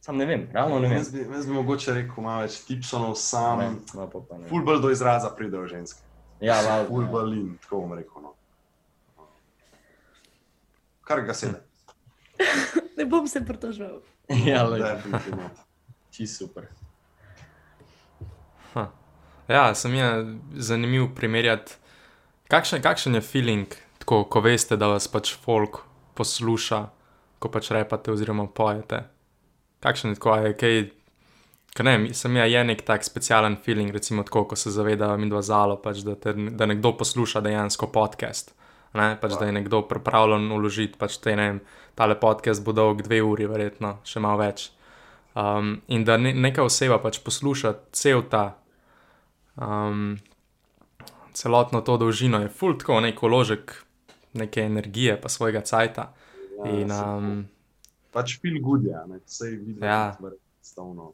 [0.09, 0.97] Sam ne vem, realno ne vem.
[0.97, 3.59] Jaz bi, jaz bi mogoče rekel, malo več tipsonov, Ne, sam.
[3.93, 4.47] no, pa, pa ne.
[4.49, 6.01] Ful bolj do izraza pridejo ženske.
[6.41, 8.23] Ja, val, Ful bolj in, tako bom rekel.
[8.23, 8.33] No.
[11.05, 11.61] Kar ga sedi.
[12.97, 14.01] Ne bom se pritoževal.
[14.49, 15.45] ja, Definitivno.
[16.11, 16.65] čisto super.
[19.49, 20.09] Ja, sem je
[20.57, 21.77] zanimiv primerjati,
[22.49, 25.83] kakšen, kakšen je feeling, tako, ko veste, da vas pač folk
[26.13, 26.81] posluša,
[27.39, 29.05] ko pač repate oziroma pojete.
[29.79, 30.77] Kakšen tako, je kaj,
[31.77, 35.13] kaj ne, vem, sem je, je nek tak specialen feeling, recimo tako, ko se zaveda
[35.17, 38.55] mi dva zalo, pač, da, te, da nekdo posluša dejansko podcast.
[38.93, 41.61] Ne, pač, da je nekdo pripravljen uložiti, pač te, ne vem,
[41.95, 44.71] tale podcast bo dolg dve uri, verjetno še malo več.
[45.37, 48.57] Um, in da ne, neka oseba pač posluša cel ta
[49.61, 50.17] um,
[51.37, 53.75] celotno to dolžino, je full tako nek uložek
[54.33, 56.09] neke energije, pa svojega cajta.
[56.57, 57.29] Ja, In, um,
[58.11, 59.19] Pač feel good je, ne?
[59.25, 59.85] vse je vidno.
[59.85, 60.17] Ja.
[60.61, 61.13] Stavno.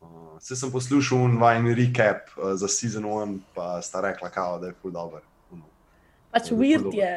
[0.00, 4.58] Uh, Vse sem poslušal un vajen recap uh, za sezon 1, pa sta rekla, kao,
[4.60, 5.22] da je ful dobro.
[6.30, 7.12] Pač Ja, weird je,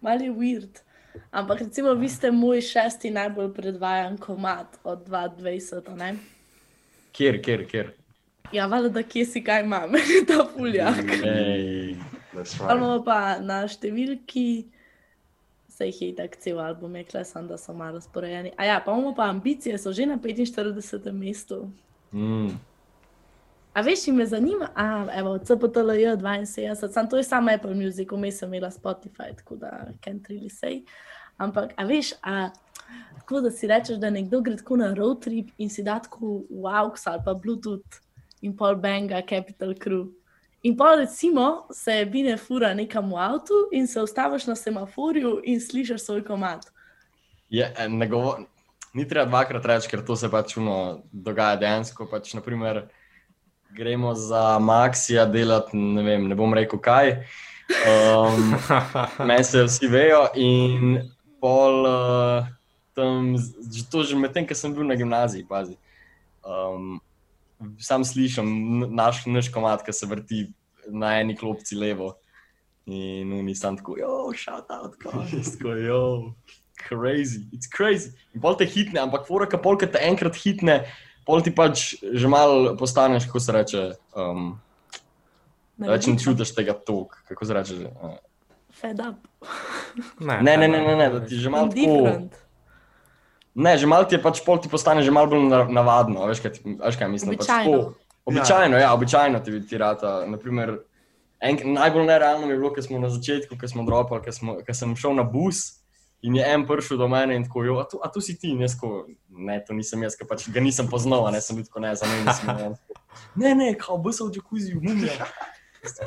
[0.00, 0.80] malo je weird.
[1.30, 6.16] Ampak recimo, vi ste moj šesti najbolj predvajan komat od 2020, a ne?
[7.12, 7.92] Kjer, kjer, kjer.
[8.52, 9.92] Ja, valjda, da kje si kaj imam,
[10.28, 10.48] ta
[12.32, 12.76] That's Ali right.
[12.80, 14.64] imamo pa na številki,
[15.82, 18.52] se jih je tako cel album, je klesan, da so malo razporejeni.
[18.56, 21.12] A ja, pa imamo pa ambicije, so že na 45.
[21.12, 21.70] mestu.
[22.12, 22.48] mm,
[23.74, 28.12] A veš, in me zanima, a evo, CPTLJ 72, sam to je samo Apple Music,
[28.12, 30.84] vmes sem imela Spotify, tako da can't really say.
[31.36, 32.50] Ampak, a veš, a
[33.18, 36.42] tako da si rečeš, da nekdo gre tako na road trip in si da tako
[36.50, 38.00] WOWX ali pa Bluetooth
[38.40, 40.12] in pol banga Capital Crew.
[40.62, 45.60] In pa recimo se bine fura nekam v avtu in se ustaviš na semaforju in
[45.60, 46.70] slišiš svoj komat.
[47.50, 48.38] je, eh, ne govo,
[48.94, 52.06] ni treba dvakrat reči, ker to se pač uno, dogaja dejansko.
[52.10, 52.86] Pač, naprimer,
[53.76, 57.16] gremo za Maxija delati, ne, vem, ne bom rekel kaj.
[57.88, 58.54] Um,
[59.28, 60.98] Meni se vsi vejo in
[61.40, 62.50] pol uh,
[62.94, 65.78] tam, že to že medtem, ko sem bil na gimnaziji, pazi.
[66.44, 67.00] Um,
[67.80, 68.48] sam slišim
[68.94, 70.42] naš, naš komat, ki se vrti
[70.88, 72.16] na eni klopci levo.
[72.86, 76.00] In nisem tako, jo, shout out, guys, tako, jo,
[76.88, 78.10] crazy, it's crazy.
[78.34, 80.82] In pol te hitne, ampak fora, ka polka te enkrat hitne,
[81.28, 83.84] pol ti pač že mal postaneš, kako se reče,
[84.18, 84.52] um,
[85.78, 87.78] več ne čutiš tega tok, kako se reče.
[87.94, 88.18] uh,
[88.72, 89.22] Fed up.
[90.18, 91.86] Ne, ne, ne, ne, ne, da ti že malo tako.
[91.86, 92.40] Indifferent.
[93.54, 96.40] Ne, že malo ti je pač pol ti postane že malo bolj na- navadno, veš
[96.40, 97.36] kaj, ti, veš, kaj mislim.
[97.36, 97.78] Pač Običajno.
[97.78, 100.24] tako, običajno, ja, običajno ti, ti rata.
[100.26, 100.78] Naprimer,
[101.40, 104.56] en, najbolj nerealno mi je bilo, ko smo na začetku, ko smo dropali, ko, smo,
[104.66, 105.82] ko sem šel na bus
[106.22, 108.54] in je en prišel do mene in tako, jo, a, tu, a tu si ti,
[108.54, 111.58] in jaz tako, ne, to nisem jaz, ker pač ga nisem poznal, a ne sem
[111.58, 112.46] bil tako ne, za me nisem.
[112.46, 112.68] Ne,
[113.34, 115.26] ne, ne, kao busal v džakuzi, mumija.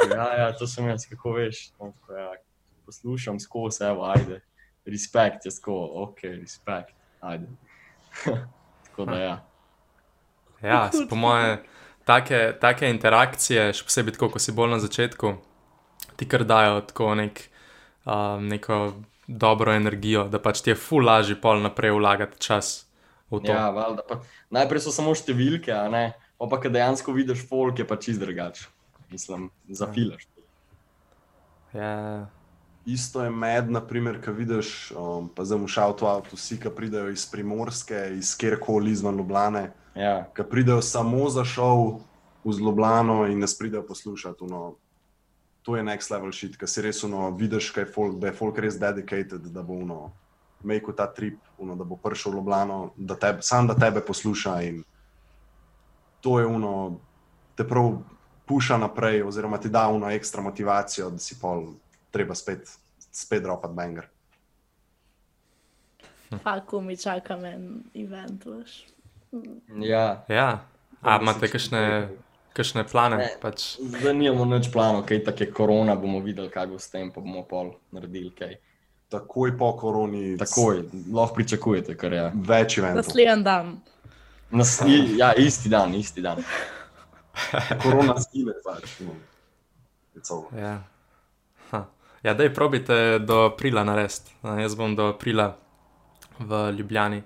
[0.07, 1.75] Ja, ja, to sem jaz, kako veš.
[1.77, 2.31] On tako, ja,
[2.87, 4.39] poslušam skozi, evo, ajde.
[4.87, 5.75] Respekt, jaz tako,
[6.07, 6.95] ok, respekt,
[7.25, 7.47] ajde.
[8.85, 9.35] tako da ja.
[10.61, 11.57] Ja, po moje,
[12.07, 15.33] take, take interakcije, še posebej tako, ko si bolj na začetku,
[16.15, 17.41] ti kar dajo tako nek,
[18.05, 18.79] um, neko
[19.27, 22.85] dobro energijo, da pač ti je ful lažje pol naprej vlagati čas
[23.29, 23.51] v to.
[23.51, 24.21] Ja, valjda, pa,
[24.53, 26.05] najprej so samo številke, a ne.
[26.37, 28.69] Pa, pa ko dejansko vidiš folk, je pa čist drugače.
[29.13, 30.25] Mislim, zafilaš.
[31.75, 32.25] Ja.
[32.85, 36.69] Isto je med, naprimer, ki vidiš, um, pa zdaj mu šel to avto, vsi, ki
[36.69, 42.01] pridejo iz Primorske, iz kjerkoli izven Ljubljane, Ja, ki pridejo samo za šov
[42.43, 44.43] v Ljubljano in nas pridejo poslušati.
[44.43, 44.75] Uno,
[45.63, 48.33] to je next level shit, ki si res uno, vidiš, kaj je folk, da je
[48.33, 50.11] folk res dedicated, da bo uno,
[50.63, 54.61] make ta trip, uno, da bo prišel v Ljubljano, da tebe, sam da tebe posluša
[54.61, 54.83] in
[56.21, 56.99] to je uno,
[57.55, 58.01] te prav
[58.45, 61.73] puša naprej, oziroma ti da uno ekstra motivacijo, da si pol
[62.15, 62.69] treba spet,
[63.11, 64.07] spet dropat banger.
[66.43, 68.85] Fako mi čaka men event, veš.
[69.83, 70.23] ja.
[70.29, 70.47] ja.
[71.01, 71.81] A imate kakšne,
[72.55, 73.17] kakšne plane?
[73.19, 73.27] Ne.
[73.41, 77.11] Pač, Zdaj nimamo nič plano, kaj tako je korona, bomo videli, kaj bo s tem,
[77.13, 78.55] pa bomo pol naredili kaj.
[79.11, 80.81] Takoj po koroni, Takoj,
[81.13, 82.23] lahko pričakujete, kar je.
[82.33, 83.03] več eventov.
[83.03, 83.75] Naslednji dan.
[84.55, 86.41] Nas, i, ja, isti dan, isti dan.
[87.83, 88.97] Korona zgine, pač.
[89.05, 89.13] No.
[90.57, 90.79] Ja.
[92.25, 94.33] Ja, daj probite do aprila narediti.
[94.41, 95.51] A, Jaz bom do aprila
[96.39, 97.21] v Ljubljani.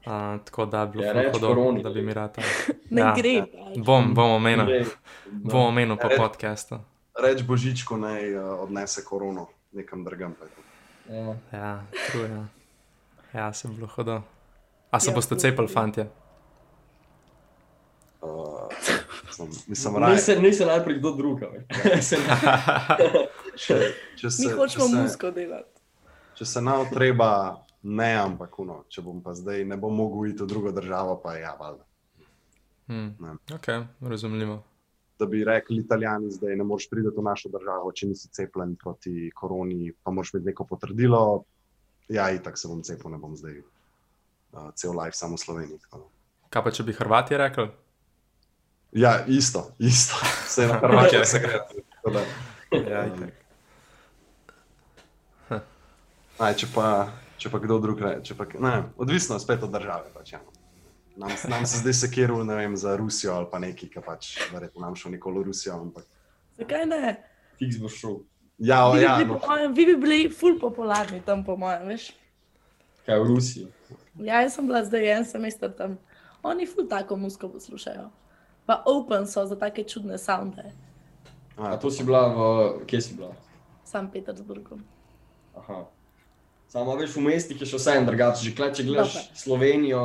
[0.00, 1.82] Uh, tako da bi Ja, reč hudo, koroni.
[1.82, 2.42] da bi mi rata.
[2.90, 3.12] Ne Ja.
[3.12, 3.44] gre.
[3.76, 4.84] Bom, bom omenil, Glej,
[5.26, 6.18] bom omenil po Ja, res.
[6.18, 6.78] podkastu.
[7.14, 10.32] Reč Božičku naj uh, odnese korono nekam drugam.
[10.32, 10.60] pa je to.
[11.08, 11.34] Ja.
[11.52, 11.72] Ja,
[12.06, 12.30] truje.
[12.30, 12.44] Ja.
[13.34, 14.22] ja, se je bilo hudo.
[14.90, 16.08] A se Ja, boste cepili, fantje?
[18.20, 18.68] Uh,
[19.30, 21.42] sem, mislim, raje, Nisem, nisem najprej kdo drug.
[21.42, 21.64] a veš.
[22.02, 22.28] Se ne-
[23.56, 23.76] če,
[24.16, 25.80] če Mi se, hočemo če se, musko delati.
[26.34, 27.30] če se nam treba,
[27.82, 31.36] ne, ampak uno, če bom pa zdaj ne bom mogel iti v drugo državo, pa
[31.36, 31.84] ja, valjda.
[32.86, 33.14] Hmm.
[33.18, 33.36] Ne.
[33.52, 33.66] Ok,
[34.02, 34.62] razumljivo.
[35.18, 39.30] Da bi rekli Italijani, zdaj ne moreš priti v našo državo, če nisi cepljen proti
[39.34, 41.42] koroni, pa moraš imeti neko potrdilo.
[42.08, 45.78] Ja, itak se bom cepil, ne bom zdaj uh, cel life samo v Sloveniji.
[45.80, 46.06] tako.
[46.48, 47.66] Kaj pa če bi Hrvati rekli?
[48.92, 50.16] Ja, isto, isto.
[50.46, 50.78] Vse na.
[50.78, 51.58] Hrvaškem se gre.
[52.90, 53.28] Ja, um.
[56.38, 57.08] Aj, če, pa,
[57.40, 60.12] če pa kdo drug reče, pa, ne, odvisno je spet od države.
[60.14, 60.40] Pač, ja.
[61.18, 64.96] nam, nam se zdaj sekiral vem, za Rusijo ali pa neki, ki pač verjetno nam
[64.96, 65.80] šel nikoli v Rusijo.
[65.82, 66.06] Ampak,
[66.58, 67.16] Zakaj ne?
[67.58, 68.14] Fiks boš šel.
[68.58, 71.90] ja, Vi bi, ja, bili, no, mojem, vi bi bili ful popularni tam, po mojem,
[71.90, 72.12] veš.
[73.06, 73.66] Kaj v Rusiji?
[74.22, 75.98] Ja, jaz sem bila zdaj en semester tam.
[76.46, 78.10] Oni ful tako musko poslušajo.
[78.68, 80.72] Pa open so za take čudne sounde.
[81.56, 82.38] A to si bila v,
[82.84, 83.32] kje si bila?
[83.84, 84.76] Sam Petersburgu.
[85.56, 85.88] Aha.
[86.68, 88.44] Samo veš, v mestih je še vse en drugače.
[88.44, 89.40] Že klej, če gledaš Dobro.
[89.40, 90.02] Slovenijo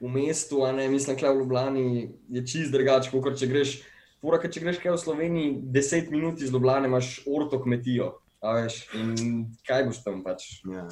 [0.00, 1.86] v mestu, a ne mislim, klej v Ljubljani,
[2.32, 3.76] je čist drugače, kot če greš.
[4.24, 8.16] Pura, če greš kaj v Sloveniji, 10 minut iz Ljubljana imaš orto kmetijo.
[8.40, 10.64] A veš, in kaj boš tam pač?
[10.64, 10.88] ja.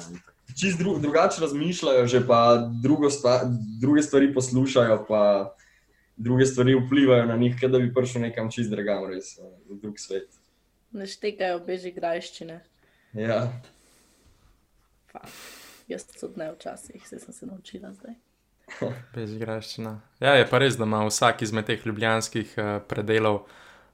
[0.53, 3.41] Čist dru, drugače razmišljajo, že pa drugo stva,
[3.81, 5.21] druge stvari poslušajo, pa
[6.19, 10.27] druge stvari vplivajo na njih, da bi prišel nekam čist drugam, res v drug svet.
[10.91, 12.59] Ne štekajo bežigrajščine.
[13.17, 13.39] Ja.
[15.13, 15.21] Pa,
[15.87, 18.17] jaz tudi ne včasih, se sem se naučila zdaj.
[19.15, 19.95] Bežigraščina.
[20.19, 23.45] Ja, je pa res, da ima vsak izmed teh ljubljanskih uh, predelov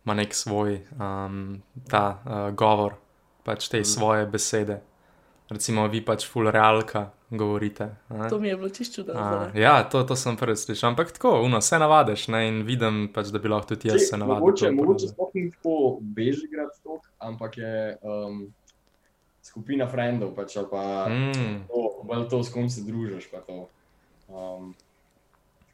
[0.05, 2.97] nek svoj um, ta uh, govor,
[3.45, 4.81] pač te svoje besede.
[5.49, 7.83] Recimo, vi pač full realka govorite.
[8.09, 8.29] a ne?
[8.29, 9.51] To mi je bilo čisto čudno.
[9.53, 13.29] Ja, to, to sem prvič slišal, ampak tako, uno, se navadiš ne, in vidim, pač,
[13.29, 14.41] da bi lahko tudi jaz Saj, se navadil.
[14.41, 18.41] Mogoče, mogoče sploh ni tako Bežigrad, tok, ampak je um,
[19.45, 23.29] skupina frendov, pač, ali pa Mm, to, bolj to, s kom se družiš.
[23.31, 23.67] pa to.
[24.27, 24.73] Um,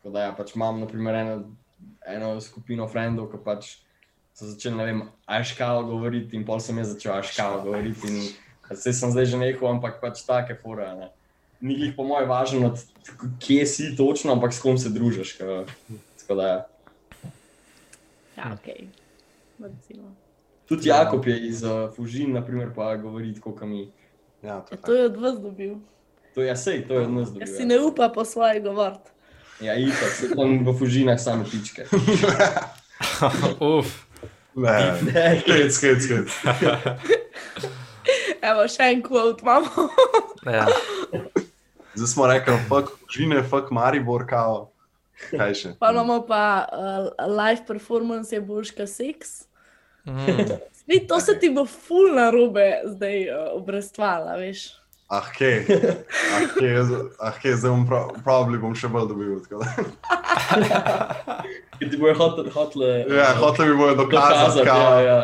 [0.02, 1.35] tako da ja, pač imam naprimer eno,
[2.07, 3.77] eno skupino frendov, ki pač
[4.35, 8.07] so začeli, ne vem, aškal govoriti in pol sem jaz začel aškal govoriti.
[8.11, 10.88] In, Vse sem zdaj že nehal, ampak pač take fore.
[10.95, 11.10] ne.
[11.61, 12.73] Ni jih po mojem važno,
[13.39, 15.38] kje si točno, ampak s kom se družiš.
[16.18, 16.60] Tako da, ja.
[18.38, 18.68] Ja, ok.
[19.60, 20.15] Recimo.
[20.65, 23.91] Tudi Jakob je iz uh, Fužin, naprimer, pa govori tako, kot mi.
[24.41, 25.76] Ja, to Ja, je to je od vas dobil.
[26.34, 27.48] To je sej, to je od nas Jaz dobil.
[27.48, 29.10] si Ja, ne upa po svoje govoriti.
[29.61, 31.85] ja itak, se tam v Fužinah same pičke.
[33.77, 34.07] uf,
[34.56, 34.98] Ne,
[35.41, 36.27] skrit, skrit, skrit.
[38.41, 39.88] Evo, še en kvot imamo.
[40.57, 40.65] ja.
[41.93, 44.68] Zdaj smo rekli, fuck, žine, fuck, Maribor, kao.
[45.30, 45.69] Kaj še?
[45.80, 49.43] Pa imamo pa uh, live performance, je boljš kot seks.
[50.09, 54.72] Mm, Spet to se ti bo ful na robe zdaj uh, obrestvala, veš.
[55.11, 55.68] Ah, kje?
[55.68, 56.72] Ah, kje,
[57.19, 59.35] ah, kje, zdaj bom prav, pravili bom še bolj dobil.
[61.84, 64.63] ti bojo hotel, hotle, Ja, hoteli bi bojo dokazati.
[64.63, 64.99] Ja, kao.
[65.03, 65.19] ja.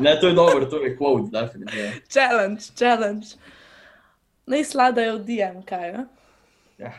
[0.00, 1.90] Ne, to je dobro, to je quote, definitivno.
[2.08, 3.26] Challenge, challenge.
[4.46, 6.06] Naj sladajo v DM, kaj je?
[6.78, 6.92] Ja,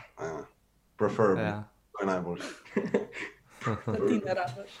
[0.96, 1.42] preferably.
[1.42, 1.64] ja.
[1.92, 2.48] To je najboljše.
[3.86, 4.72] Da ti ne rabiš.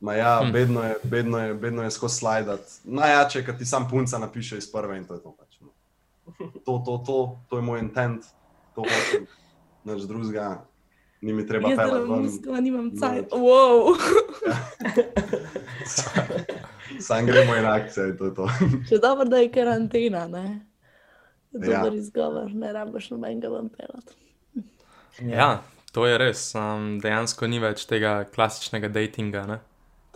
[0.00, 2.60] Ma ja, bedno je, bedno je, bedno je skozi slajdat.
[2.84, 5.36] Najjače je, kad ti sam punca napiše iz prve in to je to.
[5.38, 5.68] Pač, no.
[6.64, 8.24] To, to, to, to je moj intent,
[8.74, 9.26] to hočem.
[9.84, 10.64] Nič drugega,
[11.22, 12.22] ni mi treba Jaz pelati delam ven.
[12.22, 13.30] musko, nimam cajt.
[13.30, 13.96] Wow.
[17.00, 18.48] Sam gremo in akcija in to je to.
[18.88, 20.66] Še dobro, da je karantena, ne?
[21.52, 21.60] Ja.
[21.60, 24.14] Dober izgovor, ne rabiš nobenega vam pelati.
[25.36, 25.62] ja,
[25.92, 26.54] to je res.
[26.58, 29.46] Um, dejansko ni več tega klasičnega datinga.
[29.46, 29.60] Ne?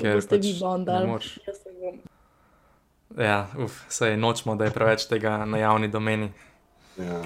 [0.00, 1.06] Ker ste vi pač bondali.
[1.06, 1.38] ne moreš.
[1.46, 2.02] Jaz se bom.
[3.16, 6.32] Ja, uf, sej nočemo, da je preveč tega na javni domeni.
[6.98, 7.22] Ja.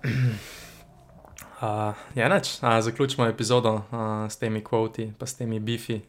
[1.60, 1.66] Uh,
[2.14, 3.82] ja, neč, uh, zaključimo epizodo uh,
[4.26, 6.00] s temi kvoti, pa s temi bifi.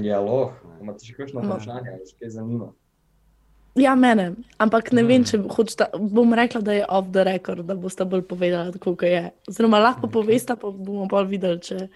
[0.00, 0.50] Ja, loh,
[0.80, 1.48] imate še kakšno No.
[1.48, 2.70] vprašanje, ali kaj zanima?
[3.74, 4.30] Ja, mene.
[4.58, 5.06] Ampak ne Mm.
[5.06, 9.02] vem, če hočeta, bom rekla, da je off the record, da boste bolj povedali, kot
[9.02, 9.30] je.
[9.46, 11.88] Oziroma, lahko poveste, pa bomo bolj videli, če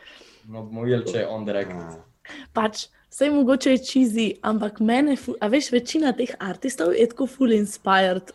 [0.44, 1.76] No, bomo videli, če je on the record.
[1.76, 2.04] Ja.
[2.52, 2.86] pač.
[3.10, 7.52] Vse mogoče je cheesy, ampak mene, fu- a veš, večina teh artistov je tako full
[7.52, 8.32] inspired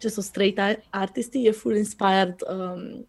[0.00, 3.04] če so straight ar- artisti, je full inspired um,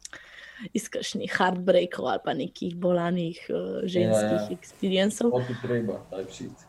[0.78, 4.58] iz kakšnih heartbreakov ali pa nekih bolanih uh, ženskih Ja, ja.
[4.58, 5.32] experiencev.
[5.34, 6.68] To ti treba, type shit.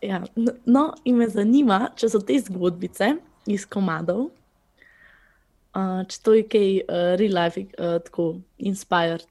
[0.00, 0.22] Ja,
[0.64, 3.10] no, in me zanima, če so te zgodbice
[3.52, 4.30] iz komadov,
[5.76, 9.26] uh, če to je kaj uh, real life, uh, tako inspired.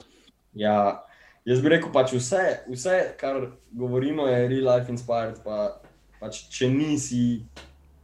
[0.53, 1.01] Ja,
[1.49, 5.41] jaz bi rekel, pač vse, vse, kar govorimo, je real life inspired.
[5.41, 5.79] Pa,
[6.21, 7.23] pač, če nisi,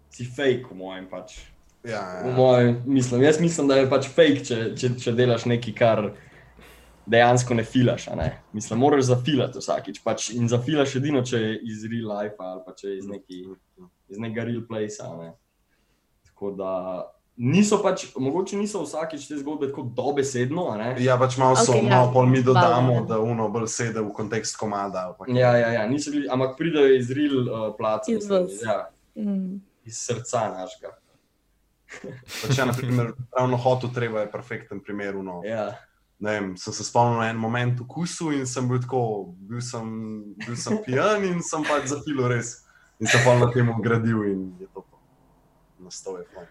[0.10, 1.06] si fake, v mojem.
[1.12, 1.38] Pač.
[1.86, 2.34] Ja, ja.
[2.36, 3.24] mojem mislim.
[3.24, 6.03] Jaz mislim, da je pač fake, če, če, če delaš nekaj, kar
[7.06, 8.07] dejansko ne filaš.
[8.07, 8.30] a Ne?
[8.53, 10.02] Mislim, moraš zafilati vsakič.
[10.03, 13.44] Pač, in zafilaš edino, če je iz real life ali pa če je iz, neki,
[14.10, 14.98] iz nekega real place.
[15.03, 15.34] a Ne?
[16.26, 16.72] Tako da
[17.36, 20.70] niso pač, mogoče niso vsakič te zgodbe tako dobesedno.
[20.72, 20.90] a ne.
[21.03, 21.90] ja pač malo so, okay, ja.
[21.98, 23.07] malo pol mi dodamo, Hvala.
[23.07, 25.10] da uno bolj sede v kontekst komada.
[25.28, 28.62] Ja, ja, ja, niso bili, ampak pridejo iz real uh, placa, Iz mislim, vas.
[28.64, 29.62] ja, Mm.
[29.88, 30.90] iz srca našega.
[32.01, 35.15] Pač, ja, na primer, ravno hotel treba je perfekten primer.
[35.15, 35.41] Uno.
[35.45, 35.72] Ja.
[36.19, 39.59] Ne vem, sem se spomnil na en moment v kusu in sem bil tako, bil
[39.61, 39.84] sem,
[40.45, 42.61] bil sem pijan in sem pač zafilo res.
[42.99, 44.97] In sem pa na tem gradil in je to to.
[45.84, 46.47] Nastal je fajn.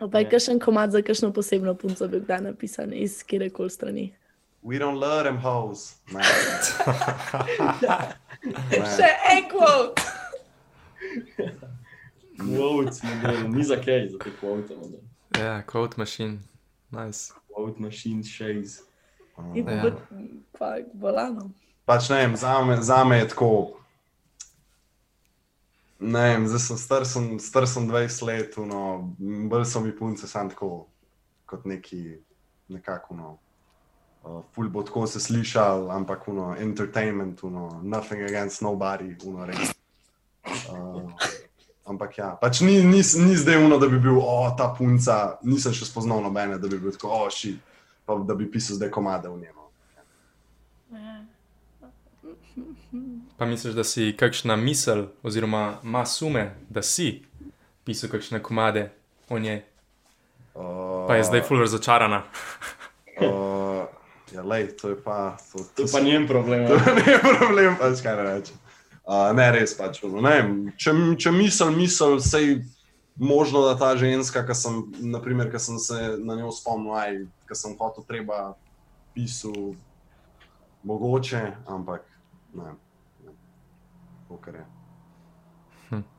[0.00, 0.30] Ali Pa je Ja.
[0.30, 4.14] kakšen komad za kakšno posebno punco bil kdaj napisan iz kjer koli strani.
[4.64, 5.94] We don't learn them hoes.
[6.12, 6.22] Ne.
[8.42, 8.86] Ne.
[8.96, 10.02] Še en quote!
[12.46, 14.76] Quote smo delali, ni za kaj, za te quote.
[14.76, 15.00] model.
[15.38, 16.38] Ja, quote machine.
[16.90, 17.32] Nice.
[17.48, 18.80] Quote machine shades.
[19.54, 19.96] In Ja.
[20.58, 21.50] pa bolano.
[21.84, 23.72] Pač ne vem, za me, za me je tako.
[26.00, 29.14] Ne vem, zdaj sem star, sem, star sem 20 let, no,
[29.48, 30.86] bolj so mi punce sam tako
[31.46, 32.18] kot neki,
[32.68, 33.38] nekako, no,
[34.24, 39.74] uh, ful bo tako se slišal, ampak, no, entertainment, no, nothing against nobody, no, res.
[40.70, 41.10] Uh,
[41.88, 45.74] ampak ja, pač ni, ni, ni zdaj uno, da bi bil, o, ta punca, nisem
[45.74, 47.56] še spoznal nobene, da bi bil tako, o, ši,
[48.06, 49.60] pa da bi pisal zdaj komade v njeno.
[53.40, 57.22] Pa misliš, da si kakšna misel, oziroma ima sume, da si
[57.84, 58.90] pisal kakšne komade
[59.32, 59.62] o njej,
[60.54, 62.22] Uh, pa je zdaj full razočarana.
[63.20, 63.88] Uh,
[64.32, 65.36] ja, lej, to je pa.
[65.52, 66.66] To, To pa njen problem.
[66.68, 67.12] To ja.
[67.12, 68.56] je problem, pač kaj ne rečem.
[69.02, 69.98] Uh, ne, res pač.
[70.06, 72.62] ono, Ne, vem, če, če misel, misel, sej
[73.18, 74.78] možno, da ta ženska, ki sem,
[75.12, 77.18] naprimer, ki sem se na njo spomnil, aj,
[77.48, 78.52] ki sem hotel treba
[79.14, 79.74] pisal,
[80.86, 82.06] mogoče, ampak
[82.54, 82.76] ne.
[83.26, 83.34] ne.
[84.28, 84.66] To, kar je.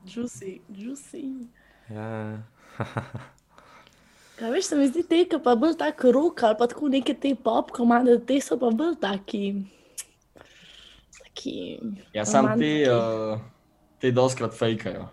[0.05, 1.47] Juicy, juicy.
[1.89, 2.43] Ja.
[4.37, 7.15] Kaj veš, se mi zdi te, ki pa bolj tako rok ali pa tako neke
[7.15, 9.63] te pop komande, te so pa bolj taki.
[11.33, 11.79] Taki
[12.13, 12.89] Ja, sam te, romantiki.
[12.89, 13.39] uh,
[13.99, 15.07] te doskrat fejkajo,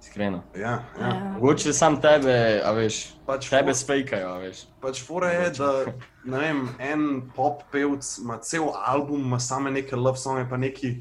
[0.00, 0.42] iskreno.
[0.54, 0.82] Ja, ja.
[1.00, 1.32] Ja.
[1.34, 4.64] Mogoče sam tebe, a veš, Pač tebe fo- sfejkajo, a veš.
[4.80, 5.84] Pač fora je, da
[6.24, 7.00] ne vem, en
[7.34, 10.94] pop pevc ima cel album, ima same neke love songe, pa neki.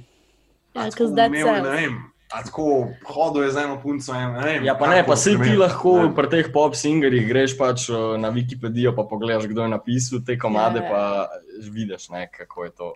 [0.74, 1.16] Ja, tako sells.
[1.16, 2.66] Ne vem, tako
[3.06, 4.12] hodil je z eno punco.
[4.12, 6.16] in Ne vem, Ja, pa ne, pa se ti lahko Ne.
[6.16, 10.34] pri teh pop singerjih greš pač uh, na Wikipedijo, pa pogledaš, kdo je napisal te
[10.36, 10.90] komade, Ja, ja.
[10.90, 11.28] pa
[11.62, 12.94] vidiš, ne, kako je to.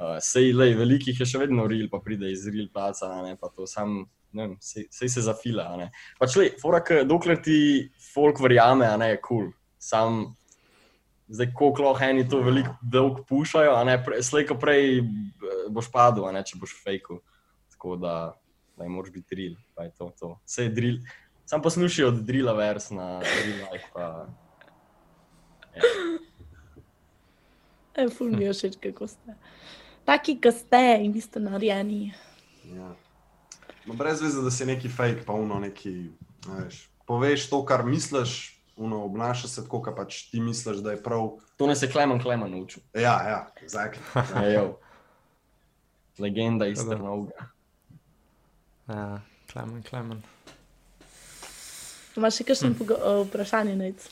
[0.00, 3.50] Uh, sej, lej, velikih je še vedno real, pa pride iz real placa, ne, pa
[3.52, 5.90] to sam, ne vem, sej, sej se zafila, ne.
[6.16, 9.50] Pač lej, fora, ke, dokler ti folk verjame, ne, je kul.
[9.50, 9.50] Cool.
[9.76, 10.22] Sam,
[11.28, 15.92] zdaj, koliko lahko eni to veliko dolg pušajo, ne, pre, slej, ko prej eh, boš
[15.92, 17.20] padel, ne, če boš fejkal.
[17.76, 18.14] Tako da,
[18.80, 20.08] da moraš biti drill, pa je to.
[20.16, 20.32] to.
[20.48, 20.98] Vse je drill.
[21.44, 23.92] Sam poslušaj od drilla vers na real life.
[23.92, 24.26] Pa...
[25.76, 25.84] Ja.
[27.98, 29.34] E, ful mi je všeč, kako ste.
[30.04, 32.12] Taki, ki ste in vi ste narejeni.
[32.76, 32.94] Ja.
[33.86, 36.10] No, brez veze, da si neki fake, pa uno neki.
[36.46, 41.02] Veš, poveš to, kar misliš, uno obnaša se tako, kot pač ti misliš, da je
[41.02, 41.36] prav.
[41.56, 42.82] To nas je Klemen Klemen naučil.
[42.94, 44.00] Ja, ja, exactly.
[44.44, 44.78] Ejo.
[46.18, 46.96] Legenda iz Dobro.
[46.96, 47.46] Trnovega.
[48.88, 49.20] Ja,
[49.52, 50.22] klemen, klemen.
[52.16, 52.88] Imaš še kakšno mm.
[53.28, 53.76] vprašanje?
[53.76, 54.08] Nec?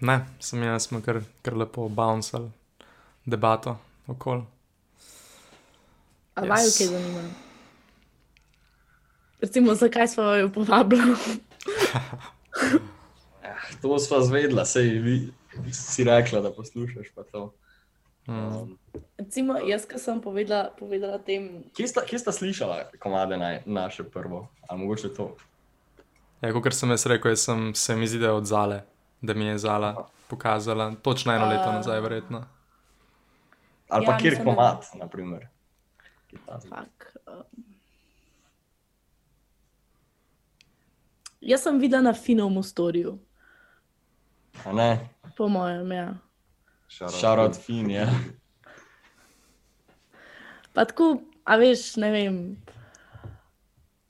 [0.00, 2.50] Ne, sem jaz, smo kar, kar lepo bouncali
[3.24, 3.76] debato
[4.06, 4.42] okoli.
[6.34, 6.48] A Yes.
[6.48, 7.22] vaju kaj zanima?
[9.40, 11.14] Recimo, zakaj smo jo povabili?
[13.80, 15.32] To sva zvedla, sej vi
[15.70, 17.06] si rekla, da poslušaš.
[17.14, 17.52] pa to.
[18.26, 18.76] Mm.
[19.18, 24.02] Recimo, jaz, ki sem povedala, povedala tem, kje, sta, kje sta slišala komade naj, naše
[24.02, 24.48] prvo?
[24.64, 25.36] Ali mogoče to?
[26.40, 28.82] Ja, kot sem jaz rekel, jaz sem, se mi zdi, da je od Zale,
[29.20, 29.92] da mi je Zala
[30.26, 32.46] pokazala, točno eno leto nazaj, verjetno.
[33.88, 35.46] Ali Ja, pa kjer mislim, da- komad, naprimer.
[36.68, 37.64] Fak, um,
[41.44, 43.18] Jaz sem videla na Finovem storju,
[44.64, 45.92] A ne, po mojem.
[45.92, 46.14] Ja.
[46.88, 48.06] šarot fin, ja.
[50.72, 52.38] Pa tako, a veš, ne vem.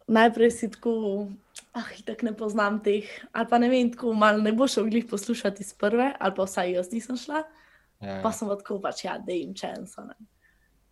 [0.06, 1.26] Najprej si tako,
[1.72, 3.09] ah, tako ne poznam teh.
[3.32, 6.44] Ali pa ne vem, tako malo ne bo šel glih poslušati iz prve, ali pa
[6.44, 7.42] vsaj jaz nisem šla.
[8.01, 10.06] ja, Pa sem pa tako, pač ja, da jim čenso.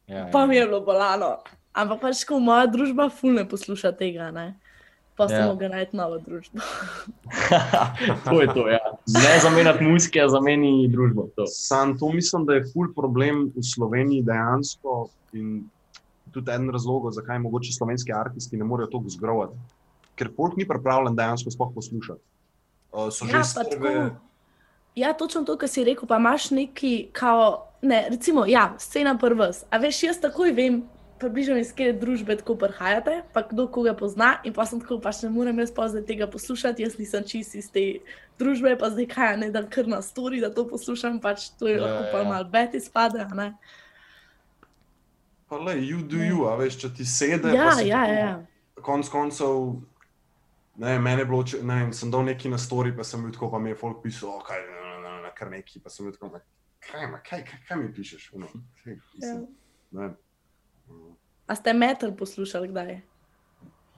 [0.07, 0.61] Ja, Pa mi ja.
[0.63, 1.39] je bilo bolano.
[1.73, 4.55] Ampak pač, ko moja družba ful ne posluša tega, ne.
[5.17, 5.47] Pa sem Ja.
[5.47, 6.61] mogla najti novo družbo.
[8.25, 8.81] to je to, ja.
[9.09, 11.29] Ne zamenjati muzike, zameni družbo.
[11.37, 11.47] To.
[11.47, 15.69] Sam to mislim, da je ful problem v Sloveniji dejansko in
[16.33, 19.57] tudi en razlog, zakaj mogoče slovenski artisti ne morejo toliko zgrovati.
[20.17, 22.21] Ker folk ni pripravljen dejansko sploh poslušati.
[22.93, 24.17] Uh, so že Ja, pa strve, tako.
[24.95, 29.65] Ja, točno to, kar si rekel, pa imaš neki, kao, ne, recimo, ja, scena prvs.
[29.71, 30.83] A veš, jaz takoj vem,
[31.23, 34.41] približno iz kje družbe tako prihajate, pa kdo koga pozna.
[34.45, 37.55] In pa sem tako, pač ne morem jaz pa zdaj tega poslušati, jaz nisem čist
[37.55, 37.85] iz te
[38.43, 41.77] družbe, pa zdaj kaj, ne da kar na stori, da to poslušam, pač to je
[41.79, 42.29] Ja, lahko pa ja.
[42.29, 43.49] mal a ne.
[45.49, 47.53] pa le, you do you, a veš, če ti sede.
[47.53, 48.33] Ja, ja, tako- ja.
[48.83, 49.83] Konc koncev,
[50.81, 53.51] ne, meni je bilo, ne vem, sem dal neki na story, pa sem bil tako,
[53.53, 56.07] pa mi je folk pisal, oh, kaj, ne, ne, ne, ne, kar neki, pa sem
[56.07, 56.41] bil tako, "Ma,
[56.91, 58.31] kaj, ma, kaj, kaj, kaj mi pišeš?
[58.35, 58.47] Ono,
[58.83, 58.99] kaj, ja.
[59.15, 59.47] mislim,
[59.91, 60.17] ne vem.
[61.47, 63.01] A ste meter poslušali kdaj?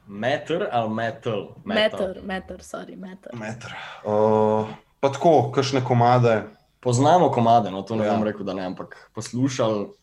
[0.06, 1.54] Meter ali metal?
[1.64, 3.32] Meter, meter, sorry, meter.
[3.32, 3.72] Meter.
[4.04, 4.68] Uh,
[5.00, 6.42] pa tako, kakšne komade.
[6.80, 8.12] Poznamo komade, no to ne Ja.
[8.12, 9.94] bom rekel, da ne, ampak poslušal,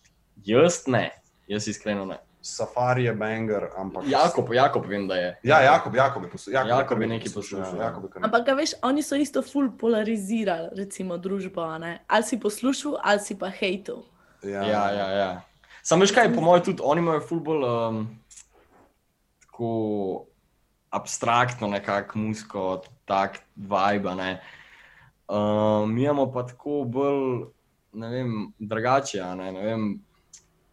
[0.46, 1.12] jaz ne,
[1.48, 2.18] jaz iskreno ne.
[2.42, 4.08] Safari je banger, ampak.
[4.10, 5.40] Jakob, Jakob vem, da je.
[5.44, 6.68] Ja, Jakob, Jakob je poslušal.
[6.68, 7.84] Jakob je nekaj poslušal, ja.
[7.84, 8.26] Jakob je kar.
[8.26, 11.62] Ampak, a veš, oni so isto ful polarizirali, recimo, družbo.
[11.62, 11.94] a ne.
[12.08, 14.02] Ali si poslušal, ali si pa hejtel.
[14.44, 15.32] Ja, Ja, ja, ja.
[15.84, 18.04] Sam veš kaj, po mojem tudi oni imajo fulbol um,
[19.46, 19.70] tako
[20.90, 24.42] abstraktno nekako muziko, tak vibe, ne.
[25.30, 27.46] Um, mi imamo pa tako bolj,
[27.94, 29.86] ne vem, drugače, a ne, ne vem.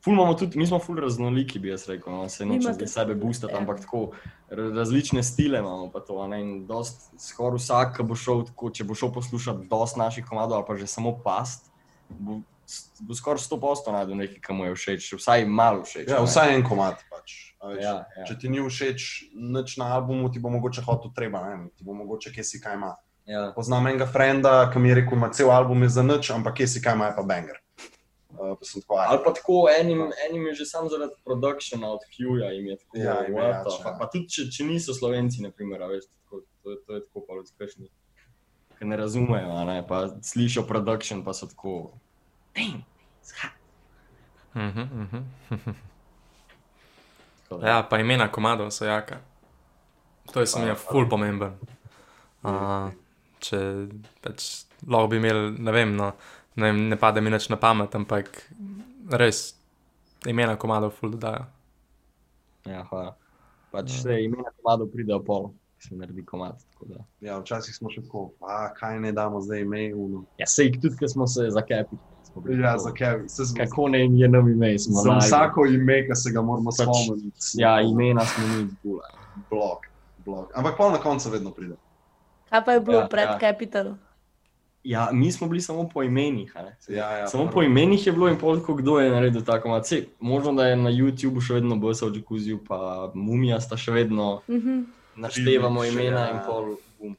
[0.05, 3.15] Ful imamo tudi, mi smo ful raznoliki, bi jaz rekel, no, se nočem zdaj sebe
[3.19, 3.59] boostati, ja.
[3.59, 4.11] ampak tako
[4.51, 8.45] ra- različne stile imamo pa to, a ne, in dost, skoraj vsak, ki bo šel
[8.47, 11.67] tako, če bo šel poslušati dost naših komadov ali pa že samo past,
[12.09, 12.39] bo,
[13.01, 16.07] bo skoraj 100% najdel nekaj, kar mu je všeč, vsaj malo všeč.
[16.07, 16.31] Ja, ne.
[16.31, 17.03] vsaj en komat.
[17.11, 17.37] Pač.
[17.59, 17.83] a veš.
[17.83, 18.25] Ja, ja.
[18.31, 21.99] Če ti ni všeč nič na albumu, ti bo mogoče hotel treba, ne ti bo
[21.99, 22.95] mogoče kje si kaj ima.
[23.27, 23.51] Ja.
[23.53, 26.69] Poznam enega frenda, ki mi je rekel, da cel album je za nič, ampak kje
[26.71, 27.59] si kaj ima, je pa banger.
[28.39, 31.81] Uh, pa sem tako, "Aj, Ali pa tako, enim, enim je že samo zaradi produkcija
[31.83, 33.87] od Q-ja in je tako, Ja, jim je what the jače, fuck.
[33.87, 33.97] ja.
[33.99, 37.21] Pa tudi, če, če niso slovenci, naprimer, a veš, tako, to, je- to je tako
[37.21, 37.89] pa uspešni.
[38.79, 41.91] Ker ne razumejo, a ne, pa slišijo produkcijo, pa so tako.
[42.55, 42.85] "Damn,
[43.19, 43.53] it's hot."
[44.55, 45.25] Mhm, mhm.
[47.49, 49.19] Tako Ja, pa imena komadov so jaka.
[50.33, 51.55] To je se mi je ful pomemben.
[52.43, 52.91] Uh,
[53.41, 53.59] če
[54.21, 54.45] pač
[54.87, 56.13] lahko bi imeli, ne vem, no,
[56.59, 58.31] ne, ne pade mi nič na pamet, ampak
[59.11, 59.55] res
[60.27, 61.47] imena komadov ful dodajo.
[62.67, 63.15] Ja, hvala.
[63.73, 66.59] Pač se imena komadov pridejo pol, ki se naredi komad.
[66.73, 67.05] tako da.
[67.21, 69.89] Ja, včasih smo še tako, a kaj ne damo zdaj ime.
[69.95, 70.25] Uno.
[70.39, 72.01] Ja, sej tudi, ker smo se zakepili.
[72.63, 73.25] Ja, zakaj?
[73.29, 76.87] Se Kako ne je novi ime, smo za vsako ime, ki se ga moramo Pač,
[76.87, 77.63] spomniti.
[77.63, 79.09] Ja, imena smo mi zbula.
[79.51, 79.89] Blok,
[80.27, 80.53] blok.
[80.55, 81.79] Ampak pa na koncu vedno pride.
[82.51, 83.39] Kaj pa je bilo Ja, ja, pred ja.
[83.55, 83.97] ja.
[84.85, 86.57] Ja, mi smo bili samo po imenih.
[86.57, 86.77] a ne.
[86.89, 87.55] Ja, ja, Samo prvo.
[87.55, 89.87] po imenih je bilo in pol, tako, kdo je naredil tako mat.
[89.87, 93.93] Sej, možno, da je na YouTubu še vedno BS v Jacuzziju, pa Mumija sta še
[93.93, 94.85] vedno, Uh -huh.
[95.17, 96.31] naštevamo Še, imena ja.
[96.31, 96.77] in pol.
[97.01, 97.17] Bum.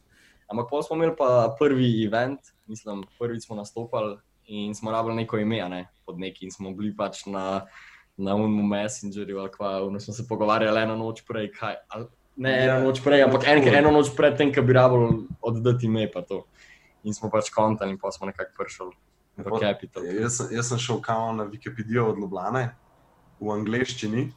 [0.47, 4.17] Ampak pol smo imeli pa prvi event, mislim, prvič smo nastopali
[4.47, 7.65] in smo rabili neko ime, a ne, pod neki in smo bili pač na,
[8.17, 12.05] na unmu Messengerju ali kva, ono smo se pogovarjali eno noč prej, kaj, ali,
[12.35, 15.85] ne Ja, eno noč prej, ampak en, eno noč pred tem, ko bi rabili oddati
[15.85, 16.45] ime pa to.
[17.03, 18.87] In smo pač kontali in pa smo nekako prišli
[19.37, 20.03] v Pa- Capital.
[20.03, 22.75] Jaz, jaz sem šel kao na Wikipedijo od Ljubljana
[23.39, 24.31] v angleščini.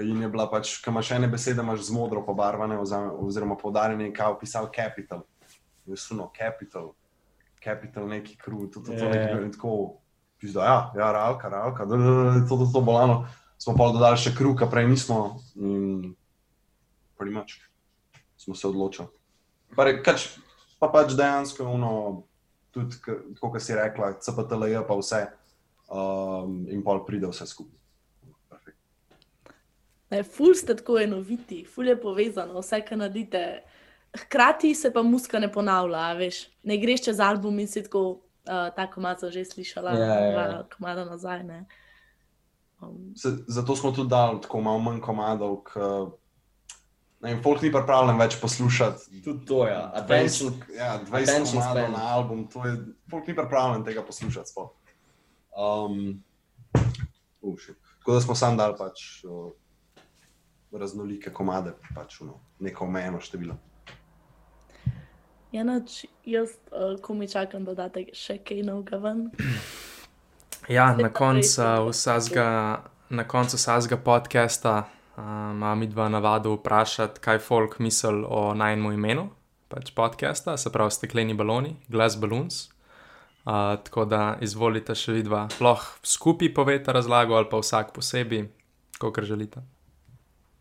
[0.00, 2.78] In je bila pač, ko imaš ene besede, imaš z modro pobarvane,
[3.18, 5.26] oziroma, poudarjene, in kao pisal capital.
[5.86, 6.94] Je suno, capital,
[7.64, 9.34] capital neki kruh, to, to, to, Ja, ja.
[9.34, 9.98] neki, in tako.
[10.40, 13.28] Pizda, ja, ja, ravka, ravka, da, da, da, to, to, to bolano.
[13.58, 15.38] Smo pa dodali še kruh, a prej nismo.
[15.54, 16.14] In
[17.14, 17.60] primač
[18.36, 19.06] smo se odločili.
[20.82, 21.92] Pa pač dejansko, ono,
[22.74, 22.98] tudi,
[23.38, 25.22] kot si rekla, CPTLJ pa vse.
[25.92, 27.76] Um, in pol pride vse skupaj.
[28.48, 28.78] Perfekt.
[30.10, 33.42] Ne, ful ste tako enoviti, ful je povezano, vse, kar naredite.
[34.24, 36.46] Hkrati se pa muska ne ponavlja, veš.
[36.68, 38.02] Ne greš čez album in si tako,
[38.48, 40.32] uh, ta komad sem že slišala, Ja, ja, ja.
[40.32, 41.44] dva komada nazaj.
[41.44, 41.60] Ne.
[42.80, 45.78] Um, Se, zato smo tudi dali tako malo manj komadov, k,
[47.22, 49.22] ne vem, folk ni pripravljen več poslušati.
[49.22, 49.72] Tudi to je.
[49.72, 49.82] Ja.
[49.94, 50.54] Attention.
[50.66, 52.76] 20, ja, 20 attention na album, to je,
[53.10, 54.50] folk ni pripravljen tega poslušati.
[54.50, 54.72] sploh.
[55.56, 56.22] Um,
[57.42, 57.66] uh.
[57.98, 59.52] Tako da smo sam dali pač uh,
[60.72, 63.54] raznolike komade, pač no, neko omejeno število.
[65.52, 69.28] Janač, jaz, uh, ko mi čakam, da date še kaj novega ven.
[70.70, 72.48] Ja, na koncu vsakega,
[73.10, 74.74] na koncu vsakega podcasta
[75.18, 79.28] imam uh, dva navado vprašati, kaj folk misli o najmu imenu
[79.72, 82.68] pač podcasta, se pravi stekleni baloni, Glass Balloons.
[83.42, 88.44] Uh, tako da izvolite še vidva, lahko skupaj povete razlago ali pa vsak posebej,
[89.02, 89.64] kot želite.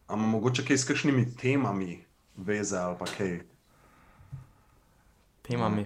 [0.08, 2.00] Ampak mogoče kaj s kakšnimi temami
[2.36, 3.36] veze ali pa kaj.
[5.46, 5.86] Temami.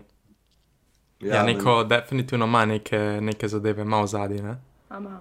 [1.19, 4.55] Ja, ja neko definitivno ima neke, neke zadeve, v zadnji.
[4.89, 5.19] Ama,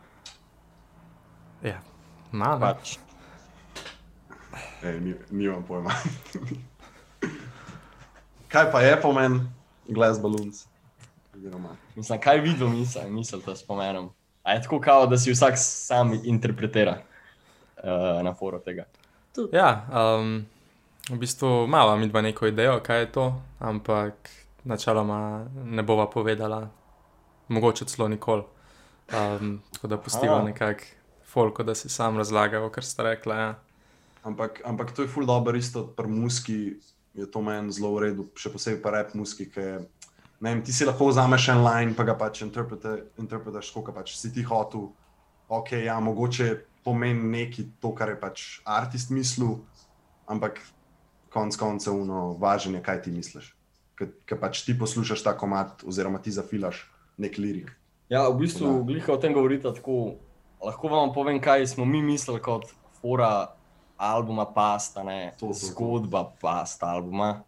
[1.65, 1.81] Ja,
[2.33, 2.55] ne.
[2.61, 2.99] Pač.
[4.85, 5.91] Ej, ni, nimam pojma.
[8.49, 9.41] Kaj pa je pomen
[9.89, 10.67] Glass Balloons?
[11.35, 14.09] Oziroma, Mislim, kaj videl, mislim, mislim, da spomenem.
[14.43, 16.99] A je tako, kao, da si vsak sam interpretira
[17.77, 18.85] uh, na foru tega.
[19.53, 19.87] Ja,
[20.21, 20.47] um,
[21.11, 24.31] v bistvu imamo mi dva neko idejo, kaj je to, ampak
[24.65, 26.69] načeloma ne bova povedala,
[27.49, 28.43] mogoče celo nikoli.
[29.13, 30.45] Um, tako da pustiva Aha.
[30.45, 30.85] nekako
[31.25, 33.37] folko, da si sam razlagal, kar ste rekla.
[33.37, 33.55] Ja.
[34.25, 36.59] Ampak, ampak to je ful dobro, isto pri muski
[37.15, 39.75] je to meni zelo v redu, še posebej pa rep muski, ki je.
[40.43, 44.43] Vem, ti si lahko vzameš en line, pa ga pač interpretiraš, kot pač si ti
[44.43, 44.91] hotel.
[45.49, 49.63] Ok, ja, mogoče pomeni neki to, kar je pač artist mislil,
[50.27, 50.59] ampak
[51.33, 53.55] konc koncev no, važen je, kaj ti misliš.
[53.95, 56.83] Ker pač ti poslušaš ta komat, oziroma ti zafilaš
[57.17, 57.71] nek lirik.
[58.11, 60.19] Ja, v bistvu, glika o tem govorite tako.
[60.65, 62.67] Lahko vam povem, kaj smo mi mislili kot
[62.99, 63.54] fora
[63.97, 65.59] albuma Pasta, ne, To, to, to.
[65.67, 67.43] zgodba Pasta albuma.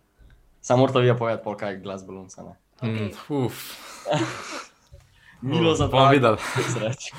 [0.60, 2.42] Samo morate vi povedati, pol kaj je glas balonca.
[2.42, 2.54] Ne.
[2.82, 3.10] Mm,
[3.44, 3.54] uf,
[5.42, 6.36] Milo za bomo videli.
[6.74, 7.12] Sreč.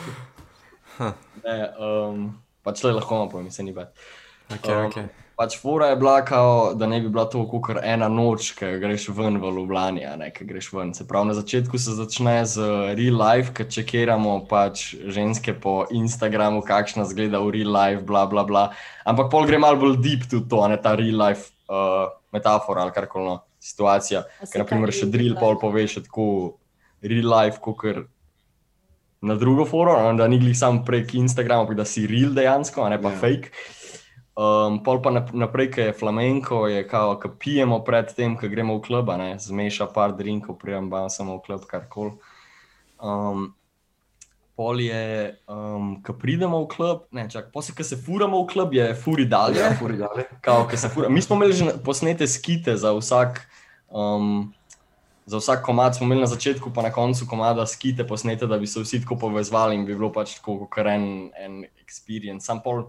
[1.45, 3.87] Ne, um, pač le lahko vam povem, se ni bed.
[4.49, 5.07] Okay, Um, okay.
[5.37, 9.03] Pač fora je bila, kao, da ne bi bila to kot ena noč, ki greš
[9.13, 10.95] ven v Ljubljani, a ne, ki greš ven.
[10.97, 12.65] Se pravi, na začetku se začne z
[12.97, 18.47] real life, ki čekiramo pač ženske po Instagramu, kakšna zgleda v real life, bla bla
[18.49, 18.65] bla.
[19.05, 22.87] Ampak pol gre malo bolj deep tudi to, a ne ta real life uh, metafora
[22.87, 24.25] ali karkoli no, situacija.
[24.41, 26.57] Ker, na primer, še drill pol poveš tako
[27.05, 27.85] real life, kot
[29.21, 32.85] na drugo foro, a ne, da ni glih samo prek Instagrama, da si real dejansko,
[32.85, 33.13] a ne pa Ja.
[33.13, 33.21] yeah.
[33.21, 33.76] fake.
[34.37, 38.45] Um, pol pa nap- naprej, ki je flamenko, je kao, ki pijemo pred tem, ko
[38.45, 39.09] gremo v klub,
[39.41, 42.13] zmeša par drinkov, prijem pa samo v klub, karkoli.
[43.01, 43.55] Um,
[44.53, 48.77] pol je, um, ko pridemo v klub, ne, čak, posebej, ko se furamo v klub,
[48.77, 49.57] je furi dalje.
[49.57, 50.29] Ja, furi dalje.
[50.45, 51.09] Kao, se fura.
[51.09, 53.41] Mi smo imeli že posnete skite za vsak,
[53.89, 54.53] um,
[55.25, 58.69] za vsak komad, smo imeli na začetku, pa na koncu komada skite posnete, da bi
[58.69, 62.45] se vsi tako povezvali in bi bilo pač tako kot en, en experience.
[62.45, 62.85] Sam pol,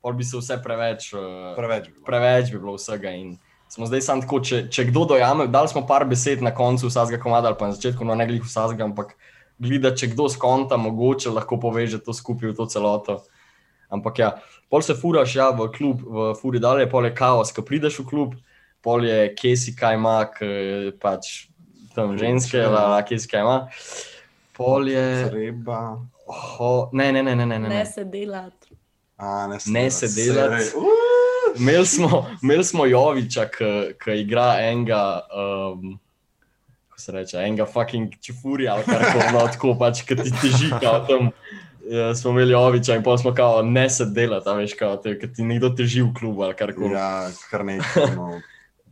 [0.00, 2.04] pol bi se vse preveč, uh, Preveč bi bilo.
[2.06, 3.12] preveč bi bilo vsega.
[3.16, 3.36] In
[3.68, 7.22] smo zdaj samo tako, če, če kdo dojame, dali smo par besed na koncu vsakega
[7.22, 9.14] komada ali pa na začetku, no ne glih vsakega, ampak
[9.60, 13.20] gleda, če kdo skonta, mogoče lahko poveže to skupaj v to celoto.
[13.90, 14.30] Ampak ja,
[14.70, 18.06] pol se furaš ja, v klub, v furi dalje, pol je kaos, ko prideš v
[18.06, 18.36] klub,
[18.82, 20.46] pol je kje si kaj ima, k,
[21.02, 21.50] pač
[21.94, 23.58] tam ženske, la, kje si kaj ima.
[24.56, 25.06] Pol je.
[25.30, 25.98] Treba.
[26.30, 27.58] Ho, ne, ne, ne, ne, ne.
[27.58, 27.68] ne.
[27.68, 28.69] ne se delati.
[29.20, 30.72] A, ne, Ne se delati.
[30.76, 31.00] Uh,
[31.58, 33.48] Imeli smo, imel smo Joviča,
[34.00, 35.98] ki igra enega, um,
[36.96, 41.00] se reče, enega fucking čufurja ali kar koli, no, tako pač, ki ti teži, kao
[41.08, 41.30] tam.
[41.90, 45.16] eh, Smo imeli Joviča in pol smo kao, ne se delati, a veš, kao, te,
[45.18, 46.94] ti nekdo teži v klubu ali kar koli.
[46.94, 47.30] Ja.
[47.50, 48.14] kar nekaj.
[48.16, 48.40] No.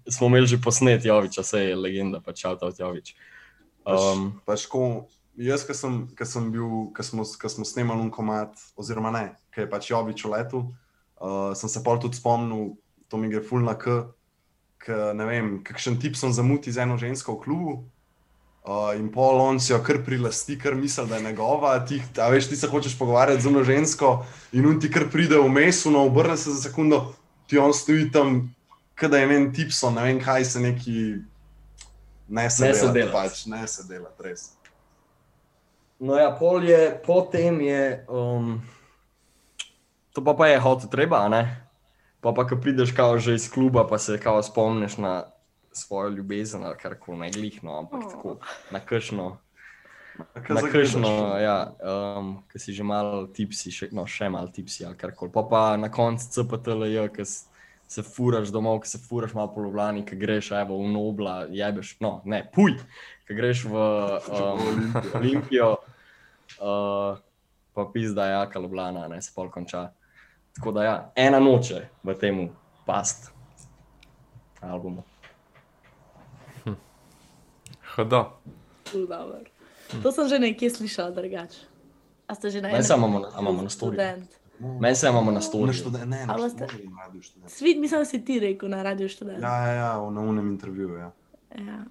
[0.09, 3.15] Smo imeli že posnet Joviča, se je legenda, pač šalta od Jovič.
[3.89, 5.07] Um, Pač, ko,
[5.39, 9.25] jaz, ki sem, ko sem bil, ko smo, ko smo snemali un komat, oziroma ne,
[9.55, 10.63] ki je pač Jovič v letu,
[11.23, 12.75] uh, sem se pol tudi spomnil,
[13.09, 14.03] to mi gre ful na k,
[14.83, 17.77] k ne vem, kakšen tip sem zamutil z eno žensko v klubu.
[18.69, 21.79] Uh, in pol on si jo kar prilasti, ker misli, da je njegova.
[21.89, 25.39] Ti, a veš, ti se hočeš pogovarjati z eno žensko in on ti kar pride
[25.41, 27.15] vmes, no, obrne se za sekundo,
[27.49, 28.51] ti on stoji tam,
[28.99, 30.99] kot da je en tipson, ne vem kaj se neki.
[32.29, 33.13] Ne se Ne se delati, delati.
[33.17, 34.58] pač, ne se delati, res.
[35.99, 38.61] No ja, pol je, potem je, um,
[40.13, 41.65] to pa, pa je hotel treba, ne?
[42.21, 45.25] Pa pa, ko prideš kao že iz kluba, pa se kao spomniš na
[45.73, 48.11] svojo ljubezen ali kar koli, ne glihno, ampak Oh.
[48.11, 48.37] tako,
[48.71, 49.39] na kršno.
[50.49, 51.09] Na kršno,
[51.39, 51.71] ja,
[52.19, 55.31] um, ki si že malo tipsi, še, no, še malo tipsi ali kar koli.
[55.31, 57.47] Pa pa na koncu CPTLJ, ki s-
[57.87, 62.01] se furaš domov, ki se furaš malo po Ljubljani, ki greš evo, v Nobla, jebeš,
[62.01, 62.75] no, ne, puj,
[63.25, 65.77] ki greš v um, Olimpijo,
[66.61, 67.19] uh,
[67.73, 69.91] pa pizda je jaka Ljubljana, ne se pol konča.
[70.57, 72.49] Tako da ja, ena noče v tem
[72.87, 73.31] past
[74.61, 75.03] albumu.
[77.95, 78.25] Hodo.
[78.91, 79.45] Ful dobro.
[80.03, 81.67] To sem že nekje slišala, drugače.
[82.27, 82.85] A ste že na enem?
[82.85, 83.69] imamo imamo na.
[83.69, 84.31] Študent.
[84.59, 85.67] Meni se imamo na stolu.
[86.07, 87.51] ne, radio študent.
[87.51, 89.43] Svit, mislim, da si ti rekel na radio študent.
[89.43, 90.95] Ja, ja, ja, na unem intervjuju.
[90.99, 91.13] Ja.
[91.59, 91.85] Ja.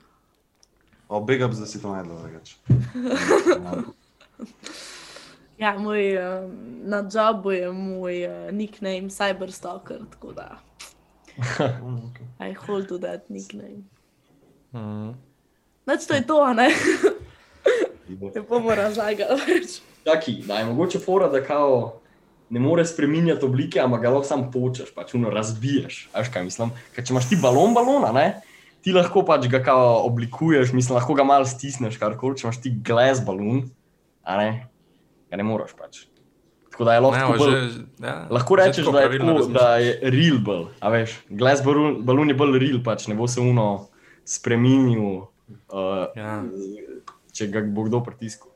[1.07, 2.55] O, big ups, da si to najdel, drugače.
[5.57, 6.51] Ja, moj, um,
[6.85, 10.59] na jobu je moj uh, nickname Cyberstalker, tako da
[11.37, 12.25] okay.
[12.49, 13.83] I hold to that nickname.
[14.73, 15.15] Mm.
[15.85, 16.69] Noč to je to, a ne?
[18.07, 19.79] Ne bomo razlagali več.
[20.05, 21.99] Čaki, da je mogoče fora, da kao
[22.49, 26.07] ne more spremenjati oblike, ampak ga lahko sam počeš, pač uno razbiješ.
[26.13, 26.71] Veš kaj mislim?
[26.95, 28.27] Ker če imaš ti balon balona, ne?
[28.87, 32.71] ti lahko pač ga kao oblikuješ, mislim, lahko ga malo stisneš, karkoli, če imaš ti
[32.71, 33.65] glas balon,
[34.35, 34.67] ne,
[35.29, 36.03] ga ne moreš pač.
[36.67, 37.63] Tako da je lahko, Ne, tako že, bolj,
[38.03, 39.53] ja, lahko rečeš, da je, tako, razmišljaš.
[39.53, 43.25] da je real bolj, a veš, glas balon, balon je bolj real, pač ne bo
[43.25, 43.87] se uno
[44.25, 45.23] spremenil,
[45.71, 46.43] uh, Ja.
[47.31, 48.51] če ga bo kdo pritiskal.